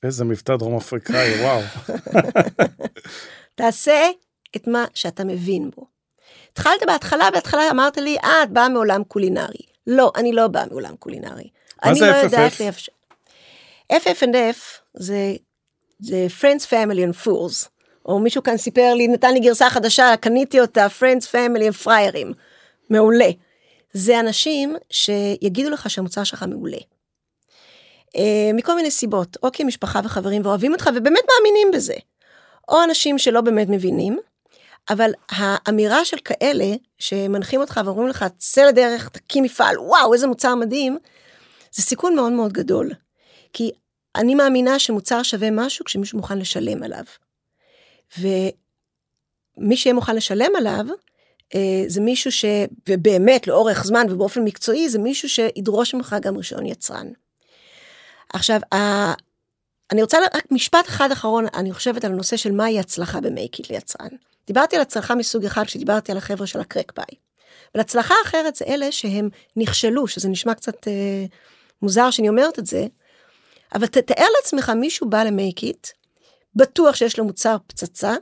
איזה 0.03 0.25
מבטא 0.25 0.55
דרום 0.55 0.77
אפריקאי, 0.77 1.41
וואו. 1.41 1.61
תעשה 3.57 4.09
את 4.55 4.67
מה 4.67 4.85
שאתה 4.93 5.23
מבין 5.23 5.69
בו. 5.75 5.85
התחלת 6.51 6.83
בהתחלה, 6.87 7.31
בהתחלה 7.31 7.71
אמרת 7.71 7.97
לי, 7.97 8.17
אה, 8.23 8.43
את 8.43 8.49
באה 8.49 8.69
מעולם 8.69 9.03
קולינרי. 9.03 9.65
לא, 9.87 10.11
אני 10.15 10.31
לא 10.31 10.47
באה 10.47 10.65
מעולם 10.65 10.95
קולינרי. 10.95 11.49
מה 11.85 11.93
זה 11.93 12.05
לא 12.05 12.11
FFF? 12.11 12.23
יודעת 12.23 12.59
לאפשר. 12.59 12.91
FF&F 13.93 14.79
זה, 14.93 15.33
זה 15.99 16.27
Friends, 16.41 16.63
Family 16.69 16.99
and 16.99 17.25
Fools. 17.25 17.67
או 18.05 18.19
מישהו 18.19 18.43
כאן 18.43 18.57
סיפר 18.57 18.93
לי, 18.93 19.07
נתן 19.07 19.33
לי 19.33 19.39
גרסה 19.39 19.69
חדשה, 19.69 20.17
קניתי 20.21 20.61
אותה, 20.61 20.87
Friends, 20.99 21.23
Family 21.23 21.69
and 21.71 21.83
פריירים. 21.83 22.33
מעולה. 22.89 23.29
זה 23.93 24.19
אנשים 24.19 24.75
שיגידו 24.89 25.69
לך 25.69 25.89
שהמוצר 25.89 26.23
שלך 26.23 26.43
מעולה. 26.43 26.77
אה, 28.15 28.51
מכל 28.53 28.75
מיני 28.75 28.91
סיבות, 28.91 29.37
או 29.43 29.51
כי 29.51 29.63
משפחה 29.63 29.99
וחברים 30.03 30.41
ואוהבים 30.45 30.73
אותך 30.73 30.89
ובאמת 30.95 31.23
מאמינים 31.35 31.71
בזה. 31.73 31.93
או 32.69 32.83
אנשים 32.83 33.17
שלא 33.17 33.41
באמת 33.41 33.69
מבינים, 33.69 34.19
אבל 34.89 35.11
האמירה 35.29 36.05
של 36.05 36.17
כאלה 36.17 36.75
שמנחים 36.99 37.61
אותך 37.61 37.81
ואומרים 37.85 38.07
לך, 38.07 38.25
צא 38.37 38.65
לדרך, 38.65 39.09
תקים 39.09 39.43
מפעל, 39.43 39.79
וואו, 39.79 40.13
איזה 40.13 40.27
מוצר 40.27 40.55
מדהים, 40.55 40.97
זה 41.71 41.81
סיכון 41.81 42.15
מאוד 42.15 42.31
מאוד 42.31 42.53
גדול. 42.53 42.91
כי 43.53 43.71
אני 44.15 44.35
מאמינה 44.35 44.79
שמוצר 44.79 45.23
שווה 45.23 45.51
משהו 45.51 45.85
כשמישהו 45.85 46.17
מוכן 46.17 46.37
לשלם 46.37 46.83
עליו. 46.83 47.03
ומי 48.19 49.77
שיהיה 49.77 49.93
מוכן 49.93 50.15
לשלם 50.15 50.51
עליו, 50.57 50.85
אה, 51.55 51.83
זה 51.87 52.01
מישהו 52.01 52.31
ש... 52.31 52.45
ובאמת 52.89 53.47
לאורך 53.47 53.83
זמן 53.83 54.05
ובאופן 54.09 54.43
מקצועי, 54.43 54.89
זה 54.89 54.99
מישהו 54.99 55.29
שידרוש 55.29 55.93
ממך 55.93 56.15
גם 56.21 56.37
רישיון 56.37 56.65
יצרן. 56.65 57.07
עכשיו. 58.33 58.59
אני 59.91 60.01
רוצה 60.01 60.17
רק 60.33 60.51
משפט 60.51 60.87
אחד 60.87 61.11
אחרון, 61.11 61.45
אני 61.53 61.73
חושבת 61.73 62.05
על 62.05 62.11
הנושא 62.11 62.37
של 62.37 62.51
מהי 62.51 62.79
הצלחה 62.79 63.21
במייקית 63.21 63.69
ליצרן. 63.69 64.07
דיברתי 64.47 64.75
על 64.75 64.81
הצלחה 64.81 65.15
מסוג 65.15 65.45
אחד 65.45 65.63
כשדיברתי 65.63 66.11
על 66.11 66.17
החבר'ה 66.17 66.47
של 66.47 66.59
הקרק 66.59 66.91
ביי. 66.95 67.19
אבל 67.75 67.81
הצלחה 67.81 68.13
אחרת 68.25 68.55
זה 68.55 68.65
אלה 68.65 68.91
שהם 68.91 69.29
נכשלו, 69.55 70.07
שזה 70.07 70.29
נשמע 70.29 70.53
קצת 70.53 70.87
אה, 70.87 71.25
מוזר 71.81 72.11
שאני 72.11 72.29
אומרת 72.29 72.59
את 72.59 72.65
זה, 72.65 72.87
אבל 73.75 73.87
תתאר 73.87 74.25
לעצמך 74.37 74.69
מישהו 74.69 75.09
בא 75.09 75.23
למייקית, 75.23 75.93
בטוח 76.55 76.95
שיש 76.95 77.19
לו 77.19 77.25
מוצר 77.25 77.57
פצצה, 77.67 78.15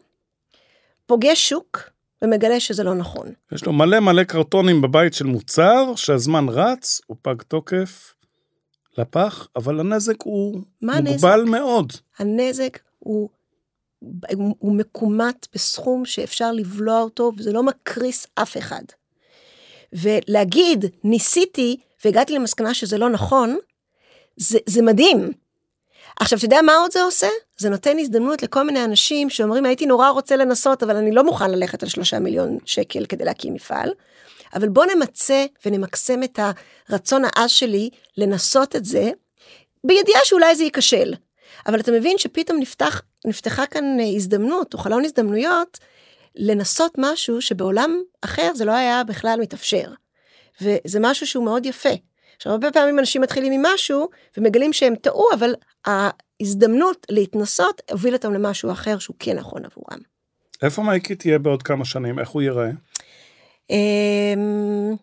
פוגש 1.05 1.49
שוק 1.49 1.89
ומגלה 2.21 2.59
שזה 2.59 2.83
לא 2.83 2.93
נכון. 2.93 3.33
יש 3.51 3.65
לו 3.65 3.73
מלא 3.73 3.99
מלא 3.99 4.23
קרטונים 4.23 4.81
בבית 4.81 5.13
של 5.13 5.25
מוצר, 5.25 5.95
שהזמן 5.95 6.45
רץ, 6.49 7.01
הוא 7.07 7.17
פג 7.21 7.41
תוקף, 7.41 8.14
לפח, 8.97 9.47
אבל 9.55 9.79
הנזק 9.79 10.21
הוא 10.23 10.61
מוגבל 10.81 11.43
מאוד. 11.43 11.93
הנזק 12.19 12.79
הוא, 12.99 13.29
הוא, 14.33 14.55
הוא 14.59 14.75
מקומט 14.75 15.47
בסכום 15.53 16.05
שאפשר 16.05 16.51
לבלוע 16.51 17.01
אותו, 17.01 17.31
וזה 17.37 17.53
לא 17.53 17.63
מקריס 17.63 18.27
אף 18.35 18.57
אחד. 18.57 18.83
ולהגיד, 19.93 20.85
ניסיתי 21.03 21.77
והגעתי 22.05 22.33
למסקנה 22.33 22.73
שזה 22.73 22.97
לא 22.97 23.09
נכון, 23.09 23.57
זה, 24.37 24.59
זה 24.65 24.81
מדהים. 24.81 25.31
עכשיו, 26.19 26.37
אתה 26.37 26.45
יודע 26.45 26.61
מה 26.61 26.75
עוד 26.75 26.91
זה 26.91 27.03
עושה? 27.03 27.27
זה 27.57 27.69
נותן 27.69 27.99
הזדמנות 27.99 28.43
לכל 28.43 28.63
מיני 28.63 28.85
אנשים 28.85 29.29
שאומרים, 29.29 29.65
הייתי 29.65 29.85
נורא 29.85 30.09
רוצה 30.09 30.35
לנסות, 30.35 30.83
אבל 30.83 30.95
אני 30.95 31.11
לא 31.11 31.23
מוכן 31.23 31.51
ללכת 31.51 31.83
על 31.83 31.89
שלושה 31.89 32.19
מיליון 32.19 32.57
שקל 32.65 33.05
כדי 33.05 33.25
להקים 33.25 33.53
מפעל. 33.53 33.91
אבל 34.55 34.69
בוא 34.69 34.85
נמצה 34.95 35.45
ונמקסם 35.65 36.23
את 36.23 36.39
הרצון 36.89 37.21
העז 37.25 37.49
שלי 37.49 37.89
לנסות 38.17 38.75
את 38.75 38.85
זה, 38.85 39.11
בידיעה 39.83 40.19
שאולי 40.23 40.55
זה 40.55 40.63
ייכשל. 40.63 41.13
אבל 41.67 41.79
אתה 41.79 41.91
מבין 41.91 42.17
שפתאום 42.17 42.59
נפתח, 42.59 43.01
נפתחה 43.25 43.65
כאן 43.65 43.97
הזדמנות, 44.15 44.73
או 44.73 44.79
חלון 44.79 45.05
הזדמנויות, 45.05 45.79
לנסות 46.35 46.95
משהו 46.97 47.41
שבעולם 47.41 48.01
אחר 48.21 48.51
זה 48.55 48.65
לא 48.65 48.71
היה 48.71 49.03
בכלל 49.03 49.39
מתאפשר. 49.41 49.91
וזה 50.61 50.99
משהו 51.01 51.27
שהוא 51.27 51.45
מאוד 51.45 51.65
יפה. 51.65 51.89
עכשיו, 52.35 52.51
הרבה 52.51 52.71
פעמים 52.71 52.99
אנשים 52.99 53.21
מתחילים 53.21 53.53
עם 53.53 53.61
משהו 53.73 54.09
ומגלים 54.37 54.73
שהם 54.73 54.95
טעו, 54.95 55.27
אבל 55.33 55.53
ההזדמנות 55.85 57.05
להתנסות 57.09 57.81
הוביל 57.91 58.13
אותם 58.13 58.33
למשהו 58.33 58.71
אחר 58.71 58.99
שהוא 58.99 59.15
כן 59.19 59.37
נכון 59.37 59.65
עבורם. 59.65 59.99
איפה 60.61 60.81
מייקי 60.81 61.15
תהיה 61.15 61.39
בעוד 61.39 61.63
כמה 61.63 61.85
שנים? 61.85 62.19
איך 62.19 62.29
הוא 62.29 62.41
ייראה? 62.41 62.69
אמ, 63.69 64.95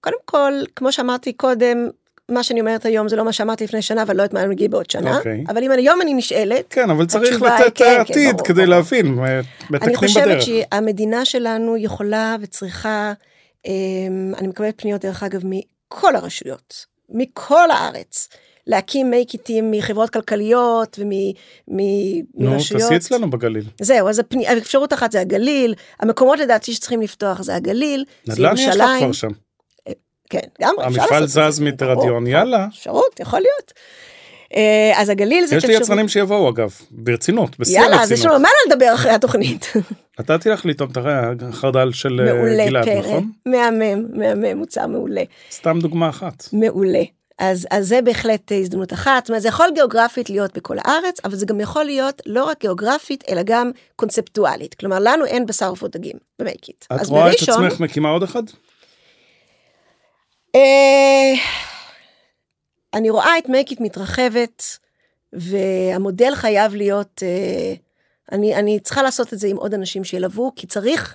קודם 0.00 0.16
כל, 0.24 0.52
כמו 0.76 0.92
שאמרתי 0.92 1.32
קודם, 1.32 1.88
מה 2.28 2.42
שאני 2.42 2.60
אומרת 2.60 2.84
היום 2.84 3.08
זה 3.08 3.16
לא 3.16 3.24
מה 3.24 3.32
שאמרתי 3.32 3.64
לפני 3.64 3.82
שנה, 3.82 4.02
אבל 4.02 4.16
לא 4.16 4.22
יודעת 4.22 4.34
מה 4.34 4.46
נגיד 4.46 4.70
בעוד 4.70 4.90
שנה. 4.90 5.16
אוקיי. 5.16 5.44
אבל 5.48 5.62
אם 5.64 5.70
היום 5.70 6.02
אני 6.02 6.14
נשאלת, 6.14 6.64
כן, 6.70 6.90
אבל 6.90 7.06
צריך 7.06 7.42
לתת 7.42 7.74
כן, 7.74 7.84
כן, 7.84 8.00
עתיד 8.00 8.34
ברור, 8.34 8.46
כדי 8.46 8.54
ברור. 8.54 8.66
להבין, 8.66 9.18
אני 9.82 9.96
חושבת 9.96 10.24
בדרך. 10.24 10.42
שהמדינה 10.42 11.24
שלנו 11.24 11.76
יכולה 11.76 12.36
וצריכה, 12.40 13.12
אמ, 13.66 14.32
אני 14.38 14.48
מקבלת 14.48 14.80
פניות 14.80 15.04
דרך 15.04 15.22
אגב 15.22 15.40
מכל 15.44 16.16
הרשויות, 16.16 16.86
מכל 17.08 17.70
הארץ, 17.70 18.28
להקים 18.66 19.10
מייקיטים 19.10 19.70
מחברות 19.70 20.10
כלכליות 20.10 20.98
נו, 20.98 21.10
ומרשויות. 21.68 22.82
תעשי 22.82 22.96
אצלנו 22.96 23.30
בגליל. 23.30 23.64
זהו, 23.80 24.08
אז 24.08 24.18
הפני, 24.18 24.46
האפשרות 24.48 24.92
אחת 24.92 25.12
זה 25.12 25.20
הגליל, 25.20 25.74
המקומות 26.00 26.38
לדעתי 26.38 26.72
שצריכים 26.72 27.00
לפתוח 27.00 27.42
זה 27.42 27.54
הגליל, 27.54 28.04
זה 28.24 28.32
נדל"ן 28.32 28.54
יש 28.54 28.60
לך 28.60 28.66
ירושלים. 28.66 28.98
כבר 28.98 29.12
שם. 29.12 29.28
כן, 30.30 30.40
גם 30.60 30.74
אפשר 30.78 31.02
המפעל 31.02 31.22
לעשות 31.22 31.38
את 31.38 31.52
זז 31.52 31.62
ברור, 31.80 32.28
יאללה. 32.28 32.66
אפשרות, 32.70 33.20
יכול 33.20 33.40
להיות. 33.40 33.72
אה, 34.56 34.92
אז 34.96 35.08
הגליל 35.08 35.46
זה 35.46 35.56
יש 35.56 35.64
לי 35.64 35.74
יצרנים 35.74 36.08
שיבואו 36.08 36.50
אגב, 36.50 36.70
ברצינות, 36.90 37.58
בשיא 37.58 37.80
יאללה, 37.80 38.02
אז 38.02 38.12
יש 38.12 38.24
לנו 38.24 38.34
הרצינות. 38.34 38.52
מה 38.68 38.74
לדבר 38.74 38.94
אחרי 38.94 39.12
התוכנית. 39.12 39.72
נתתי 40.20 40.48
לך 40.48 40.66
לטעום 40.66 40.90
את 40.90 41.42
החרדל 41.42 41.92
של 41.92 42.20
אה, 42.20 42.34
מעולה, 42.34 42.66
גלעד, 42.66 42.84
פרא. 42.84 42.98
נכון? 42.98 43.32
מהמם, 43.46 44.06
מהמם, 44.12 44.58
מוצר 44.58 44.86
מעולה. 44.86 45.22
סתם 45.50 45.78
דוגמה 45.80 46.08
אחת. 46.08 46.48
מעולה. 46.52 47.02
אז, 47.38 47.66
אז 47.70 47.88
זה 47.88 48.02
בהחלט 48.02 48.52
הזדמנות 48.52 48.92
אחת, 48.92 49.24
זאת 49.24 49.28
אומרת, 49.28 49.42
זה 49.42 49.48
יכול 49.48 49.70
גיאוגרפית 49.74 50.30
להיות 50.30 50.56
בכל 50.56 50.76
הארץ, 50.78 51.20
אבל 51.24 51.34
זה 51.34 51.46
גם 51.46 51.60
יכול 51.60 51.84
להיות 51.84 52.22
לא 52.26 52.44
רק 52.44 52.60
גיאוגרפית, 52.60 53.24
אלא 53.28 53.42
גם 53.44 53.70
קונספטואלית. 53.96 54.74
כלומר, 54.74 54.98
לנו 55.00 55.24
אין 55.24 55.46
בשר 55.46 55.68
עופות 55.68 55.96
דגים 55.96 56.16
במייקית. 56.38 56.86
את 56.92 57.06
רואה 57.06 57.30
את 57.30 57.36
בראשון, 57.36 57.64
עצמך 57.64 57.80
מקימה 57.80 58.08
עוד 58.08 58.22
אחד? 58.22 58.42
אה, 60.54 61.32
אני 62.94 63.10
רואה 63.10 63.38
את 63.38 63.48
מייקית 63.48 63.80
מתרחבת, 63.80 64.78
והמודל 65.32 66.34
חייב 66.34 66.74
להיות, 66.74 67.22
אה, 67.22 67.74
אני, 68.32 68.54
אני 68.54 68.80
צריכה 68.80 69.02
לעשות 69.02 69.32
את 69.32 69.38
זה 69.38 69.46
עם 69.46 69.56
עוד 69.56 69.74
אנשים 69.74 70.04
שילוו, 70.04 70.52
כי 70.56 70.66
צריך, 70.66 71.14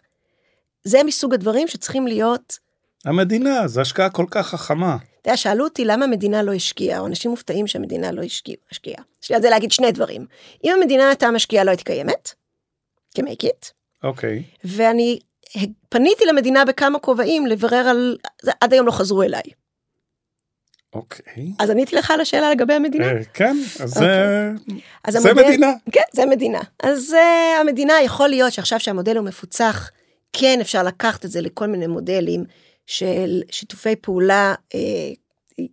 זה 0.84 1.04
מסוג 1.04 1.34
הדברים 1.34 1.68
שצריכים 1.68 2.08
להיות, 2.08 2.70
המדינה, 3.06 3.68
זו 3.68 3.82
השקעה 3.82 4.10
כל 4.10 4.26
כך 4.32 4.48
חכמה. 4.48 4.98
אתה 5.22 5.30
יודע, 5.30 5.38
שאלו 5.38 5.64
אותי 5.64 5.86
למה 5.86 6.06
המדינה 6.06 6.44
לא 6.44 6.54
השקיעה, 6.54 7.00
או 7.00 7.06
אנשים 7.08 7.32
מופתעים 7.32 7.68
שהמדינה 7.68 8.12
לא 8.12 8.22
השקיעה. 8.72 9.04
יש 9.24 9.30
לי 9.30 9.36
על 9.36 9.42
זה 9.42 9.50
להגיד 9.50 9.72
שני 9.72 9.92
דברים. 9.92 10.26
אם 10.64 10.74
המדינה 10.78 11.08
הייתה 11.08 11.32
משקיעה 11.32 11.64
לא 11.64 11.70
הייתי 11.70 11.84
קיימת, 11.84 12.34
כמייקית, 13.16 13.74
אוקיי. 14.04 14.44
ואני 14.64 15.20
פניתי 15.90 16.26
למדינה 16.26 16.66
בכמה 16.66 17.00
כובעים 17.00 17.48
לברר 17.48 17.88
על, 17.88 18.18
עד 18.62 18.74
היום 18.74 18.86
לא 18.88 18.92
חזרו 18.92 19.24
אליי. 19.24 19.42
אוקיי. 20.94 21.52
אז 21.60 21.70
עניתי 21.70 21.96
לך 21.96 22.12
על 22.12 22.22
השאלה 22.22 22.52
לגבי 22.52 22.74
המדינה? 22.74 23.06
אה, 23.06 23.24
כן, 23.34 23.56
אז 23.80 23.94
אוקיי. 23.94 24.08
זה 24.08 24.52
אז 25.04 25.14
זה 25.14 25.30
המודל- 25.30 25.46
מדינה. 25.48 25.72
כן, 25.92 26.02
זה 26.14 26.26
מדינה. 26.26 26.60
אז 26.84 27.14
uh, 27.14 27.62
המדינה, 27.62 27.94
יכול 28.02 28.28
להיות 28.30 28.54
שעכשיו 28.54 28.80
שהמודל 28.80 29.18
הוא 29.18 29.26
מפוצח, 29.26 29.90
כן 30.34 30.58
אפשר 30.62 30.84
לקחת 30.84 31.26
את 31.26 31.32
זה 31.32 31.42
לכל 31.42 31.68
מיני 31.68 31.88
מודלים 31.88 32.44
של 32.90 33.42
שיתופי 33.52 33.96
פעולה 33.96 34.56
אה, 34.76 34.80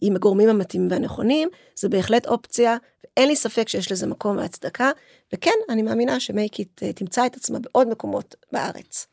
עם 0.01 0.16
הגורמים 0.16 0.48
המתאימים 0.48 0.90
והנכונים, 0.90 1.48
זה 1.74 1.88
בהחלט 1.88 2.26
אופציה, 2.26 2.76
ואין 3.05 3.28
לי 3.28 3.36
ספק 3.36 3.68
שיש 3.68 3.93
לזה 3.93 4.06
מקום 4.06 4.36
והצדקה, 4.36 4.90
וכן, 5.34 5.51
אני 5.68 5.82
מאמינה 5.82 6.20
שמייקית 6.20 6.80
אה, 6.82 6.93
תמצא 6.93 7.26
את 7.26 7.36
עצמה 7.36 7.59
בעוד 7.59 7.88
מקומות 7.88 8.34
בארץ. 8.52 9.06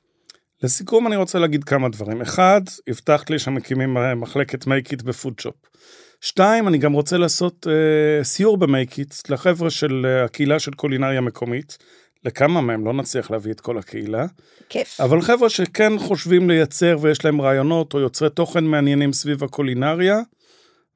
לסיכום 0.63 1.07
אני 1.07 1.15
רוצה 1.15 1.39
להגיד 1.39 1.63
כמה 1.63 1.89
דברים. 1.89 2.21
אחד, 2.21 2.61
הבטחת 2.87 3.29
לי 3.29 3.39
שמקימים 3.39 3.97
אה, 3.97 4.15
מחלקת 4.15 4.67
מייקית 4.67 5.03
בפודשופ. 5.03 5.55
שתיים, 6.21 6.67
אני 6.67 6.77
גם 6.77 6.93
רוצה 6.93 7.17
לעשות 7.17 7.67
אה, 7.67 8.23
סיור 8.23 8.57
במייקית 8.57 9.23
לחבר'ה 9.29 9.69
של 9.69 10.05
אה, 10.05 10.23
הקהילה 10.23 10.59
של 10.59 10.71
קולינריה 10.71 11.21
מקומית. 11.21 11.77
לכמה 12.25 12.61
מהם 12.61 12.85
לא 12.85 12.93
נצליח 12.93 13.31
להביא 13.31 13.51
את 13.51 13.61
כל 13.61 13.77
הקהילה, 13.77 14.25
כיף. 14.69 15.01
אבל 15.01 15.21
חבר'ה 15.21 15.49
שכן 15.49 15.99
חושבים 15.99 16.49
לייצר 16.49 16.97
ויש 17.01 17.25
להם 17.25 17.41
רעיונות 17.41 17.93
או 17.93 17.99
יוצרי 17.99 18.29
תוכן 18.29 18.63
מעניינים 18.63 19.13
סביב 19.13 19.43
הקולינריה, 19.43 20.19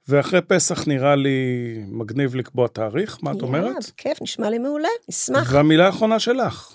ואחרי 0.07 0.41
פסח 0.41 0.87
נראה 0.87 1.15
לי 1.15 1.37
מגניב 1.87 2.35
לקבוע 2.35 2.67
תאריך, 2.67 3.17
מה 3.21 3.31
את 3.31 3.41
אומרת? 3.41 3.91
כיף, 3.97 4.21
נשמע 4.21 4.49
לי 4.49 4.57
מעולה, 4.57 4.89
נשמח. 5.09 5.53
והמילה 5.53 5.85
האחרונה 5.85 6.19
שלך. 6.19 6.73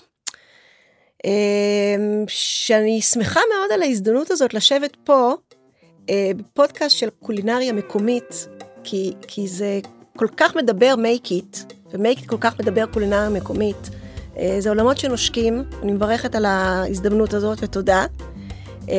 אמ, 1.25 2.25
שאני 2.27 3.01
שמחה 3.01 3.39
מאוד 3.53 3.71
על 3.73 3.81
ההזדמנות 3.81 4.31
הזאת 4.31 4.53
לשבת 4.53 4.97
פה 5.03 5.33
אה, 6.09 6.31
פודקאסט 6.53 6.97
של 6.97 7.09
קולינריה 7.09 7.73
מקומית, 7.73 8.47
כי, 8.83 9.13
כי 9.27 9.47
זה 9.47 9.79
כל 10.17 10.27
כך 10.37 10.55
מדבר 10.55 10.93
make 10.97 11.27
it, 11.27 11.73
ו-make 11.91 12.19
it 12.19 12.25
כל 12.25 12.37
כך 12.39 12.59
מדבר 12.59 12.85
קולינריה 12.85 13.29
מקומית. 13.29 13.89
אה, 14.39 14.55
זה 14.59 14.69
עולמות 14.69 14.97
שנושקים, 14.97 15.63
אני 15.83 15.91
מברכת 15.91 16.35
על 16.35 16.45
ההזדמנות 16.45 17.33
הזאת 17.33 17.57
ותודה. 17.61 18.05
אה, 18.89 18.95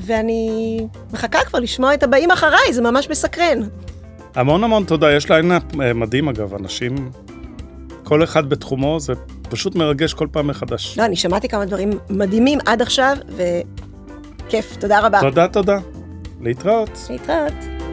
ואני 0.00 0.78
מחכה 1.12 1.38
כבר 1.44 1.58
לשמוע 1.58 1.94
את 1.94 2.02
הבאים 2.02 2.30
אחריי, 2.30 2.72
זה 2.72 2.82
ממש 2.82 3.10
מסקרן. 3.10 3.58
המון 4.34 4.64
המון 4.64 4.84
תודה, 4.84 5.12
יש 5.12 5.30
ליינאפ 5.30 5.62
מדהים 5.74 6.28
אגב, 6.28 6.54
אנשים, 6.54 7.10
כל 8.04 8.24
אחד 8.24 8.48
בתחומו, 8.48 9.00
זה 9.00 9.12
פשוט 9.48 9.74
מרגש 9.74 10.14
כל 10.14 10.26
פעם 10.32 10.46
מחדש. 10.46 10.98
לא, 10.98 11.04
אני 11.04 11.16
שמעתי 11.16 11.48
כמה 11.48 11.64
דברים 11.64 11.90
מדהימים 12.10 12.58
עד 12.66 12.82
עכשיו, 12.82 13.16
וכיף, 14.46 14.76
תודה 14.76 15.00
רבה. 15.00 15.20
תודה, 15.20 15.48
תודה. 15.48 15.78
להתראות. 16.40 16.90
להתראות. 17.10 17.83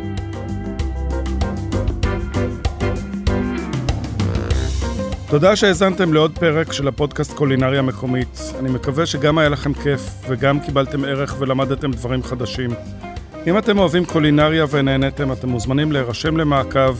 תודה 5.31 5.55
שהאזנתם 5.55 6.13
לעוד 6.13 6.37
פרק 6.39 6.73
של 6.73 6.87
הפודקאסט 6.87 7.33
קולינריה 7.33 7.81
מקומית. 7.81 8.39
אני 8.59 8.69
מקווה 8.69 9.05
שגם 9.05 9.37
היה 9.37 9.49
לכם 9.49 9.73
כיף 9.73 10.01
וגם 10.27 10.59
קיבלתם 10.59 11.05
ערך 11.05 11.35
ולמדתם 11.39 11.91
דברים 11.91 12.23
חדשים. 12.23 12.69
אם 13.47 13.57
אתם 13.57 13.79
אוהבים 13.79 14.05
קולינריה 14.05 14.65
ונהניתם, 14.71 15.31
אתם 15.31 15.49
מוזמנים 15.49 15.91
להירשם 15.91 16.37
למעקב. 16.37 16.95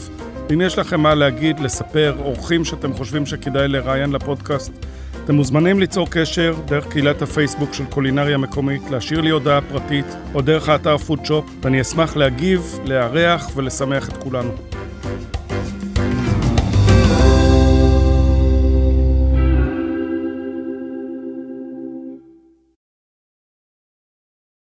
אם 0.53 0.61
יש 0.61 0.77
לכם 0.77 1.01
מה 1.01 1.15
להגיד, 1.15 1.59
לספר, 1.59 2.15
אורחים 2.19 2.65
שאתם 2.65 2.93
חושבים 2.93 3.25
שכדאי 3.25 3.67
לראיין 3.67 4.11
לפודקאסט, 4.11 4.71
אתם 5.23 5.35
מוזמנים 5.35 5.79
ליצור 5.79 6.07
קשר 6.09 6.53
דרך 6.65 6.87
קהילת 6.87 7.21
הפייסבוק 7.21 7.73
של 7.73 7.85
קולינריה 7.85 8.37
מקומית, 8.37 8.81
להשאיר 8.91 9.21
לי 9.21 9.29
הודעה 9.29 9.61
פרטית 9.61 10.05
או 10.33 10.41
דרך 10.41 10.69
האתר 10.69 10.97
פודשופ, 10.97 11.45
ואני 11.61 11.81
אשמח 11.81 12.15
להגיב, 12.15 12.79
לארח 12.85 13.51
ולשמח 13.55 14.09
את 14.09 14.17
כולנו. 14.17 14.51